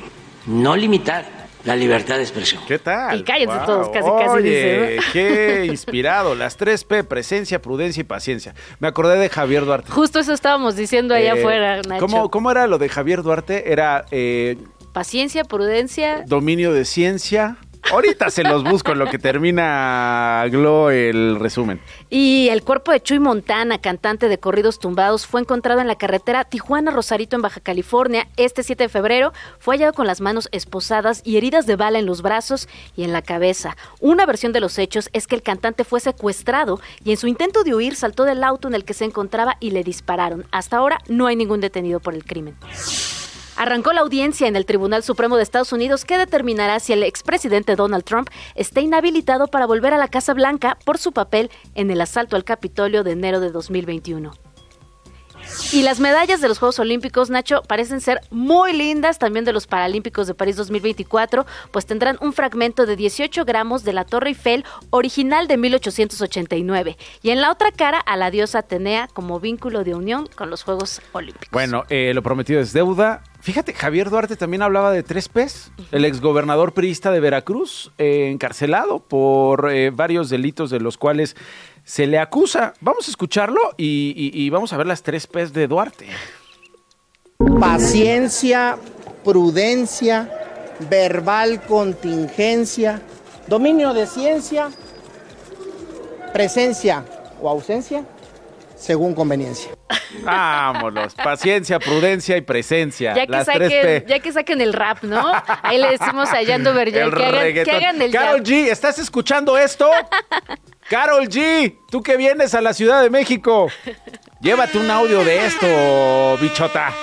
no 0.46 0.74
limitar 0.74 1.37
la 1.64 1.76
libertad 1.76 2.16
de 2.16 2.22
expresión. 2.22 2.62
¿Qué 2.66 2.78
tal? 2.78 3.18
Y 3.20 3.22
cállense 3.24 3.56
todos, 3.66 3.88
casi, 3.90 4.08
casi 4.08 4.28
Oye, 4.30 4.50
dice, 4.50 4.96
¿no? 4.96 5.02
qué 5.12 5.64
inspirado. 5.66 6.34
Las 6.34 6.58
3P, 6.58 7.04
presencia, 7.04 7.60
prudencia 7.60 8.00
y 8.00 8.04
paciencia. 8.04 8.54
Me 8.80 8.88
acordé 8.88 9.18
de 9.18 9.28
Javier 9.28 9.64
Duarte. 9.64 9.90
Justo 9.90 10.18
eso 10.18 10.32
estábamos 10.32 10.76
diciendo 10.76 11.14
allá 11.14 11.34
Eh, 11.34 11.38
afuera, 11.40 11.82
Nacho. 11.82 12.00
¿cómo, 12.00 12.30
cómo 12.30 12.50
era 12.50 12.66
lo 12.66 12.78
de 12.78 12.88
Javier 12.88 13.22
Duarte? 13.22 13.72
Era 13.72 14.04
eh, 14.10 14.56
Paciencia, 14.92 15.44
prudencia. 15.44 16.24
dominio 16.26 16.72
de 16.72 16.84
ciencia. 16.84 17.56
Ahorita 17.90 18.28
se 18.28 18.42
los 18.42 18.64
busco 18.64 18.92
en 18.92 18.98
lo 18.98 19.06
que 19.06 19.18
termina 19.18 20.44
Glo 20.50 20.90
el 20.90 21.38
resumen. 21.40 21.80
Y 22.10 22.48
el 22.50 22.62
cuerpo 22.62 22.92
de 22.92 23.00
Chuy 23.00 23.18
Montana, 23.18 23.78
cantante 23.78 24.28
de 24.28 24.38
corridos 24.38 24.78
tumbados, 24.78 25.26
fue 25.26 25.40
encontrado 25.40 25.80
en 25.80 25.86
la 25.86 25.96
carretera 25.96 26.44
Tijuana-Rosarito 26.44 27.36
en 27.36 27.42
Baja 27.42 27.60
California. 27.60 28.28
Este 28.36 28.62
7 28.62 28.84
de 28.84 28.88
febrero 28.90 29.32
fue 29.58 29.76
hallado 29.76 29.94
con 29.94 30.06
las 30.06 30.20
manos 30.20 30.48
esposadas 30.52 31.22
y 31.24 31.38
heridas 31.38 31.66
de 31.66 31.76
bala 31.76 31.98
en 31.98 32.04
los 32.04 32.20
brazos 32.20 32.68
y 32.94 33.04
en 33.04 33.12
la 33.12 33.22
cabeza. 33.22 33.76
Una 34.00 34.26
versión 34.26 34.52
de 34.52 34.60
los 34.60 34.78
hechos 34.78 35.08
es 35.14 35.26
que 35.26 35.36
el 35.36 35.42
cantante 35.42 35.84
fue 35.84 36.00
secuestrado 36.00 36.80
y 37.04 37.12
en 37.12 37.16
su 37.16 37.26
intento 37.26 37.64
de 37.64 37.74
huir 37.74 37.96
saltó 37.96 38.24
del 38.24 38.44
auto 38.44 38.68
en 38.68 38.74
el 38.74 38.84
que 38.84 38.94
se 38.94 39.06
encontraba 39.06 39.56
y 39.60 39.70
le 39.70 39.82
dispararon. 39.82 40.46
Hasta 40.50 40.76
ahora 40.76 40.98
no 41.08 41.26
hay 41.26 41.36
ningún 41.36 41.60
detenido 41.60 42.00
por 42.00 42.14
el 42.14 42.24
crimen. 42.24 42.54
Arrancó 43.58 43.92
la 43.92 44.02
audiencia 44.02 44.46
en 44.46 44.54
el 44.54 44.66
Tribunal 44.66 45.02
Supremo 45.02 45.36
de 45.36 45.42
Estados 45.42 45.72
Unidos 45.72 46.04
que 46.04 46.16
determinará 46.16 46.78
si 46.78 46.92
el 46.92 47.02
expresidente 47.02 47.74
Donald 47.74 48.04
Trump 48.04 48.30
está 48.54 48.80
inhabilitado 48.80 49.48
para 49.48 49.66
volver 49.66 49.92
a 49.92 49.98
la 49.98 50.06
Casa 50.06 50.32
Blanca 50.32 50.78
por 50.84 50.96
su 50.96 51.10
papel 51.10 51.50
en 51.74 51.90
el 51.90 52.00
asalto 52.00 52.36
al 52.36 52.44
Capitolio 52.44 53.02
de 53.02 53.10
enero 53.10 53.40
de 53.40 53.50
2021. 53.50 54.30
Y 55.72 55.82
las 55.82 55.98
medallas 55.98 56.40
de 56.40 56.48
los 56.48 56.58
Juegos 56.58 56.78
Olímpicos, 56.78 57.30
Nacho, 57.30 57.62
parecen 57.62 58.00
ser 58.00 58.20
muy 58.30 58.72
lindas, 58.72 59.18
también 59.18 59.44
de 59.44 59.52
los 59.52 59.66
Paralímpicos 59.66 60.26
de 60.26 60.34
París 60.34 60.56
2024, 60.56 61.46
pues 61.72 61.84
tendrán 61.84 62.16
un 62.20 62.32
fragmento 62.32 62.86
de 62.86 62.96
18 62.96 63.44
gramos 63.44 63.82
de 63.82 63.92
la 63.92 64.04
Torre 64.04 64.28
Eiffel 64.28 64.64
original 64.90 65.48
de 65.48 65.56
1889. 65.56 66.96
Y 67.22 67.30
en 67.30 67.40
la 67.40 67.50
otra 67.50 67.72
cara 67.72 67.98
a 67.98 68.16
la 68.16 68.30
diosa 68.30 68.60
Atenea 68.60 69.08
como 69.12 69.40
vínculo 69.40 69.84
de 69.84 69.94
unión 69.94 70.28
con 70.34 70.48
los 70.48 70.62
Juegos 70.62 71.00
Olímpicos. 71.12 71.50
Bueno, 71.50 71.84
eh, 71.88 72.12
lo 72.14 72.22
prometido 72.22 72.60
es 72.60 72.72
deuda. 72.72 73.24
Fíjate, 73.48 73.72
Javier 73.72 74.10
Duarte 74.10 74.36
también 74.36 74.60
hablaba 74.60 74.92
de 74.92 75.02
tres 75.02 75.30
P's. 75.30 75.70
El 75.90 76.04
exgobernador 76.04 76.74
priista 76.74 77.10
de 77.10 77.18
Veracruz, 77.18 77.90
eh, 77.96 78.28
encarcelado 78.30 78.98
por 78.98 79.70
eh, 79.72 79.88
varios 79.88 80.28
delitos 80.28 80.68
de 80.68 80.80
los 80.80 80.98
cuales 80.98 81.34
se 81.82 82.06
le 82.06 82.18
acusa. 82.18 82.74
Vamos 82.82 83.08
a 83.08 83.10
escucharlo 83.10 83.58
y, 83.78 84.30
y- 84.34 84.50
vamos 84.50 84.74
a 84.74 84.76
ver 84.76 84.86
las 84.86 85.02
tres 85.02 85.26
P's 85.26 85.54
de 85.54 85.66
Duarte. 85.66 86.08
paciencia, 87.58 88.76
prudencia, 89.24 90.30
verbal 90.90 91.62
contingencia, 91.62 93.00
dominio 93.46 93.94
de 93.94 94.06
ciencia, 94.06 94.68
presencia 96.34 97.02
o 97.40 97.48
ausencia, 97.48 98.04
según 98.78 99.14
conveniencia. 99.14 99.72
Vámonos. 100.22 101.14
Paciencia, 101.14 101.78
prudencia 101.78 102.36
y 102.36 102.40
presencia. 102.40 103.14
Ya 103.14 103.26
que, 103.26 103.32
las 103.32 103.46
tres 103.46 103.72
saquen, 103.72 103.82
P. 103.82 104.04
ya 104.08 104.18
que 104.20 104.32
saquen 104.32 104.60
el 104.60 104.72
rap, 104.72 105.02
¿no? 105.02 105.32
Ahí 105.62 105.78
le 105.78 105.90
decimos 105.90 106.28
a 106.30 106.42
Yando 106.42 106.72
Vergel 106.74 107.08
El 107.08 107.14
que 107.14 107.24
hagan, 107.24 107.64
que 107.64 107.70
hagan 107.70 108.02
el 108.02 108.12
Carol 108.12 108.38
jab. 108.38 108.46
G, 108.46 108.70
¿estás 108.70 108.98
escuchando 108.98 109.58
esto? 109.58 109.90
Carol 110.88 111.28
G, 111.28 111.76
tú 111.90 112.02
que 112.02 112.16
vienes 112.16 112.54
a 112.54 112.60
la 112.60 112.72
Ciudad 112.72 113.02
de 113.02 113.10
México, 113.10 113.70
llévate 114.40 114.78
un 114.78 114.90
audio 114.90 115.22
de 115.24 115.46
esto, 115.46 116.38
bichota. 116.40 116.94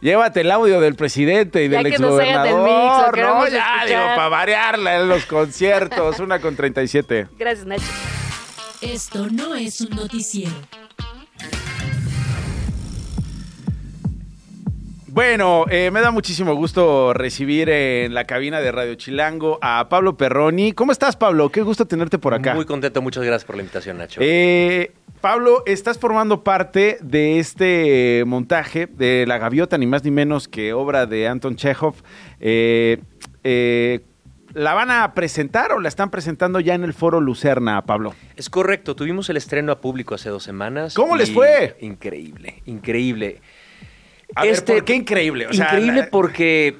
Llévate 0.00 0.42
el 0.42 0.50
audio 0.52 0.80
del 0.80 0.94
presidente 0.94 1.64
y 1.64 1.68
Ya 1.68 1.82
del 1.82 1.92
que 1.92 1.98
nos 1.98 2.20
hagan 2.20 2.44
del 2.44 2.54
mix, 2.54 2.66
lo 2.66 3.00
exgobernador. 3.00 3.18
No, 3.18 3.48
ya, 3.48 3.58
escuchar. 3.58 3.88
digo, 3.88 4.00
para 4.14 4.28
variarla 4.28 4.96
en 5.00 5.08
los 5.08 5.26
conciertos. 5.26 6.20
Una 6.20 6.40
con 6.40 6.54
37. 6.54 7.28
Gracias, 7.36 7.66
Nacho. 7.66 7.82
Esto 8.80 9.26
no 9.28 9.56
es 9.56 9.80
un 9.80 9.96
noticiero. 9.96 10.52
Bueno, 15.18 15.64
eh, 15.68 15.90
me 15.90 16.00
da 16.00 16.12
muchísimo 16.12 16.54
gusto 16.54 17.12
recibir 17.12 17.68
en 17.70 18.14
la 18.14 18.22
cabina 18.22 18.60
de 18.60 18.70
Radio 18.70 18.94
Chilango 18.94 19.58
a 19.60 19.88
Pablo 19.88 20.16
Perroni. 20.16 20.70
¿Cómo 20.70 20.92
estás, 20.92 21.16
Pablo? 21.16 21.50
Qué 21.50 21.62
gusto 21.62 21.86
tenerte 21.86 22.20
por 22.20 22.34
acá. 22.34 22.54
Muy 22.54 22.66
contento, 22.66 23.02
muchas 23.02 23.24
gracias 23.24 23.44
por 23.44 23.56
la 23.56 23.62
invitación, 23.62 23.98
Nacho. 23.98 24.20
Eh, 24.22 24.92
Pablo, 25.20 25.64
estás 25.66 25.98
formando 25.98 26.44
parte 26.44 26.98
de 27.00 27.40
este 27.40 28.22
montaje 28.28 28.86
de 28.86 29.24
La 29.26 29.38
Gaviota, 29.38 29.76
ni 29.76 29.88
más 29.88 30.04
ni 30.04 30.12
menos 30.12 30.46
que 30.46 30.72
obra 30.72 31.04
de 31.06 31.26
Anton 31.26 31.56
Chekhov. 31.56 31.96
Eh, 32.38 33.00
eh, 33.42 34.02
¿La 34.54 34.74
van 34.74 34.92
a 34.92 35.14
presentar 35.14 35.72
o 35.72 35.80
la 35.80 35.88
están 35.88 36.10
presentando 36.10 36.60
ya 36.60 36.74
en 36.74 36.84
el 36.84 36.94
foro 36.94 37.20
Lucerna, 37.20 37.84
Pablo? 37.84 38.14
Es 38.36 38.48
correcto, 38.48 38.94
tuvimos 38.94 39.28
el 39.30 39.36
estreno 39.36 39.72
a 39.72 39.80
público 39.80 40.14
hace 40.14 40.28
dos 40.30 40.44
semanas. 40.44 40.94
¿Cómo 40.94 41.16
les 41.16 41.32
fue? 41.32 41.76
Increíble, 41.80 42.62
increíble. 42.66 43.40
A 44.34 44.44
ver, 44.44 44.64
¿por 44.64 44.84
qué 44.84 44.94
increíble? 44.94 45.46
O 45.46 45.52
sea, 45.52 45.66
increíble 45.66 46.00
la- 46.02 46.10
porque 46.10 46.76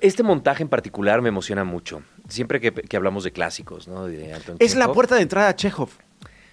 este 0.00 0.22
montaje 0.22 0.62
en 0.62 0.68
particular 0.68 1.22
me 1.22 1.28
emociona 1.28 1.64
mucho. 1.64 2.02
siempre 2.28 2.60
que, 2.60 2.72
que 2.72 2.96
hablamos 2.96 3.22
de 3.22 3.30
clásicos, 3.30 3.86
¿no? 3.86 4.06
De 4.06 4.32
Anton 4.34 4.56
Es 4.58 4.74
la 4.74 4.92
puerta 4.92 5.14
de 5.14 5.22
entrada 5.22 5.48
a 5.50 5.54
Chekhov. 5.56 5.90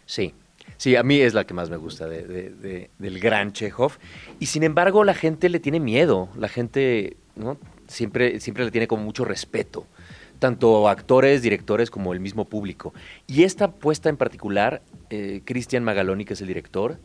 Sí. 0.05 0.33
Sí, 0.77 0.95
a 0.95 1.01
mí 1.03 1.19
es 1.19 1.33
la 1.33 1.45
que 1.45 1.53
más 1.55 1.69
me 1.71 1.77
gusta 1.77 2.07
de- 2.07 2.89
del 2.99 3.19
gran 3.19 3.53
Chekhov. 3.53 3.93
Y 4.39 4.45
sin 4.47 4.61
embargo, 4.63 5.03
la 5.03 5.13
gente 5.15 5.49
le 5.49 5.59
tiene 5.59 5.79
miedo. 5.79 6.29
La 6.37 6.47
gente, 6.47 7.17
¿no? 7.35 7.57
Siempre, 7.87 8.39
siempre 8.39 8.65
le 8.65 8.71
tiene 8.71 8.87
como 8.87 9.03
mucho 9.03 9.25
respeto. 9.25 9.87
Tanto 10.39 10.87
actores, 10.89 11.41
directores, 11.41 11.89
como 11.89 12.13
el 12.13 12.19
mismo 12.19 12.45
público. 12.45 12.93
Y 13.27 13.43
esta 13.43 13.71
puesta 13.71 14.09
en 14.09 14.17
particular, 14.17 14.81
eh, 15.09 15.41
Cristian 15.45 15.83
Magaloni, 15.83 16.23
que 16.25 16.33
es 16.33 16.41
el 16.41 16.47
director, 16.47 16.97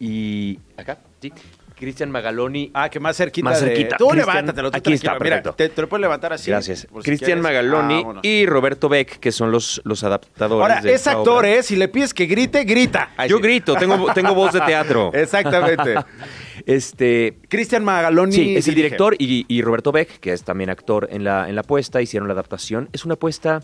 y. 0.00 0.58
Acá, 0.76 0.98
sí. 1.20 1.32
Cristian 1.78 2.10
Magaloni. 2.10 2.70
Ah, 2.74 2.88
que 2.88 2.98
más 3.00 3.16
cerquita. 3.16 3.44
Más 3.50 3.60
de- 3.60 3.68
cerquita. 3.68 3.96
Tú 3.98 4.08
Cristian- 4.08 4.26
levántatelo, 4.26 4.70
tú 4.70 4.76
aquí 4.78 4.92
está, 4.94 5.10
tranquilo. 5.10 5.24
Mira, 5.24 5.36
perfecto. 5.42 5.56
te, 5.56 5.68
te 5.68 5.82
lo 5.82 5.88
puedes 5.88 6.00
levantar 6.00 6.32
así. 6.32 6.50
Gracias. 6.50 6.80
si 6.80 6.86
Cristian. 7.02 7.40
Magaloni 7.40 8.04
y 8.22 8.46
Roberto 8.46 8.88
Beck, 8.88 9.18
que 9.20 9.30
son 9.30 9.50
los, 9.52 9.80
los 9.84 10.02
adaptadores. 10.02 10.62
Ahora, 10.62 10.80
de 10.80 10.94
es 10.94 11.06
actor, 11.06 11.38
obra. 11.40 11.50
¿eh? 11.54 11.62
Si 11.62 11.76
le 11.76 11.88
pides 11.88 12.14
que 12.14 12.26
grite, 12.26 12.64
grita. 12.64 13.10
Ay, 13.16 13.28
Yo 13.28 13.36
sí. 13.36 13.42
grito, 13.42 13.74
tengo, 13.74 14.12
tengo 14.14 14.34
voz 14.34 14.52
de 14.54 14.60
teatro. 14.62 15.10
Exactamente. 15.14 15.94
Este. 16.64 17.38
Cristian 17.48 17.84
Magaloni. 17.84 18.32
Sí, 18.32 18.56
es 18.56 18.66
el 18.68 18.74
director 18.74 19.14
y, 19.18 19.44
y 19.48 19.62
Roberto 19.62 19.92
Beck, 19.92 20.18
que 20.18 20.32
es 20.32 20.42
también 20.42 20.70
actor 20.70 21.08
en 21.10 21.22
la, 21.24 21.48
en 21.48 21.54
la 21.54 21.62
puesta, 21.62 22.00
hicieron 22.02 22.26
la 22.28 22.32
adaptación. 22.34 22.88
Es 22.92 23.04
una 23.04 23.14
apuesta. 23.14 23.60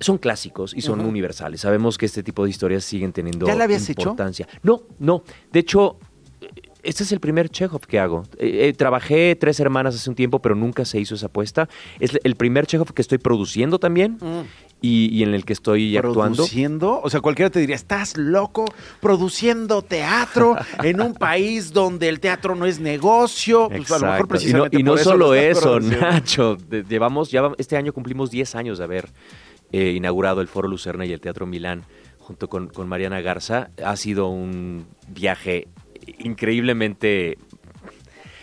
Son 0.00 0.18
clásicos 0.18 0.74
y 0.74 0.82
son 0.82 1.00
universales. 1.00 1.62
Sabemos 1.62 1.96
que 1.96 2.04
este 2.04 2.22
tipo 2.22 2.44
de 2.44 2.50
historias 2.50 2.84
siguen 2.84 3.12
teniendo 3.14 3.46
¿Ya 3.46 3.54
la 3.54 3.64
habías 3.64 3.88
hecho? 3.88 4.02
importancia. 4.02 4.46
No, 4.62 4.82
no. 4.98 5.22
De 5.50 5.60
hecho, 5.60 5.98
este 6.86 7.02
es 7.02 7.12
el 7.12 7.20
primer 7.20 7.48
Chekhov 7.48 7.86
que 7.86 7.98
hago. 7.98 8.22
Eh, 8.38 8.68
eh, 8.68 8.72
trabajé 8.72 9.36
Tres 9.36 9.60
Hermanas 9.60 9.94
hace 9.94 10.08
un 10.08 10.16
tiempo, 10.16 10.40
pero 10.40 10.54
nunca 10.54 10.84
se 10.84 11.00
hizo 11.00 11.14
esa 11.14 11.26
apuesta. 11.26 11.68
Es 12.00 12.18
el 12.22 12.36
primer 12.36 12.66
Chekhov 12.66 12.92
que 12.92 13.02
estoy 13.02 13.18
produciendo 13.18 13.78
también 13.78 14.18
y, 14.80 15.08
y 15.12 15.22
en 15.22 15.34
el 15.34 15.44
que 15.44 15.52
estoy 15.52 15.96
actuando. 15.96 16.36
¿Produciendo? 16.36 17.00
O 17.02 17.10
sea, 17.10 17.20
cualquiera 17.20 17.50
te 17.50 17.60
diría, 17.60 17.76
estás 17.76 18.16
loco 18.16 18.64
produciendo 19.00 19.82
teatro 19.82 20.56
en 20.82 21.00
un 21.00 21.14
país 21.14 21.72
donde 21.72 22.08
el 22.08 22.20
teatro 22.20 22.54
no 22.54 22.66
es 22.66 22.78
negocio. 22.78 23.68
Pues 23.68 23.90
a 23.90 23.98
lo 23.98 24.06
mejor 24.12 24.16
Exacto. 24.16 24.16
Y 24.16 24.22
no, 24.22 24.28
precisamente 24.28 24.78
y 24.78 24.82
no 24.82 24.92
por 24.92 25.00
eso 25.00 25.10
solo 25.10 25.34
eso, 25.34 25.60
produciendo. 25.60 26.06
Nacho. 26.06 26.56
llevamos, 26.88 27.30
ya 27.30 27.50
este 27.58 27.76
año 27.76 27.92
cumplimos 27.92 28.30
10 28.30 28.54
años 28.54 28.78
de 28.78 28.84
haber 28.84 29.10
eh, 29.72 29.92
inaugurado 29.96 30.40
el 30.40 30.48
Foro 30.48 30.68
Lucerna 30.68 31.04
y 31.04 31.12
el 31.12 31.20
Teatro 31.20 31.46
Milán 31.46 31.84
junto 32.18 32.48
con, 32.48 32.68
con 32.68 32.88
Mariana 32.88 33.20
Garza. 33.20 33.70
Ha 33.84 33.96
sido 33.96 34.28
un 34.28 34.86
viaje 35.08 35.68
increíblemente 36.18 37.38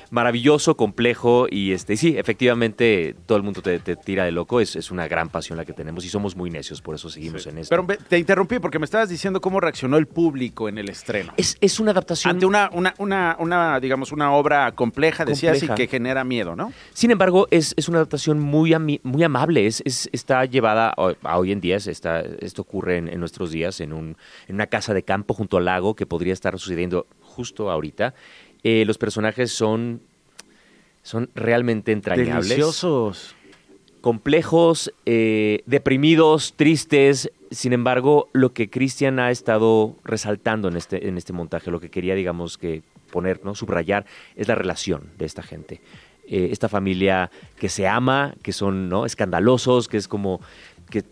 maravilloso, 0.10 0.78
complejo 0.78 1.48
y 1.50 1.72
este 1.72 1.98
sí, 1.98 2.16
efectivamente 2.20 3.16
todo 3.26 3.36
el 3.36 3.44
mundo 3.44 3.64
te, 3.64 3.80
te 3.80 3.96
tira 3.96 4.26
de 4.26 4.32
loco. 4.32 4.60
Es, 4.62 4.76
es 4.76 4.92
una 4.92 5.08
gran 5.08 5.30
pasión 5.30 5.58
la 5.58 5.66
que 5.66 5.74
tenemos 5.74 6.06
y 6.06 6.10
somos 6.10 6.36
muy 6.36 6.52
necios, 6.52 6.84
por 6.84 6.94
eso 6.94 7.10
seguimos 7.10 7.48
en 7.48 7.58
esto. 7.58 7.76
Pero 7.76 7.98
te 8.08 8.20
interrumpí 8.20 8.60
porque 8.60 8.78
me 8.78 8.86
estabas 8.86 9.10
diciendo 9.10 9.42
cómo 9.42 9.60
reaccionó 9.60 9.98
el 9.98 10.06
público 10.06 10.70
en 10.70 10.78
el 10.78 10.90
estreno. 10.90 11.34
Es, 11.36 11.58
es 11.62 11.80
una 11.80 11.92
adaptación. 11.92 12.30
Ante 12.36 12.46
una, 12.46 12.70
una, 12.74 12.94
una, 13.00 13.36
una, 13.40 13.80
digamos, 13.80 14.12
una 14.12 14.32
obra 14.34 14.72
compleja, 14.74 15.26
decías, 15.26 15.54
Compleja. 15.58 15.74
y 15.74 15.78
que 15.78 15.88
genera 15.88 16.24
miedo, 16.24 16.56
¿no? 16.56 16.72
Sin 16.94 17.10
embargo, 17.10 17.48
es, 17.50 17.74
es 17.76 17.90
una 17.90 17.98
adaptación 17.98 18.40
muy, 18.40 18.70
ami- 18.70 19.00
muy 19.02 19.24
amable. 19.24 19.66
Es, 19.66 19.82
es- 19.84 20.10
está 20.12 20.46
llevada 20.46 20.94
a, 20.96 21.38
hoy 21.40 21.52
en 21.52 21.60
día, 21.60 21.78
está, 21.78 22.20
esto 22.20 22.62
ocurre 22.62 22.98
en, 22.98 23.08
en 23.10 23.20
nuestros 23.20 23.50
días, 23.50 23.82
en, 23.82 23.94
un, 23.94 24.16
en 24.48 24.54
una 24.56 24.68
casa 24.68 24.94
de 24.94 25.02
campo 25.02 25.34
junto 25.34 25.58
al 25.58 25.66
lago 25.66 25.96
que 25.96 26.06
podría 26.06 26.34
estar 26.34 26.60
sucediendo 26.60 27.08
justo 27.34 27.70
ahorita. 27.70 28.14
Eh, 28.64 28.86
los 28.86 28.98
personajes 28.98 29.52
son, 29.52 30.02
son 31.02 31.30
realmente 31.36 31.92
entrañables. 31.92 32.50
Deliciosos. 32.50 33.36
Complejos, 34.02 34.94
eh, 35.06 35.64
deprimidos, 35.66 36.54
tristes. 36.56 37.32
Sin 37.52 37.74
embargo, 37.74 38.30
lo 38.34 38.54
que 38.54 38.70
Cristian 38.70 39.20
ha 39.20 39.32
estado 39.32 39.96
resaltando 40.04 40.68
en 40.68 40.78
este, 40.78 41.08
en 41.08 41.18
este 41.18 41.34
montaje, 41.34 41.72
lo 41.72 41.80
que 41.80 41.90
quería, 41.90 42.16
digamos, 42.16 42.58
que 42.58 42.84
poner, 43.12 43.44
¿no? 43.44 43.56
subrayar, 43.56 44.06
es 44.36 44.48
la 44.48 44.56
relación 44.56 45.10
de 45.18 45.26
esta 45.26 45.44
gente. 45.44 45.82
Eh, 46.26 46.50
esta 46.52 46.70
familia 46.70 47.30
que 47.58 47.70
se 47.70 47.88
ama, 47.88 48.34
que 48.42 48.54
son 48.54 48.90
¿no? 48.90 49.06
escandalosos, 49.06 49.88
que 49.88 49.98
es 49.98 50.08
como 50.08 50.42
que, 50.90 51.04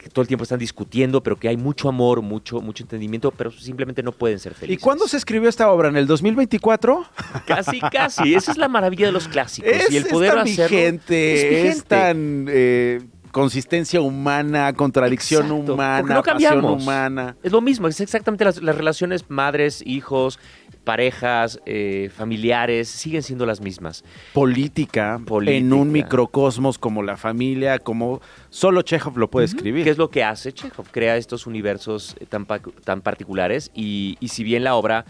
que 0.00 0.08
todo 0.08 0.22
el 0.22 0.28
tiempo 0.28 0.44
están 0.44 0.58
discutiendo, 0.58 1.22
pero 1.22 1.36
que 1.36 1.48
hay 1.48 1.58
mucho 1.58 1.88
amor, 1.88 2.22
mucho, 2.22 2.60
mucho 2.62 2.82
entendimiento, 2.84 3.30
pero 3.30 3.50
simplemente 3.50 4.02
no 4.02 4.12
pueden 4.12 4.38
ser 4.38 4.52
¿Y 4.52 4.54
felices. 4.54 4.82
cuándo 4.82 5.06
se 5.06 5.18
escribió 5.18 5.48
esta 5.48 5.70
obra? 5.70 5.88
¿En 5.88 5.96
el 5.96 6.06
2024? 6.06 7.04
Casi, 7.46 7.80
casi. 7.80 8.34
Esa 8.34 8.52
es 8.52 8.56
la 8.58 8.68
maravilla 8.68 9.06
de 9.06 9.12
los 9.12 9.28
clásicos. 9.28 9.70
Es, 9.70 9.90
y 9.90 9.98
el 9.98 10.04
es 10.04 10.08
poder 10.10 10.30
tan 10.32 10.40
hacerlo. 10.40 10.76
vigente, 10.76 11.68
es 11.68 11.76
es, 11.76 11.84
tan 11.84 12.46
eh, 12.48 13.02
consistencia 13.30 14.00
humana, 14.00 14.72
contradicción 14.72 15.46
Exacto, 15.46 15.74
humana, 15.74 16.14
no 16.14 16.22
pasión 16.22 16.64
humana. 16.64 17.36
Es 17.42 17.52
lo 17.52 17.60
mismo, 17.60 17.88
es 17.88 18.00
exactamente 18.00 18.44
las, 18.44 18.62
las 18.62 18.76
relaciones 18.76 19.28
madres, 19.28 19.82
hijos, 19.84 20.38
parejas, 20.84 21.60
eh, 21.66 22.10
familiares, 22.14 22.88
siguen 22.88 23.22
siendo 23.22 23.46
las 23.46 23.60
mismas. 23.60 24.04
Política, 24.32 25.20
Política. 25.24 25.56
en 25.56 25.72
un 25.72 25.92
microcosmos 25.92 26.78
como 26.78 27.02
la 27.02 27.16
familia, 27.16 27.78
como 27.78 28.20
solo 28.48 28.82
Chekhov 28.82 29.18
lo 29.18 29.30
puede 29.30 29.46
escribir. 29.46 29.84
¿Qué 29.84 29.90
es 29.90 29.98
lo 29.98 30.10
que 30.10 30.24
hace 30.24 30.52
Chekhov? 30.52 30.90
Crea 30.90 31.16
estos 31.16 31.46
universos 31.46 32.16
eh, 32.20 32.26
tan, 32.26 32.46
tan 32.84 33.00
particulares 33.00 33.70
y, 33.74 34.16
y 34.20 34.28
si 34.28 34.44
bien 34.44 34.64
la 34.64 34.74
obra 34.74 35.04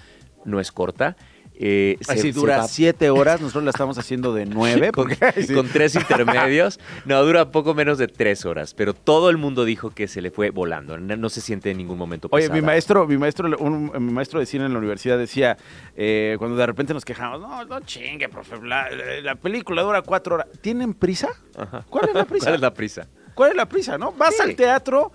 no 0.44 0.60
es 0.60 0.72
corta, 0.72 1.16
eh, 1.62 1.98
se- 2.00 2.32
dura 2.32 2.66
siete 2.66 3.10
horas, 3.10 3.38
nosotros 3.40 3.64
la 3.64 3.70
estamos 3.70 3.98
haciendo 3.98 4.32
de 4.32 4.46
nueve. 4.46 4.92
con, 4.92 5.08
porque, 5.08 5.42
sí. 5.46 5.52
con 5.54 5.68
tres 5.68 5.94
intermedios. 5.94 6.80
No, 7.04 7.22
dura 7.22 7.50
poco 7.50 7.74
menos 7.74 7.98
de 7.98 8.08
tres 8.08 8.46
horas, 8.46 8.72
pero 8.72 8.94
todo 8.94 9.28
el 9.28 9.36
mundo 9.36 9.66
dijo 9.66 9.90
que 9.90 10.08
se 10.08 10.22
le 10.22 10.30
fue 10.30 10.48
volando. 10.50 10.96
No, 10.96 11.16
no 11.16 11.28
se 11.28 11.42
siente 11.42 11.70
en 11.70 11.76
ningún 11.76 11.98
momento 11.98 12.28
Oye, 12.30 12.44
pesada. 12.44 12.60
mi 12.60 12.64
maestro, 12.66 13.06
mi 13.06 13.18
maestro, 13.18 13.48
un- 13.58 13.92
mi 13.92 14.12
maestro 14.12 14.40
de 14.40 14.46
cine 14.46 14.64
en 14.64 14.72
la 14.72 14.78
universidad 14.78 15.18
decía, 15.18 15.58
eh, 15.96 16.36
cuando 16.38 16.56
de 16.56 16.64
repente 16.66 16.94
nos 16.94 17.04
quejamos, 17.04 17.40
no, 17.40 17.64
no 17.66 17.80
chingue, 17.80 18.28
profe, 18.30 18.56
la, 18.62 18.88
la 19.22 19.34
película 19.34 19.82
dura 19.82 20.00
cuatro 20.00 20.36
horas. 20.36 20.46
¿Tienen 20.62 20.94
prisa? 20.94 21.28
Ajá. 21.58 21.84
¿Cuál 21.90 22.08
es 22.08 22.14
la 22.14 22.24
prisa? 22.26 22.44
¿Cuál 22.46 22.54
es 22.54 22.60
la 22.62 22.72
prisa? 22.74 23.08
¿Cuál 23.34 23.50
es 23.50 23.56
la 23.56 23.66
prisa, 23.66 23.98
no? 23.98 24.12
Vas 24.12 24.40
al 24.40 24.54
teatro. 24.56 25.12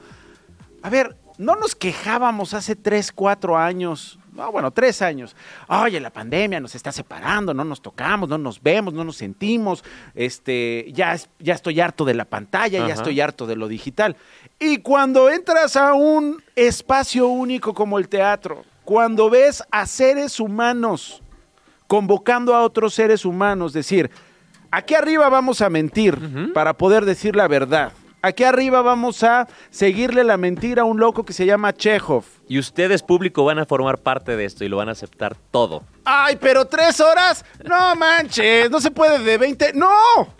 A 0.84 0.89
ver, 0.91 1.16
no 1.39 1.56
nos 1.56 1.76
quejábamos 1.76 2.54
hace 2.54 2.76
tres, 2.76 3.12
cuatro 3.12 3.58
años. 3.58 4.20
No, 4.36 4.51
bueno, 4.51 4.69
tres 4.71 5.01
años. 5.01 5.33
Oye, 5.69 5.99
la 6.01 6.09
pandemia 6.09 6.59
nos 6.59 6.75
está 6.75 6.91
separando, 6.91 7.53
no 7.53 7.63
nos 7.63 7.81
tocamos, 7.81 8.27
no 8.27 8.38
nos 8.38 8.61
vemos, 8.61 8.93
no 8.93 9.05
nos 9.05 9.15
sentimos. 9.15 9.81
Este, 10.13 10.91
ya, 10.91 11.17
ya 11.39 11.53
estoy 11.53 11.79
harto 11.79 12.03
de 12.03 12.15
la 12.15 12.25
pantalla, 12.25 12.79
Ajá. 12.79 12.88
ya 12.89 12.93
estoy 12.95 13.21
harto 13.21 13.47
de 13.47 13.55
lo 13.55 13.69
digital. 13.69 14.17
Y 14.59 14.79
cuando 14.79 15.29
entras 15.29 15.77
a 15.77 15.93
un 15.93 16.43
espacio 16.53 17.27
único 17.27 17.73
como 17.73 17.97
el 17.97 18.09
teatro, 18.09 18.65
cuando 18.83 19.29
ves 19.29 19.63
a 19.71 19.86
seres 19.86 20.39
humanos 20.41 21.21
convocando 21.88 22.53
a 22.53 22.63
otros 22.63 22.93
seres 22.93 23.23
humanos, 23.23 23.71
decir, 23.71 24.11
aquí 24.69 24.95
arriba 24.95 25.29
vamos 25.29 25.61
a 25.61 25.69
mentir 25.69 26.51
para 26.53 26.73
poder 26.73 27.05
decir 27.05 27.38
la 27.38 27.47
verdad. 27.47 27.93
Aquí 28.26 28.43
arriba 28.43 28.82
vamos 28.82 29.21
a 29.21 29.47
seguirle 29.69 30.23
la 30.23 30.36
mentira 30.36 30.82
a 30.82 30.86
un 30.86 30.99
loco 30.99 31.23
que 31.23 31.32
se 31.32 31.45
llama 31.45 31.73
Chekhov. 31.73 32.23
Y 32.47 32.57
ustedes, 32.57 33.03
público, 33.03 33.45
van 33.45 33.59
a 33.59 33.65
formar 33.67 33.99
parte 33.99 34.36
de 34.36 34.45
esto 34.45 34.65
y 34.65 34.67
lo 34.67 34.78
van 34.78 34.89
a 34.89 34.93
aceptar 34.93 35.38
todo. 35.51 35.84
Ay, 36.05 36.36
pero 36.41 36.65
tres 36.65 36.99
horas, 36.99 37.45
no 37.63 37.95
manches, 37.95 38.71
no 38.71 38.82
se 38.82 38.89
puede 38.89 39.19
de 39.19 39.38
20, 39.38 39.73
no. 39.73 39.89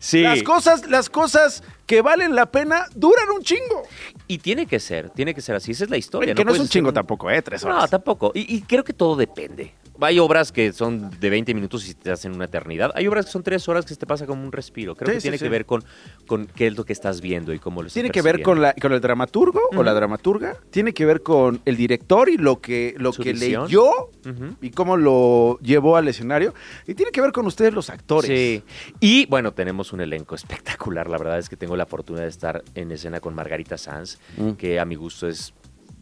Sí. 0.00 0.22
Las 0.22 0.44
cosas, 0.44 0.86
las 0.88 1.10
cosas 1.10 1.64
que 1.86 2.02
valen 2.02 2.36
la 2.36 2.46
pena 2.46 2.86
duran 2.94 3.30
un 3.34 3.42
chingo. 3.42 3.82
Y 4.28 4.38
tiene 4.38 4.66
que 4.66 4.78
ser, 4.78 5.10
tiene 5.10 5.34
que 5.34 5.40
ser 5.40 5.56
así. 5.56 5.72
Esa 5.72 5.84
es 5.84 5.90
la 5.90 5.96
historia. 5.96 6.34
que 6.34 6.44
no 6.44 6.52
es 6.52 6.60
un 6.60 6.68
chingo 6.68 6.92
tampoco, 6.92 7.28
¿eh? 7.30 7.42
Tres 7.42 7.64
horas. 7.64 7.78
No, 7.80 7.88
tampoco. 7.88 8.30
Y, 8.32 8.54
y 8.54 8.60
creo 8.62 8.84
que 8.84 8.92
todo 8.92 9.16
depende. 9.16 9.72
Hay 10.00 10.18
obras 10.18 10.52
que 10.52 10.72
son 10.72 11.10
de 11.18 11.30
20 11.30 11.54
minutos 11.54 11.88
y 11.88 11.94
te 11.94 12.10
hacen 12.10 12.32
una 12.34 12.44
eternidad. 12.44 12.92
Hay 12.94 13.06
obras 13.08 13.26
que 13.26 13.32
son 13.32 13.42
tres 13.42 13.68
horas 13.68 13.84
que 13.84 13.90
se 13.94 13.96
te 14.00 14.06
pasa 14.06 14.26
como 14.26 14.44
un 14.44 14.52
respiro. 14.52 14.94
Creo 14.94 15.08
Sí, 15.08 15.14
que 15.14 15.20
sí, 15.20 15.24
tiene 15.24 15.38
sí. 15.38 15.44
que 15.44 15.48
ver 15.48 15.66
con, 15.66 15.82
con 16.26 16.46
qué 16.46 16.68
es 16.68 16.76
lo 16.76 16.84
que 16.84 16.92
estás 16.92 17.20
viendo 17.20 17.52
y 17.52 17.58
cómo 17.58 17.82
lo 17.82 17.86
estás 17.88 17.94
Tiene 17.94 18.10
que 18.10 18.22
ver 18.22 18.42
con, 18.42 18.62
la, 18.62 18.74
con 18.74 18.92
el 18.92 19.00
dramaturgo 19.00 19.60
o 19.76 19.82
la 19.82 19.92
dramaturga, 19.94 20.56
tiene 20.70 20.92
que 20.94 21.04
ver 21.04 21.22
con 21.22 21.60
el 21.64 21.76
director 21.76 22.28
y 22.28 22.36
lo 22.36 22.60
que, 22.60 22.94
lo 22.98 23.12
Su 23.12 23.22
que 23.22 23.32
visión. 23.32 23.64
leyó 23.64 23.90
y 24.60 24.70
cómo 24.70 24.96
lo 24.96 25.58
llevó 25.60 25.96
al 25.96 26.06
escenario. 26.08 26.54
Y 26.86 26.94
tiene 26.94 27.10
que 27.12 27.20
ver 27.20 27.32
con 27.32 27.46
ustedes 27.46 27.72
los 27.74 27.90
actores. 27.90 28.28
Sí. 28.30 28.62
Y 29.00 29.26
bueno, 29.26 29.52
tenemos 29.52 29.92
un 29.92 30.00
elenco 30.00 30.34
espectacular. 30.34 31.08
La 31.10 31.18
verdad 31.18 31.38
es 31.38 31.48
que 31.48 31.56
tengo 31.56 31.76
la 31.76 31.86
fortuna 31.86 32.20
de 32.20 32.28
estar 32.28 32.62
en 32.74 32.92
escena 32.92 33.20
con 33.20 33.34
Margarita 33.34 33.76
Sanz, 33.78 34.18
Mm. 34.36 34.52
que 34.52 34.78
a 34.78 34.84
mi 34.84 34.94
gusto 34.94 35.26
es 35.26 35.52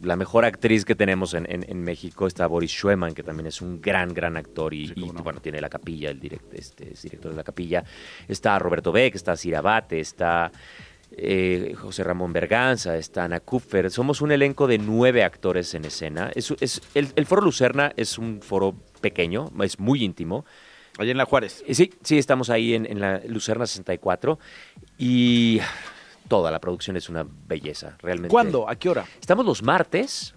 la 0.01 0.15
mejor 0.15 0.45
actriz 0.45 0.85
que 0.85 0.95
tenemos 0.95 1.33
en, 1.33 1.45
en- 1.51 1.65
en 1.67 1.81
México. 1.83 2.27
Está 2.27 2.47
Boris 2.47 2.71
Schweman, 2.71 3.13
que 3.13 3.23
también 3.23 3.47
es 3.47 3.61
un 3.61 3.81
gran, 3.81 4.13
gran 4.13 4.37
actor 4.37 4.73
y, 4.73 4.93
y, 4.95 5.01
bueno, 5.23 5.39
tiene 5.41 5.59
la 5.61 5.69
capilla, 5.69 6.09
el 6.11 6.19
direct, 6.19 6.53
este, 6.53 6.93
es 6.93 7.01
director 7.01 7.31
de 7.31 7.37
la 7.37 7.43
capilla. 7.43 7.83
Está 8.27 8.57
Roberto 8.59 8.91
Beck, 8.91 9.15
está 9.15 9.35
Cira 9.35 9.61
Bate, 9.61 9.99
está 9.99 10.51
eh, 11.11 11.73
José 11.79 12.03
Ramón 12.03 12.33
Berganza, 12.33 12.97
está 12.97 13.23
Ana 13.23 13.39
Kupfer. 13.39 13.89
Somos 13.89 14.21
un 14.21 14.31
elenco 14.31 14.67
de 14.67 14.77
nueve 14.77 15.23
actores 15.23 15.73
en 15.73 15.85
escena. 15.85 16.31
Es, 16.35 16.53
es- 16.59 16.81
el, 16.93 17.09
el 17.15 17.25
Foro 17.25 17.41
Lucerna 17.41 17.91
es 17.95 18.17
un 18.17 18.41
foro 18.41 18.75
pequeño, 19.01 19.51
es 19.63 19.79
muy 19.79 20.03
íntimo. 20.03 20.45
Allá 20.99 21.11
en 21.11 21.17
la 21.17 21.25
Juárez. 21.25 21.63
Sí, 21.71 21.91
sí, 22.01 22.17
estamos 22.17 22.49
ahí 22.49 22.73
en, 22.73 22.85
en 22.87 22.99
la 22.99 23.21
Lucerna 23.27 23.67
64 23.67 24.39
y 24.97 25.59
toda 26.27 26.51
la 26.51 26.59
producción 26.59 26.97
es 26.97 27.09
una 27.09 27.25
belleza, 27.47 27.97
realmente. 28.01 28.29
¿Cuándo? 28.29 28.69
¿A 28.69 28.75
qué 28.75 28.89
hora? 28.89 29.05
Estamos 29.19 29.45
los 29.45 29.63
martes 29.63 30.35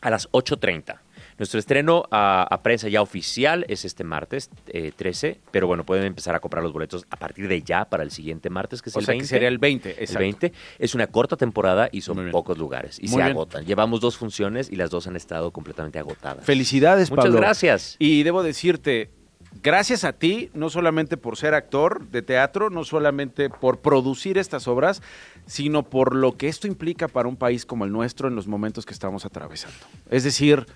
a 0.00 0.10
las 0.10 0.30
8.30. 0.30 0.98
Nuestro 1.36 1.58
estreno 1.58 2.04
a, 2.12 2.60
prensa 2.62 2.88
ya 2.88 3.02
oficial 3.02 3.64
es 3.68 3.84
este 3.84 4.04
martes 4.04 4.50
13, 4.96 5.28
eh, 5.28 5.40
pero 5.50 5.66
bueno, 5.66 5.84
pueden 5.84 6.04
empezar 6.04 6.34
a 6.36 6.40
comprar 6.40 6.62
los 6.62 6.72
boletos 6.72 7.06
a 7.10 7.16
partir 7.16 7.48
de 7.48 7.60
ya 7.62 7.86
para 7.86 8.04
el 8.04 8.12
siguiente 8.12 8.50
martes, 8.50 8.82
que 8.82 8.90
es 8.90 8.96
el 8.96 9.04
20. 9.04 9.26
sería 9.26 9.48
el 9.48 9.58
20, 9.58 10.04
El 10.04 10.16
20. 10.16 10.52
Es 10.78 10.94
una 10.94 11.08
corta 11.08 11.36
temporada 11.36 11.88
y 11.90 12.02
son 12.02 12.30
pocos 12.30 12.56
lugares 12.56 12.98
y 13.00 13.08
se 13.08 13.20
agotan. 13.20 13.64
Llevamos 13.64 14.00
dos 14.00 14.16
funciones 14.16 14.70
y 14.70 14.76
las 14.76 14.90
dos 14.90 15.08
han 15.08 15.16
estado 15.16 15.50
completamente 15.50 15.98
agotadas. 15.98 16.44
Felicidades, 16.44 17.10
Muchas 17.10 17.24
Pablo. 17.24 17.40
gracias. 17.40 17.96
Y 17.98 18.22
debo 18.22 18.44
decirte, 18.44 19.10
gracias 19.62 20.04
a 20.04 20.12
ti, 20.12 20.50
no 20.54 20.70
solamente 20.70 21.16
por 21.16 21.36
ser 21.36 21.54
actor 21.54 22.08
de 22.08 22.22
teatro, 22.22 22.70
no 22.70 22.84
solamente 22.84 23.50
por 23.50 23.80
producir 23.80 24.38
estas 24.38 24.68
obras, 24.68 25.02
sino 25.46 25.82
por 25.82 26.14
lo 26.14 26.36
que 26.36 26.48
esto 26.48 26.66
implica 26.66 27.08
para 27.08 27.28
un 27.28 27.36
país 27.36 27.64
como 27.66 27.84
el 27.84 27.92
nuestro 27.92 28.28
en 28.28 28.34
los 28.34 28.46
momentos 28.46 28.86
que 28.86 28.92
estamos 28.92 29.24
atravesando. 29.24 29.76
Es 30.10 30.24
decir, 30.24 30.66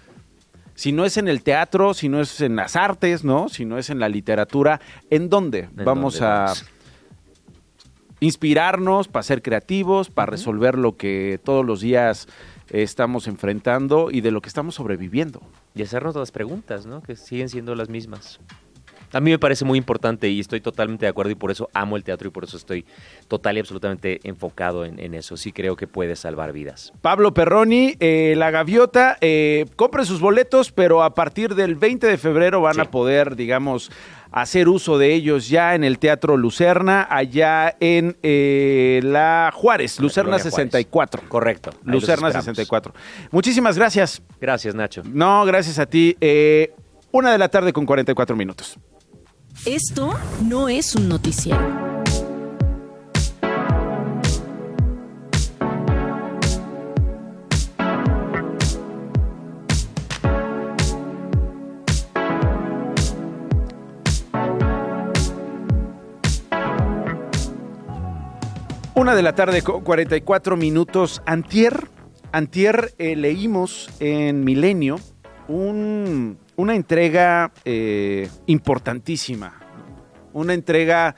si 0.74 0.92
no 0.92 1.04
es 1.04 1.16
en 1.16 1.26
el 1.26 1.42
teatro, 1.42 1.92
si 1.92 2.08
no 2.08 2.20
es 2.20 2.40
en 2.40 2.54
las 2.54 2.76
artes, 2.76 3.24
¿no? 3.24 3.48
Si 3.48 3.64
no 3.64 3.78
es 3.78 3.90
en 3.90 3.98
la 3.98 4.08
literatura, 4.08 4.80
¿en 5.10 5.28
dónde 5.28 5.68
vamos 5.72 6.22
a 6.22 6.54
inspirarnos 8.20 9.08
para 9.08 9.22
ser 9.24 9.42
creativos, 9.42 10.08
para 10.10 10.30
resolver 10.30 10.78
lo 10.78 10.96
que 10.96 11.40
todos 11.42 11.64
los 11.64 11.80
días 11.80 12.28
estamos 12.70 13.26
enfrentando 13.26 14.10
y 14.10 14.20
de 14.20 14.30
lo 14.30 14.40
que 14.40 14.48
estamos 14.48 14.76
sobreviviendo? 14.76 15.42
Y 15.74 15.82
hacernos 15.82 16.14
las 16.14 16.30
preguntas, 16.30 16.86
¿no? 16.86 17.02
Que 17.02 17.16
siguen 17.16 17.48
siendo 17.48 17.74
las 17.74 17.88
mismas. 17.88 18.38
A 19.12 19.20
mí 19.20 19.30
me 19.30 19.38
parece 19.38 19.64
muy 19.64 19.78
importante 19.78 20.28
y 20.28 20.40
estoy 20.40 20.60
totalmente 20.60 21.06
de 21.06 21.10
acuerdo 21.10 21.32
y 21.32 21.34
por 21.34 21.50
eso 21.50 21.70
amo 21.72 21.96
el 21.96 22.04
teatro 22.04 22.28
y 22.28 22.30
por 22.30 22.44
eso 22.44 22.56
estoy 22.56 22.84
total 23.26 23.56
y 23.56 23.60
absolutamente 23.60 24.20
enfocado 24.24 24.84
en, 24.84 25.14
eso. 25.14 25.36
Sí 25.36 25.52
creo 25.52 25.76
que 25.76 25.86
puede 25.86 26.16
salvar 26.16 26.52
vidas. 26.52 26.92
Pablo 27.00 27.32
Perroni, 27.32 27.96
eh, 28.00 28.34
La 28.36 28.50
Gaviota, 28.50 29.16
eh, 29.20 29.64
compre 29.76 30.04
sus 30.04 30.20
boletos, 30.20 30.70
pero 30.70 31.02
a 31.02 31.14
partir 31.14 31.54
del 31.54 31.76
20 31.76 32.06
de 32.06 32.18
febrero 32.18 32.60
van 32.60 32.78
a 32.80 32.90
poder, 32.90 33.36
digamos, 33.36 33.90
hacer 34.30 34.68
uso 34.68 34.98
de 34.98 35.14
ellos 35.14 35.48
ya 35.48 35.74
en 35.74 35.84
el 35.84 35.98
Teatro 35.98 36.36
Lucerna, 36.36 37.06
allá 37.08 37.74
en 37.80 38.18
eh, 38.22 39.00
la 39.02 39.50
Juárez, 39.54 39.98
Lucerna 39.98 40.38
64. 40.38 41.22
Correcto. 41.28 41.70
Lucerna 41.84 42.30
64. 42.30 42.92
Muchísimas 43.30 43.78
gracias. 43.78 44.22
Gracias, 44.38 44.74
Nacho. 44.74 45.02
No, 45.06 45.46
gracias 45.46 45.78
a 45.78 45.86
ti. 45.86 46.14
una 47.10 47.32
de 47.32 47.38
la 47.38 47.48
tarde 47.48 47.72
con 47.72 47.86
44 47.86 48.36
minutos. 48.36 48.78
Esto 49.64 50.14
no 50.42 50.68
es 50.68 50.94
un 50.94 51.08
noticiero. 51.08 51.88
Una 68.98 69.14
de 69.14 69.22
la 69.22 69.34
tarde 69.34 69.62
con 69.62 69.84
44 69.84 70.56
minutos. 70.56 71.22
Antier, 71.24 71.88
antier 72.32 72.94
eh, 72.98 73.14
leímos 73.14 73.88
en 74.00 74.44
Milenio 74.44 74.96
un 75.46 76.36
una 76.58 76.74
entrega 76.74 77.52
eh, 77.64 78.28
importantísima, 78.46 79.60
una 80.32 80.54
entrega 80.54 81.14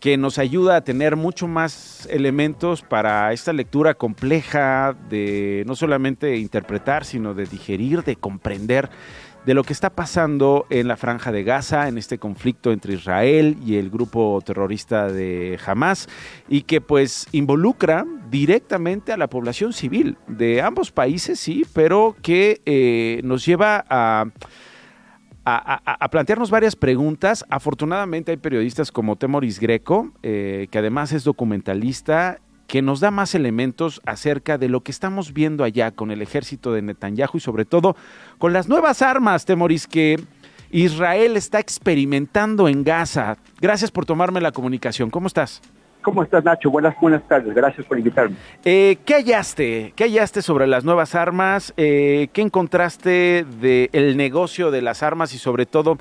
que 0.00 0.16
nos 0.16 0.38
ayuda 0.38 0.76
a 0.76 0.80
tener 0.80 1.14
mucho 1.14 1.46
más 1.46 2.08
elementos 2.10 2.80
para 2.80 3.34
esta 3.34 3.52
lectura 3.52 3.92
compleja 3.92 4.96
de 5.10 5.62
no 5.66 5.76
solamente 5.76 6.38
interpretar, 6.38 7.04
sino 7.04 7.34
de 7.34 7.44
digerir, 7.44 8.02
de 8.02 8.16
comprender 8.16 8.88
de 9.44 9.52
lo 9.52 9.62
que 9.62 9.74
está 9.74 9.90
pasando 9.90 10.66
en 10.70 10.88
la 10.88 10.96
franja 10.96 11.32
de 11.32 11.44
Gaza, 11.44 11.88
en 11.88 11.98
este 11.98 12.16
conflicto 12.16 12.72
entre 12.72 12.94
Israel 12.94 13.58
y 13.64 13.76
el 13.76 13.90
grupo 13.90 14.40
terrorista 14.42 15.12
de 15.12 15.58
Hamas, 15.66 16.08
y 16.48 16.62
que 16.62 16.80
pues 16.80 17.26
involucra 17.32 18.06
directamente 18.30 19.12
a 19.12 19.18
la 19.18 19.28
población 19.28 19.74
civil 19.74 20.16
de 20.28 20.62
ambos 20.62 20.92
países, 20.92 21.38
sí, 21.38 21.66
pero 21.74 22.16
que 22.22 22.62
eh, 22.64 23.20
nos 23.24 23.44
lleva 23.44 23.84
a 23.90 24.24
a, 25.48 26.08
plantearnos 26.10 26.50
varias 26.50 26.76
preguntas. 26.76 27.44
Afortunadamente 27.48 28.32
hay 28.32 28.36
periodistas 28.36 28.92
como 28.92 29.16
Temoris 29.16 29.60
Greco, 29.60 30.12
eh, 30.22 30.68
que 30.70 30.78
además 30.78 31.12
es 31.12 31.24
documentalista, 31.24 32.40
que 32.66 32.82
nos 32.82 33.00
da 33.00 33.10
más 33.10 33.34
elementos 33.34 34.02
acerca 34.04 34.58
de 34.58 34.68
lo 34.68 34.82
que 34.82 34.90
estamos 34.90 35.32
viendo 35.32 35.64
allá 35.64 35.90
con 35.90 36.10
el 36.10 36.20
ejército 36.20 36.72
de 36.72 36.82
Netanyahu 36.82 37.38
y 37.38 37.40
sobre 37.40 37.64
todo 37.64 37.96
con 38.38 38.52
las 38.52 38.68
nuevas 38.68 39.00
armas, 39.00 39.46
Temoris, 39.46 39.86
que 39.86 40.20
Israel 40.70 41.36
está 41.36 41.60
experimentando 41.60 42.68
en 42.68 42.84
Gaza. 42.84 43.38
Gracias 43.60 43.90
por 43.90 44.04
tomarme 44.04 44.40
la 44.40 44.52
comunicación. 44.52 45.08
¿Cómo 45.08 45.26
estás? 45.28 45.62
¿Cómo 46.08 46.22
estás, 46.22 46.42
Nacho? 46.42 46.70
Buenas, 46.70 46.98
buenas 47.02 47.22
tardes. 47.28 47.54
Gracias 47.54 47.86
por 47.86 47.98
invitarme. 47.98 48.34
Eh, 48.64 48.96
¿Qué 49.04 49.16
hallaste? 49.16 49.92
¿Qué 49.94 50.04
hallaste 50.04 50.40
sobre 50.40 50.66
las 50.66 50.82
nuevas 50.82 51.14
armas? 51.14 51.74
Eh, 51.76 52.28
¿Qué 52.32 52.40
encontraste 52.40 53.44
del 53.44 54.16
negocio 54.16 54.70
de 54.70 54.80
las 54.80 55.02
armas 55.02 55.34
y 55.34 55.38
sobre 55.38 55.66
todo, 55.66 55.98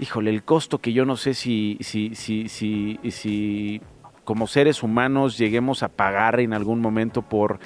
híjole, 0.00 0.30
el 0.30 0.42
costo 0.42 0.78
que 0.78 0.92
yo 0.92 1.04
no 1.04 1.16
sé 1.16 1.34
si, 1.34 1.78
si, 1.82 2.16
si, 2.16 2.48
si, 2.48 2.98
si 3.08 3.80
como 4.24 4.48
seres 4.48 4.82
humanos 4.82 5.38
lleguemos 5.38 5.84
a 5.84 5.88
pagar 5.88 6.40
en 6.40 6.52
algún 6.52 6.80
momento 6.80 7.22
por 7.22 7.60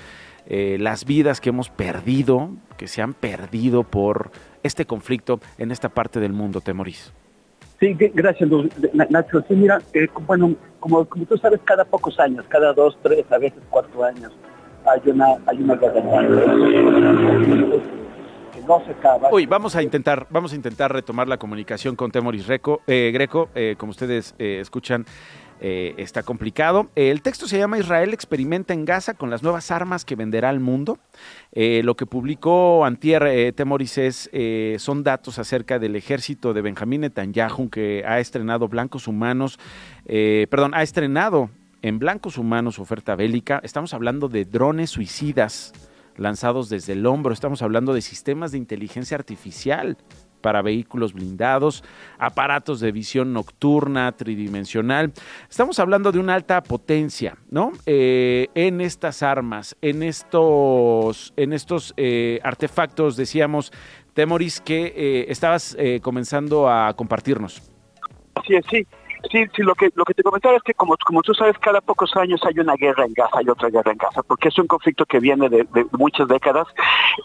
eh, 0.45 0.77
las 0.79 1.07
vidas 1.07 1.41
que 1.41 1.49
hemos 1.49 1.71
perdido, 1.71 2.51
que 2.77 2.87
se 2.87 3.01
han 3.01 3.15
perdido 3.15 3.83
por 3.83 4.31
este 4.63 4.85
conflicto 4.85 5.41
en 5.57 5.71
esta 5.71 5.89
parte 5.89 6.21
del 6.21 6.35
mundo, 6.35 6.61
Temoris? 6.61 7.15
Sí, 7.81 7.97
gracias, 8.15 8.51
Nacho. 8.93 9.41
Sí, 9.47 9.55
mira, 9.55 9.81
eh, 9.95 10.09
bueno, 10.27 10.55
como, 10.81 11.05
como 11.05 11.25
tú 11.27 11.39
sabes, 11.39 11.61
cada 11.65 11.85
pocos 11.85 12.19
años, 12.19 12.45
cada 12.49 12.73
dos, 12.73 12.99
tres, 13.03 13.25
a 13.31 13.39
veces 13.39 13.61
cuatro 13.71 14.03
años, 14.03 14.33
hay 14.85 15.01
una, 15.11 15.37
hay 15.47 15.63
una 15.63 15.79
que 15.79 15.87
no 18.67 18.85
se 18.85 18.91
acaba. 18.91 19.29
Uy, 19.33 19.47
vamos 19.47 19.77
a 19.77 19.83
intentar, 19.83 20.27
vamos 20.29 20.53
a 20.53 20.57
intentar 20.57 20.93
retomar 20.93 21.29
la 21.29 21.37
comunicación 21.37 21.95
con 21.95 22.11
Temoris 22.11 22.49
Greco, 22.49 22.81
eh, 22.89 23.11
Greco 23.15 23.49
eh, 23.55 23.77
como 23.79 23.91
ustedes 23.91 24.35
escuchan. 24.39 25.07
Eh, 25.61 25.95
está 25.99 26.23
complicado. 26.23 26.91
el 26.95 27.21
texto 27.23 27.49
se 27.49 27.59
llama 27.59 27.79
Israel 27.79 28.15
experimenta 28.15 28.75
en 28.75 28.85
Gaza 28.85 29.15
con 29.15 29.29
las 29.29 29.43
nuevas 29.43 29.71
armas 29.71 30.05
que 30.05 30.15
venderá 30.15 30.51
al 30.51 30.61
mundo. 30.61 30.99
Eh, 31.53 31.83
lo 31.85 31.97
que 31.97 32.07
publicó 32.07 32.85
Antier 32.85 33.25
eh, 33.25 33.53
Temoris 33.53 33.99
es, 33.99 34.31
son 34.81 35.03
datos 35.03 35.39
acerca 35.39 35.79
del 35.79 35.97
ejército 35.97 36.55
de 36.55 36.63
Benjamín 36.63 37.01
Netanyahu 37.01 37.71
que 37.71 38.05
ha 38.07 38.21
estrenado 38.21 38.69
Blancos 38.69 39.09
Humanos, 39.09 39.59
perdón, 40.07 40.75
ha 40.75 40.83
estrenado 40.83 41.51
en 41.83 41.99
Blancos 41.99 42.39
Humanos 42.39 42.79
oferta 42.79 43.17
bélica. 43.17 43.61
Estamos 43.63 43.95
hablando 43.95 44.29
de 44.29 44.45
drones 44.45 44.91
suicidas 44.91 45.73
lanzados 46.17 46.69
desde 46.69 46.95
el 46.95 47.07
hombro, 47.07 47.33
estamos 47.33 47.63
hablando 47.63 47.95
de 47.95 48.03
sistemas 48.03 48.53
de 48.53 48.59
inteligencia 48.59 49.17
artificial 49.17 49.97
para 50.41 50.63
vehículos 50.63 51.13
blindados, 51.13 51.85
aparatos 52.19 52.81
de 52.81 52.93
visión 52.93 53.33
nocturna, 53.33 54.13
tridimensional. 54.13 55.13
Estamos 55.49 55.79
hablando 55.79 56.13
de 56.13 56.19
una 56.19 56.35
alta 56.35 56.63
potencia, 56.63 57.37
¿no? 57.51 57.73
Eh, 57.87 58.49
en 58.55 58.81
estas 58.81 59.23
armas, 59.23 59.77
en 59.83 60.03
estos, 60.03 61.33
en 61.37 61.53
estos 61.53 61.95
eh, 61.97 62.41
artefactos, 62.43 63.17
decíamos, 63.17 63.73
Temoris, 64.15 64.61
que 64.61 64.93
eh, 64.97 65.27
estabas 65.29 65.77
comenzando 66.03 66.69
a 66.69 66.93
compartirnos. 66.95 67.63
Sí, 68.47 68.55
sí. 68.71 68.87
Sí, 69.31 69.45
sí, 69.55 69.63
lo 69.63 69.75
que, 69.75 69.91
lo 69.95 70.05
que 70.05 70.15
te 70.15 70.23
comentaba 70.23 70.57
es 70.57 70.63
que 70.63 70.75
como, 70.75 70.97
como 71.05 71.23
tú 71.23 71.35
sabes, 71.35 71.59
cada 71.59 71.81
pocos 71.81 72.17
años 72.17 72.41
hay 72.45 72.59
una 72.61 72.75
guerra 72.75 73.05
en 73.05 73.13
Gaza 73.15 73.43
y 73.43 73.49
otra 73.49 73.69
guerra 73.69 73.93
en 73.93 73.99
Gaza, 73.99 74.23
porque 74.23 74.49
es 74.49 74.59
un 74.59 74.67
conflicto 74.67 75.05
que 75.07 75.19
viene 75.19 75.49
de, 75.49 75.67
muchas 75.93 76.29
décadas 76.29 76.67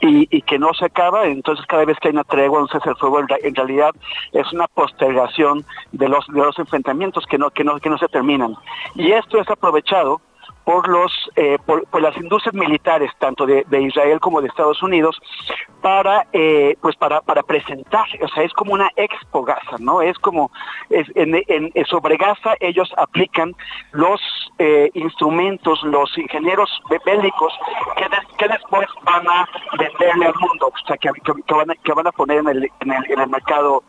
y, 0.02 0.28
y, 0.36 0.42
que 0.42 0.60
no 0.60 0.74
se 0.74 0.86
acaba, 0.86 1.26
entonces 1.28 1.66
cada 1.68 1.86
vez 1.86 1.98
que 2.00 2.10
hay 2.10 2.14
una 2.14 2.24
tregua, 2.24 2.62
un 2.62 2.68
cese 2.68 2.90
el 2.90 2.96
fuego, 2.96 3.20
en, 3.20 3.56
realidad 3.56 3.92
es 4.32 4.52
una 4.52 4.68
postergación 4.68 5.66
de 5.92 6.10
los, 6.10 6.26
de 6.28 6.40
los 6.40 6.58
enfrentamientos 6.60 7.26
que 7.28 7.38
no, 7.38 7.52
que, 7.52 7.64
no, 7.64 7.80
que 7.80 7.90
no 7.90 7.98
se 7.98 8.08
terminan. 8.08 8.56
Y 8.96 9.12
esto 9.12 9.40
es 9.40 9.50
aprovechado 9.50 10.22
por 10.64 10.88
los 10.88 11.12
eh, 11.36 11.58
por, 11.66 12.02
las 12.02 12.16
industrias 12.18 12.54
militares 12.54 13.12
tanto 13.20 13.46
de, 13.46 13.66
Israel 13.82 14.20
como 14.20 14.42
de 14.42 14.48
Estados 14.48 14.82
Unidos 14.82 15.20
para 15.82 16.28
eh, 16.34 16.76
pues 16.82 16.96
para 16.96 17.22
para 17.22 17.44
presentar. 17.44 18.06
O 18.22 18.28
sea 18.30 18.44
es 18.44 18.54
como 18.54 18.74
una 18.74 18.90
expo 18.96 19.44
Gaza 19.44 19.78
no 19.80 20.02
es 20.02 20.18
como 20.20 20.52
es, 20.90 21.08
en, 21.16 21.42
en, 21.48 21.86
sobre 21.86 22.18
Gaza 22.18 22.56
ellos 22.60 22.92
aplican 22.98 23.54
los 23.92 24.22
eh, 24.60 24.90
instrumentos 24.94 25.84
los 25.84 26.18
ingenieros 26.18 26.70
bélicos 27.06 27.54
que, 27.98 28.08
que 28.38 28.48
después 28.48 28.88
van 29.04 29.28
a 29.28 29.48
venderle 29.78 30.28
al 30.28 30.36
mundo 30.36 30.68
o 30.68 30.88
sea 30.88 30.98
que, 30.98 31.10
van, 31.54 31.72
a, 31.72 31.76
que 31.76 31.94
van 31.94 32.08
a 32.08 32.12
poner 32.12 32.38
en 32.40 32.48
el, 32.50 32.72
en 32.80 32.92
el, 32.92 33.12
en 33.12 33.20
el 33.20 33.30
mercado 33.30 33.84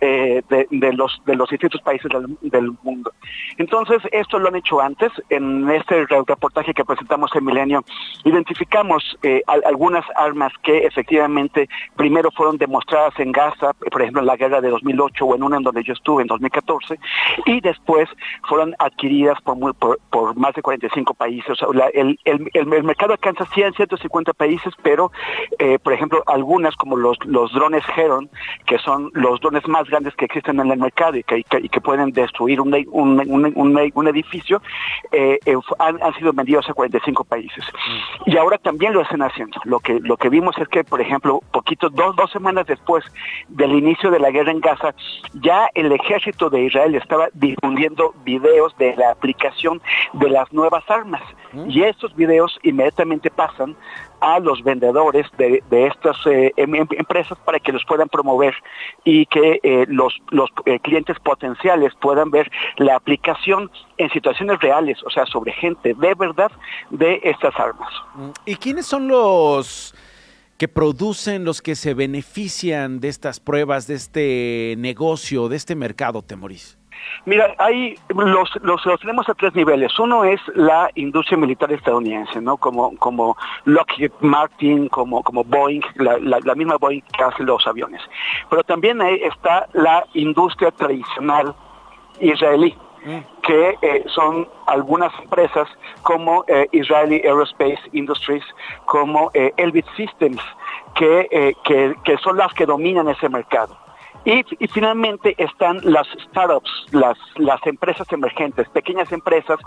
eh, 0.00 0.42
de, 0.48 0.92
los 0.92 1.20
de 1.26 1.34
los 1.34 1.50
distintos 1.50 1.80
países 1.82 2.10
del, 2.40 2.72
mundo. 2.82 3.12
Entonces, 3.58 3.98
esto 4.12 4.38
lo 4.38 4.48
han 4.48 4.56
hecho 4.56 4.80
antes. 4.80 5.10
En 5.28 5.68
este 5.68 6.06
reportaje 6.06 6.72
que 6.72 6.84
presentamos 6.84 7.30
en 7.34 7.44
Milenio, 7.44 7.84
identificamos 8.24 9.18
eh, 9.22 9.42
algunas 9.46 10.04
armas 10.16 10.52
que 10.62 10.86
efectivamente 10.86 11.68
primero 11.96 12.30
fueron 12.30 12.56
demostradas 12.56 13.18
en 13.18 13.32
Gaza, 13.32 13.72
por 13.74 14.00
ejemplo, 14.00 14.20
en 14.22 14.26
la 14.26 14.36
guerra 14.36 14.60
de 14.60 14.70
2008 14.70 15.24
o 15.24 15.34
en 15.34 15.42
una 15.42 15.58
en 15.58 15.64
donde 15.64 15.82
yo 15.82 15.92
estuve 15.92 16.22
en 16.22 16.28
2014, 16.28 16.98
y 17.46 17.60
después 17.60 18.08
fueron 18.48 18.74
adquiridas 18.78 19.38
por, 19.42 19.74
por, 19.74 20.36
más 20.36 20.54
de 20.54 20.62
45 20.62 21.12
países. 21.14 21.58
el, 21.92 22.84
mercado 22.84 23.12
alcanza 23.12 23.44
100, 23.44 23.74
150 23.74 24.32
países, 24.32 24.72
pero, 24.82 25.12
eh, 25.58 25.78
por 25.78 25.92
ejemplo, 25.92 26.22
algunas 26.26 26.74
como 26.76 26.96
los 26.96 27.18
drones 27.52 27.84
Heron, 27.96 28.30
que 28.66 28.78
son 28.78 29.10
los 29.12 29.40
drones 29.40 29.66
más 29.68 29.89
grandes 29.90 30.14
que 30.14 30.24
existen 30.24 30.60
en 30.60 30.70
el 30.70 30.78
mercado 30.78 31.16
y 31.16 31.22
que, 31.22 31.42
que, 31.42 31.80
pueden 31.80 32.12
destruir 32.12 32.60
un, 32.60 32.72
un, 32.92 34.08
edificio, 34.08 34.62
eh, 35.12 35.38
eh, 35.44 35.56
han, 35.78 36.14
sido 36.14 36.32
vendidos 36.32 36.68
a 36.68 36.74
45 36.74 37.24
países. 37.24 37.64
Y 38.26 38.36
ahora 38.36 38.58
también 38.58 38.92
lo 38.92 39.02
están 39.02 39.22
haciendo. 39.22 39.60
Lo 39.64 39.80
que, 39.80 39.98
lo 40.00 40.16
que 40.16 40.28
vimos 40.28 40.56
es 40.58 40.68
que, 40.68 40.84
por 40.84 41.00
ejemplo, 41.00 41.40
poquito, 41.52 41.90
dos, 41.90 42.16
dos 42.16 42.30
semanas 42.30 42.66
después 42.66 43.04
del 43.48 43.72
inicio 43.72 44.10
de 44.10 44.18
la 44.18 44.30
guerra 44.30 44.52
en 44.52 44.60
Gaza, 44.60 44.94
ya 45.34 45.68
el 45.74 45.92
ejército 45.92 46.50
de 46.50 46.62
Israel 46.62 46.94
estaba 46.94 47.28
difundiendo 47.34 48.14
videos 48.24 48.76
de 48.78 48.94
la 48.96 49.10
aplicación 49.10 49.80
de 50.14 50.30
las 50.30 50.52
nuevas 50.52 50.88
armas. 50.88 51.22
Y 51.68 51.82
estos 51.82 52.14
videos 52.14 52.58
inmediatamente 52.62 53.30
pasan 53.30 53.76
a 54.20 54.38
los 54.38 54.62
vendedores 54.62 55.26
de, 55.38 55.62
estas 55.70 56.16
eh, 56.26 56.52
em, 56.56 56.74
em, 56.74 56.86
empresas 56.92 57.38
para 57.44 57.58
que 57.58 57.72
los 57.72 57.84
puedan 57.84 58.08
promover 58.08 58.54
y 59.04 59.26
que 59.26 59.60
eh, 59.62 59.86
los, 59.88 60.20
los 60.30 60.50
eh, 60.66 60.78
clientes 60.80 61.18
potenciales 61.20 61.92
puedan 62.00 62.30
ver 62.30 62.50
la 62.76 62.96
aplicación 62.96 63.70
en 63.98 64.10
situaciones 64.10 64.58
reales, 64.60 64.98
o 65.04 65.10
sea, 65.10 65.26
sobre 65.26 65.52
gente 65.52 65.94
de 65.94 66.14
verdad 66.14 66.50
de 66.90 67.20
estas 67.24 67.54
armas. 67.58 67.90
¿Y 68.44 68.56
quiénes 68.56 68.86
son 68.86 69.08
los 69.08 69.94
que 70.58 70.68
producen, 70.68 71.44
los 71.44 71.62
que 71.62 71.74
se 71.74 71.94
benefician 71.94 73.00
de 73.00 73.08
estas 73.08 73.40
pruebas, 73.40 73.86
de 73.86 73.94
este 73.94 74.74
negocio, 74.78 75.48
de 75.48 75.56
este 75.56 75.74
mercado, 75.74 76.22
Temoris? 76.22 76.79
Mira, 77.26 77.54
hay 77.58 77.98
los, 78.08 78.50
los, 78.62 79.00
tenemos 79.00 79.28
a 79.28 79.34
tres 79.34 79.54
niveles. 79.54 79.98
Uno 79.98 80.24
es 80.24 80.40
la 80.54 80.90
industria 80.94 81.36
militar 81.38 81.70
estadounidense, 81.72 82.40
¿no? 82.40 82.56
Como, 82.56 82.96
como 82.96 83.36
Lockheed 83.64 84.12
Martin, 84.20 84.88
como, 84.88 85.22
como 85.22 85.44
Boeing, 85.44 85.82
la, 85.96 86.18
la, 86.18 86.54
misma 86.54 86.76
Boeing 86.76 87.02
que 87.02 87.24
hace 87.24 87.42
los 87.42 87.66
aviones. 87.66 88.00
Pero 88.48 88.64
también 88.64 89.00
ahí 89.02 89.20
está 89.22 89.68
la 89.72 90.06
industria 90.14 90.70
tradicional 90.70 91.54
israelí, 92.20 92.76
mm. 93.04 93.18
que 93.42 93.78
eh, 93.82 94.04
son 94.08 94.48
algunas 94.66 95.12
empresas 95.22 95.68
como 96.02 96.44
eh, 96.48 96.68
Israeli 96.72 97.20
Aerospace 97.24 97.80
Industries, 97.92 98.44
como 98.86 99.30
eh, 99.34 99.52
Elbit 99.56 99.86
Systems, 99.96 100.42
que, 100.94 101.54
que, 101.64 101.94
que 102.04 102.16
son 102.18 102.36
las 102.36 102.52
que 102.54 102.66
dominan 102.66 103.08
ese 103.08 103.28
mercado. 103.28 103.76
Y, 104.24 104.42
finalmente 104.68 105.34
están 105.38 105.80
las 105.82 106.06
startups, 106.28 106.70
las, 106.92 107.16
las 107.36 107.64
empresas 107.66 108.06
emergentes, 108.12 108.68
pequeñas 108.68 109.10
empresas 109.12 109.58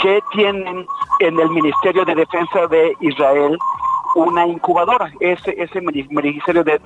que 0.00 0.20
tienen 0.32 0.86
en 1.20 1.40
el 1.40 1.50
Ministerio 1.50 2.04
de 2.04 2.14
Defensa 2.14 2.66
de 2.68 2.94
Israel 3.00 3.58
una 4.14 4.46
incubadora. 4.46 5.12
Ese, 5.20 5.54
ese 5.58 5.80
Ministerio 5.80 6.64
de, 6.64 6.80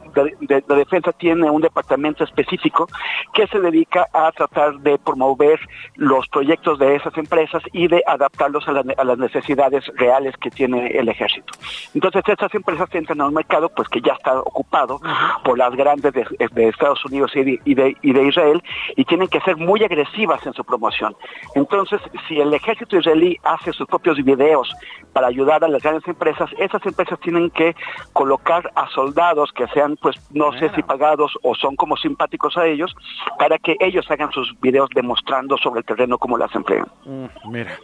Defensa 0.68 1.12
tiene 1.12 1.50
un 1.50 1.62
departamento 1.62 2.24
específico 2.24 2.88
que 3.32 3.46
se 3.46 3.60
dedica 3.60 4.08
a 4.12 4.30
tratar 4.32 4.78
de 4.80 4.98
promover 4.98 5.60
los 5.96 6.28
proyectos 6.28 6.78
de 6.78 6.96
esas 6.96 7.16
empresas 7.16 7.62
y 7.72 7.88
de 7.88 8.02
adaptarlos 8.06 8.66
a, 8.68 8.72
las 8.72 9.18
necesidades 9.18 9.84
reales 9.96 10.36
que 10.36 10.50
tiene 10.50 10.88
el 10.88 11.08
ejército. 11.08 11.52
Entonces, 11.94 12.22
estas 12.26 12.54
empresas 12.54 12.88
entran 12.94 13.20
a 13.20 13.26
un 13.26 13.34
mercado 13.34 13.68
pues 13.68 13.88
que 13.88 14.00
ya 14.00 14.12
está 14.12 14.40
ocupado 14.40 15.00
por 15.44 15.58
las 15.58 15.74
grandes 15.74 16.12
de, 16.12 16.68
Estados 16.68 17.04
Unidos 17.04 17.32
y 17.34 17.74
de, 17.74 17.96
y 18.02 18.12
de 18.12 18.22
Israel 18.24 18.62
y 18.96 19.04
tienen 19.04 19.28
que 19.28 19.40
ser 19.40 19.56
muy 19.56 19.82
agresivas 19.84 20.44
en 20.46 20.54
su 20.54 20.64
promoción. 20.64 21.16
Entonces, 21.54 22.00
si 22.28 22.40
el 22.40 22.52
ejército 22.54 22.96
israelí 22.96 23.38
hace 23.42 23.72
sus 23.72 23.86
propios 23.86 24.16
videos 24.22 24.72
para 25.12 25.28
ayudar 25.28 25.64
a 25.64 25.68
las 25.68 25.82
grandes 25.82 26.06
empresas, 26.08 26.50
esas 26.58 26.84
empresas 26.86 27.11
tienen 27.16 27.50
que 27.50 27.74
colocar 28.12 28.70
a 28.74 28.88
soldados 28.90 29.50
que 29.52 29.66
sean, 29.68 29.96
pues, 29.96 30.16
no 30.30 30.52
sé 30.58 30.70
si 30.74 30.82
pagados 30.82 31.32
o 31.42 31.54
son 31.54 31.76
como 31.76 31.96
simpáticos 31.96 32.56
a 32.56 32.66
ellos, 32.66 32.94
para 33.38 33.58
que 33.58 33.76
ellos 33.80 34.10
hagan 34.10 34.30
sus 34.32 34.54
videos 34.60 34.88
demostrando 34.94 35.56
sobre 35.58 35.80
el 35.80 35.86
terreno 35.86 36.18
cómo 36.18 36.38
las 36.38 36.54
emplean. 36.54 36.86
Mm, 37.04 37.50
mira, 37.50 37.78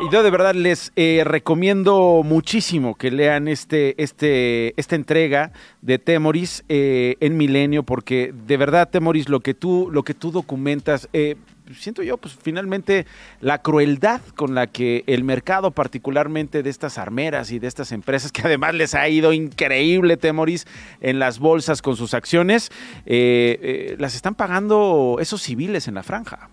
y 0.00 0.10
yo 0.10 0.22
de 0.22 0.30
verdad 0.30 0.54
les 0.54 0.92
eh, 0.96 1.22
recomiendo 1.24 2.22
muchísimo 2.24 2.94
que 2.96 3.10
lean 3.10 3.48
este, 3.48 4.00
este, 4.02 4.78
esta 4.80 4.96
entrega 4.96 5.52
de 5.82 5.98
Temoris 5.98 6.64
eh, 6.68 7.16
en 7.20 7.36
Milenio, 7.36 7.82
porque 7.82 8.32
de 8.34 8.56
verdad, 8.56 8.88
Temoris, 8.90 9.28
lo 9.28 9.40
que 9.40 9.54
tú, 9.54 9.88
lo 9.90 10.02
que 10.02 10.14
tú 10.14 10.30
documentas, 10.30 11.08
eh, 11.12 11.36
siento 11.74 12.02
yo, 12.02 12.16
pues 12.16 12.36
finalmente 12.40 13.06
la 13.40 13.62
crueldad 13.62 14.20
con 14.36 14.54
la 14.54 14.66
que 14.66 15.04
el 15.06 15.24
mercado, 15.24 15.70
particularmente 15.70 16.62
de 16.62 16.70
estas 16.70 16.98
armeras 16.98 17.50
y 17.52 17.58
de 17.58 17.66
estas 17.68 17.92
empresas, 17.92 18.32
que 18.32 18.42
además 18.42 18.74
les 18.74 18.94
ha 18.94 19.08
ido 19.08 19.32
increíble, 19.32 20.16
Temoris, 20.16 20.66
en 21.00 21.18
las 21.18 21.38
bolsas 21.38 21.82
con 21.82 21.96
sus 21.96 22.14
acciones, 22.14 22.70
eh, 23.06 23.58
eh, 23.62 23.96
las 23.98 24.14
están 24.14 24.34
pagando 24.34 25.16
esos 25.20 25.42
civiles 25.42 25.88
en 25.88 25.94
la 25.94 26.02
franja. 26.02 26.48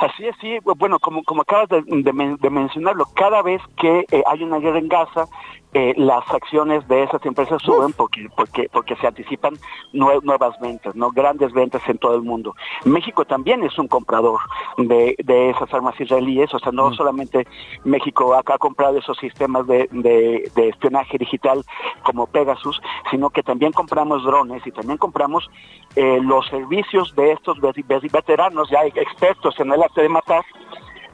Así 0.00 0.26
es, 0.26 0.36
sí, 0.40 0.58
bueno, 0.76 1.00
como, 1.00 1.24
como 1.24 1.42
acabas 1.42 1.68
de, 1.68 2.50
mencionarlo, 2.50 3.06
cada 3.16 3.42
vez 3.42 3.60
que 3.80 4.04
eh, 4.10 4.22
hay 4.26 4.42
una 4.44 4.58
guerra 4.58 4.78
en 4.78 4.88
Gaza, 4.88 5.26
eh, 5.74 5.92
las 5.96 6.28
acciones 6.30 6.86
de 6.88 7.02
esas 7.02 7.24
empresas 7.26 7.60
suben 7.62 7.92
porque 7.92 8.28
porque 8.34 8.70
porque 8.72 8.96
se 8.96 9.06
anticipan 9.06 9.54
nuevas 9.92 10.58
ventas, 10.60 10.96
no 10.96 11.10
grandes 11.10 11.52
ventas 11.52 11.82
en 11.88 11.98
todo 11.98 12.14
el 12.14 12.22
mundo. 12.22 12.54
México 12.84 13.24
también 13.26 13.62
es 13.62 13.78
un 13.78 13.86
comprador 13.86 14.40
de, 14.78 15.14
de 15.22 15.50
esas 15.50 15.72
armas 15.74 16.00
israelíes, 16.00 16.52
o 16.54 16.58
sea, 16.58 16.72
no 16.72 16.90
mm. 16.90 16.94
solamente 16.94 17.46
México 17.84 18.34
acá 18.34 18.54
ha 18.54 18.58
comprado 18.58 18.98
esos 18.98 19.18
sistemas 19.18 19.66
de, 19.66 19.88
de, 19.92 20.68
espionaje 20.68 21.18
digital 21.18 21.62
como 22.02 22.26
Pegasus, 22.26 22.80
sino 23.10 23.30
que 23.30 23.42
también 23.42 23.72
compramos 23.72 24.24
drones 24.24 24.66
y 24.66 24.72
también 24.72 24.98
compramos 24.98 25.50
eh, 25.96 26.18
los 26.22 26.46
servicios 26.48 27.14
de 27.14 27.32
estos 27.32 27.58
veteranos 27.60 28.70
ya 28.70 28.84
expertos 28.84 29.58
en 29.60 29.72
el 29.72 29.82
arte 29.82 30.02
de 30.02 30.08
matar 30.08 30.44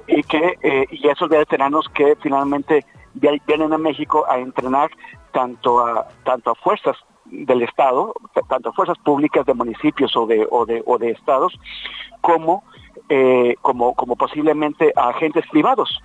y 0.07 0.23
que 0.23 0.59
eh, 0.63 0.87
y 0.91 1.09
esos 1.09 1.29
veteranos 1.29 1.89
que 1.89 2.17
finalmente 2.21 2.85
vienen 3.15 3.73
a 3.73 3.79
México 3.79 4.25
a 4.29 4.39
entrenar 4.39 4.91
tanto 5.33 5.81
a 5.81 6.07
tanto 6.25 6.51
a 6.51 6.55
fuerzas 6.55 6.97
del 7.25 7.63
Estado, 7.63 8.15
tanto 8.49 8.69
a 8.69 8.73
fuerzas 8.73 8.99
públicas 8.99 9.47
de 9.47 9.55
municipios 9.55 10.15
o 10.17 10.27
de 10.27 10.47
o 10.51 10.67
de, 10.67 10.83
o 10.85 10.99
de 10.99 11.11
estados, 11.11 11.59
como 12.21 12.65
eh, 13.09 13.57
como, 13.63 13.95
como 13.95 14.17
posiblemente 14.17 14.93
a 14.97 15.11
agentes 15.11 15.45
privados, 15.51 16.03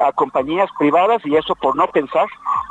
a, 0.00 0.12
compañías 0.12 0.68
privadas 0.78 1.22
y 1.24 1.36
eso 1.36 1.54
por 1.54 1.76
no 1.76 1.86
pensar 1.88 2.26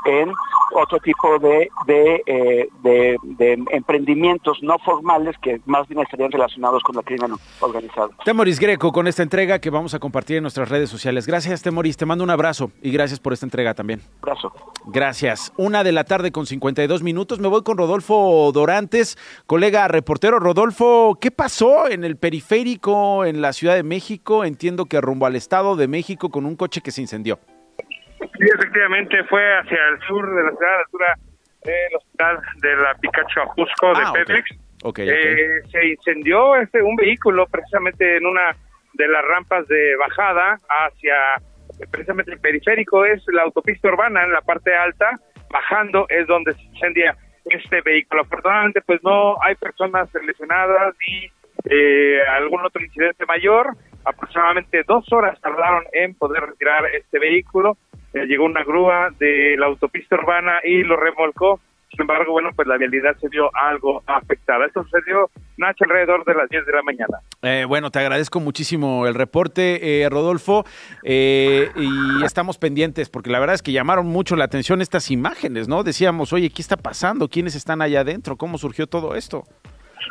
en 0.05 0.31
otro 0.75 0.99
tipo 0.99 1.39
de, 1.39 1.69
eh, 1.87 2.69
de, 2.83 3.17
de, 3.23 3.63
emprendimientos 3.71 4.57
no 4.61 4.77
formales 4.79 5.35
que 5.41 5.61
más 5.65 5.87
bien 5.87 6.01
estarían 6.01 6.31
relacionados 6.31 6.83
con 6.83 6.95
la 6.95 7.03
crimen 7.03 7.33
organizado. 7.59 8.11
Temoris 8.25 8.59
Greco 8.59 8.91
con 8.91 9.07
esta 9.07 9.23
entrega 9.23 9.59
que 9.59 9.69
vamos 9.69 9.93
a 9.93 9.99
compartir 9.99 10.37
en 10.37 10.43
nuestras 10.43 10.69
redes 10.69 10.89
sociales. 10.89 11.25
Gracias 11.25 11.61
Temoris, 11.61 11.97
te 11.97 12.05
mando 12.05 12.23
un 12.23 12.29
abrazo 12.29 12.71
y 12.81 12.91
gracias 12.91 13.19
por 13.19 13.33
esta 13.33 13.45
entrega 13.45 13.73
también. 13.73 14.01
Abrazo. 14.21 14.51
Gracias. 14.85 15.51
Una 15.57 15.83
de 15.83 15.91
la 15.91 16.05
tarde 16.05 16.31
con 16.31 16.45
52 16.45 17.03
minutos. 17.03 17.39
Me 17.39 17.47
voy 17.47 17.63
con 17.63 17.77
Rodolfo 17.77 18.51
Dorantes, 18.53 19.17
colega 19.45 19.87
reportero. 19.87 20.39
Rodolfo, 20.39 21.17
¿qué 21.19 21.29
pasó 21.29 21.89
en 21.89 22.03
el 22.03 22.15
periférico 22.15 23.25
en 23.25 23.36
la 23.41 23.53
Ciudad 23.53 23.75
de 23.75 23.83
México? 23.83 24.43
Entiendo 24.43 24.85
que 24.85 25.01
rumbo 25.01 25.25
al 25.25 25.35
Estado 25.35 25.75
de 25.75 25.87
México 25.87 26.29
con 26.29 26.45
un 26.45 26.55
coche 26.55 26.81
que 26.81 26.91
se 26.91 27.01
incendió. 27.01 27.39
Sí, 28.19 28.45
efectivamente 28.55 29.23
fue 29.25 29.41
hacia 29.59 29.77
el 29.89 29.99
sur 30.07 30.27
de 30.29 30.43
la 30.43 30.51
ciudad, 30.51 30.73
a 30.73 30.75
la 30.75 30.81
altura 30.81 31.17
del 31.63 31.95
hospital 31.95 32.39
de 32.61 32.75
la 32.75 32.95
Picacho 32.95 33.41
Ajusco 33.41 33.93
de 33.93 34.03
ah, 34.05 34.13
Petrix. 34.13 34.67
Eh, 34.97 35.61
se 35.71 35.87
incendió 35.87 36.55
este 36.55 36.81
un 36.81 36.95
vehículo 36.95 37.47
precisamente 37.47 38.17
en 38.17 38.25
una 38.25 38.55
de 38.93 39.07
las 39.07 39.25
rampas 39.25 39.67
de 39.67 39.95
bajada 39.97 40.59
hacia 40.69 41.15
precisamente 41.91 42.31
el 42.31 42.39
periférico 42.39 43.05
es 43.05 43.23
la 43.27 43.43
autopista 43.43 43.89
urbana 43.89 44.23
en 44.23 44.31
la 44.31 44.41
parte 44.41 44.75
alta, 44.75 45.19
bajando 45.49 46.05
es 46.09 46.25
donde 46.27 46.53
se 46.53 46.61
incendia 46.63 47.15
este 47.45 47.81
vehículo. 47.81 48.21
Afortunadamente 48.21 48.81
pues 48.81 49.03
no 49.03 49.35
hay 49.41 49.55
personas 49.55 50.09
lesionadas 50.25 50.95
ni 51.07 51.29
eh, 51.65 52.19
algún 52.29 52.65
otro 52.65 52.83
incidente 52.83 53.25
mayor. 53.25 53.75
Aproximadamente 54.05 54.83
dos 54.87 55.11
horas 55.11 55.39
tardaron 55.41 55.83
en 55.91 56.13
poder 56.15 56.43
retirar 56.43 56.85
este 56.93 57.19
vehículo. 57.19 57.77
Eh, 58.13 58.25
llegó 58.25 58.45
una 58.45 58.63
grúa 58.63 59.09
de 59.19 59.55
la 59.57 59.65
autopista 59.65 60.15
urbana 60.15 60.59
y 60.63 60.83
lo 60.83 60.95
remolcó 60.95 61.59
sin 61.97 62.01
embargo, 62.01 62.33
bueno, 62.33 62.49
pues 62.55 62.67
la 62.67 62.77
vialidad 62.77 63.17
se 63.19 63.29
vio 63.29 63.49
algo 63.55 64.03
afectada. 64.05 64.65
Esto 64.65 64.83
sucedió, 64.83 65.31
Nacho, 65.57 65.85
alrededor 65.85 66.25
de 66.25 66.33
las 66.33 66.49
10 66.49 66.65
de 66.65 66.71
la 66.73 66.83
mañana. 66.83 67.19
Eh, 67.41 67.65
bueno, 67.65 67.89
te 67.91 67.99
agradezco 67.99 68.39
muchísimo 68.39 69.07
el 69.07 69.15
reporte, 69.15 70.03
eh, 70.03 70.09
Rodolfo, 70.09 70.65
eh, 71.03 71.69
y 71.75 72.23
estamos 72.23 72.57
pendientes, 72.57 73.09
porque 73.09 73.29
la 73.29 73.39
verdad 73.39 73.55
es 73.55 73.61
que 73.61 73.71
llamaron 73.71 74.05
mucho 74.05 74.35
la 74.35 74.45
atención 74.45 74.81
estas 74.81 75.09
imágenes, 75.11 75.67
¿no? 75.67 75.83
Decíamos, 75.83 76.33
oye, 76.33 76.49
¿qué 76.49 76.61
está 76.61 76.75
pasando? 76.75 77.29
¿Quiénes 77.29 77.55
están 77.55 77.81
allá 77.81 78.01
adentro? 78.01 78.35
¿Cómo 78.35 78.57
surgió 78.57 78.85
todo 78.87 79.15
esto? 79.15 79.45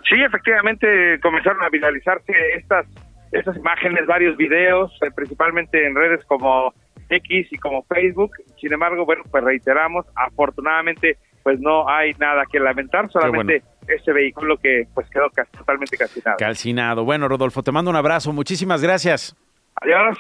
Sí, 0.09 0.23
efectivamente 0.23 1.19
comenzaron 1.21 1.63
a 1.63 1.69
viralizarse 1.69 2.33
estas, 2.55 2.87
estas 3.33 3.57
imágenes, 3.57 4.07
varios 4.07 4.37
videos, 4.37 4.93
principalmente 5.15 5.87
en 5.87 5.95
redes 5.95 6.25
como 6.27 6.73
X 7.09 7.49
y 7.51 7.59
como 7.59 7.83
Facebook. 7.85 8.31
Sin 8.61 8.73
embargo, 8.73 9.05
bueno, 9.05 9.23
pues 9.31 9.45
reiteramos, 9.45 10.07
afortunadamente 10.15 11.19
pues 11.43 11.61
no 11.61 11.89
hay 11.89 12.13
nada 12.19 12.43
que 12.51 12.59
lamentar, 12.59 13.09
solamente 13.13 13.63
este 13.87 14.13
vehículo 14.13 14.57
que 14.57 14.89
pues 14.93 15.09
quedó 15.11 15.31
casi, 15.31 15.53
totalmente 15.53 15.97
calcinado. 15.97 16.37
Calcinado. 16.39 17.05
Bueno, 17.05 17.29
Rodolfo, 17.29 17.63
te 17.63 17.71
mando 17.71 17.89
un 17.89 17.97
abrazo, 17.97 18.33
muchísimas 18.33 18.83
gracias. 18.83 19.37
Adiós. 19.81 20.19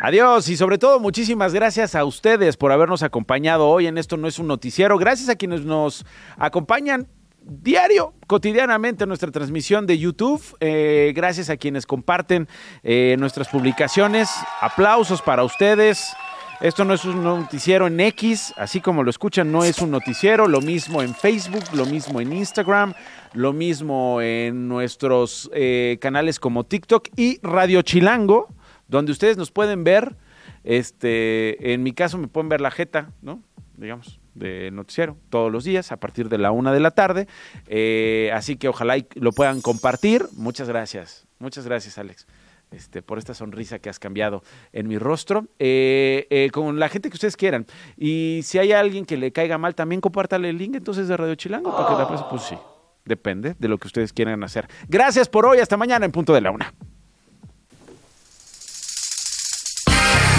Adiós 0.00 0.48
y 0.48 0.56
sobre 0.56 0.78
todo 0.78 1.00
muchísimas 1.00 1.52
gracias 1.52 1.96
a 1.96 2.04
ustedes 2.04 2.56
por 2.56 2.70
habernos 2.70 3.02
acompañado 3.02 3.68
hoy 3.68 3.88
en 3.88 3.98
Esto 3.98 4.16
No 4.16 4.28
es 4.28 4.38
un 4.38 4.46
Noticiero. 4.46 4.96
Gracias 4.96 5.28
a 5.28 5.34
quienes 5.34 5.64
nos 5.64 6.06
acompañan 6.38 7.08
diario, 7.42 8.14
cotidianamente 8.26 9.04
en 9.04 9.08
nuestra 9.08 9.30
transmisión 9.30 9.86
de 9.86 9.98
YouTube. 9.98 10.42
Eh, 10.60 11.12
gracias 11.14 11.50
a 11.50 11.56
quienes 11.56 11.86
comparten 11.86 12.48
eh, 12.82 13.16
nuestras 13.18 13.48
publicaciones. 13.48 14.30
Aplausos 14.60 15.22
para 15.22 15.44
ustedes. 15.44 16.12
Esto 16.60 16.84
no 16.84 16.92
es 16.92 17.06
un 17.06 17.22
noticiero 17.24 17.86
en 17.86 17.98
X, 18.00 18.52
así 18.58 18.82
como 18.82 19.02
lo 19.02 19.08
escuchan, 19.08 19.50
no 19.50 19.64
es 19.64 19.80
un 19.80 19.90
noticiero. 19.90 20.46
Lo 20.46 20.60
mismo 20.60 21.00
en 21.00 21.14
Facebook, 21.14 21.64
lo 21.72 21.86
mismo 21.86 22.20
en 22.20 22.34
Instagram, 22.34 22.92
lo 23.32 23.54
mismo 23.54 24.20
en 24.20 24.68
nuestros 24.68 25.50
eh, 25.54 25.96
canales 26.02 26.38
como 26.38 26.64
TikTok 26.64 27.08
y 27.16 27.40
Radio 27.42 27.80
Chilango, 27.80 28.48
donde 28.88 29.10
ustedes 29.12 29.38
nos 29.38 29.50
pueden 29.50 29.84
ver. 29.84 30.16
Este, 30.62 31.72
en 31.72 31.82
mi 31.82 31.94
caso 31.94 32.18
me 32.18 32.28
pueden 32.28 32.50
ver 32.50 32.60
la 32.60 32.70
jeta, 32.70 33.10
¿no? 33.22 33.42
Digamos, 33.78 34.19
de 34.34 34.70
noticiero 34.70 35.16
todos 35.28 35.50
los 35.50 35.64
días 35.64 35.92
a 35.92 35.98
partir 35.98 36.28
de 36.28 36.38
la 36.38 36.50
una 36.50 36.72
de 36.72 36.80
la 36.80 36.90
tarde. 36.90 37.26
Eh, 37.66 38.30
así 38.34 38.56
que 38.56 38.68
ojalá 38.68 38.96
lo 39.14 39.32
puedan 39.32 39.60
compartir. 39.60 40.26
Muchas 40.36 40.68
gracias. 40.68 41.26
Muchas 41.38 41.64
gracias, 41.64 41.98
Alex 41.98 42.26
este, 42.70 43.02
por 43.02 43.18
esta 43.18 43.34
sonrisa 43.34 43.78
que 43.78 43.88
has 43.88 43.98
cambiado 43.98 44.42
en 44.72 44.88
mi 44.88 44.98
rostro, 44.98 45.46
eh, 45.58 46.26
eh, 46.30 46.50
con 46.52 46.78
la 46.78 46.88
gente 46.88 47.10
que 47.10 47.14
ustedes 47.14 47.36
quieran. 47.36 47.66
Y 47.96 48.40
si 48.44 48.58
hay 48.58 48.72
alguien 48.72 49.04
que 49.04 49.16
le 49.16 49.32
caiga 49.32 49.58
mal, 49.58 49.74
también 49.74 50.00
compártale 50.00 50.50
el 50.50 50.58
link 50.58 50.74
entonces 50.76 51.08
de 51.08 51.16
Radio 51.16 51.34
Chilango 51.34 51.74
para 51.76 51.88
que 51.88 51.94
la 51.94 52.08
pase. 52.08 52.24
Pues 52.30 52.42
sí, 52.42 52.56
depende 53.04 53.54
de 53.58 53.68
lo 53.68 53.78
que 53.78 53.88
ustedes 53.88 54.12
quieran 54.12 54.42
hacer. 54.44 54.68
Gracias 54.88 55.28
por 55.28 55.46
hoy, 55.46 55.58
hasta 55.58 55.76
mañana 55.76 56.04
en 56.04 56.12
punto 56.12 56.32
de 56.32 56.40
la 56.40 56.50
una. 56.50 56.72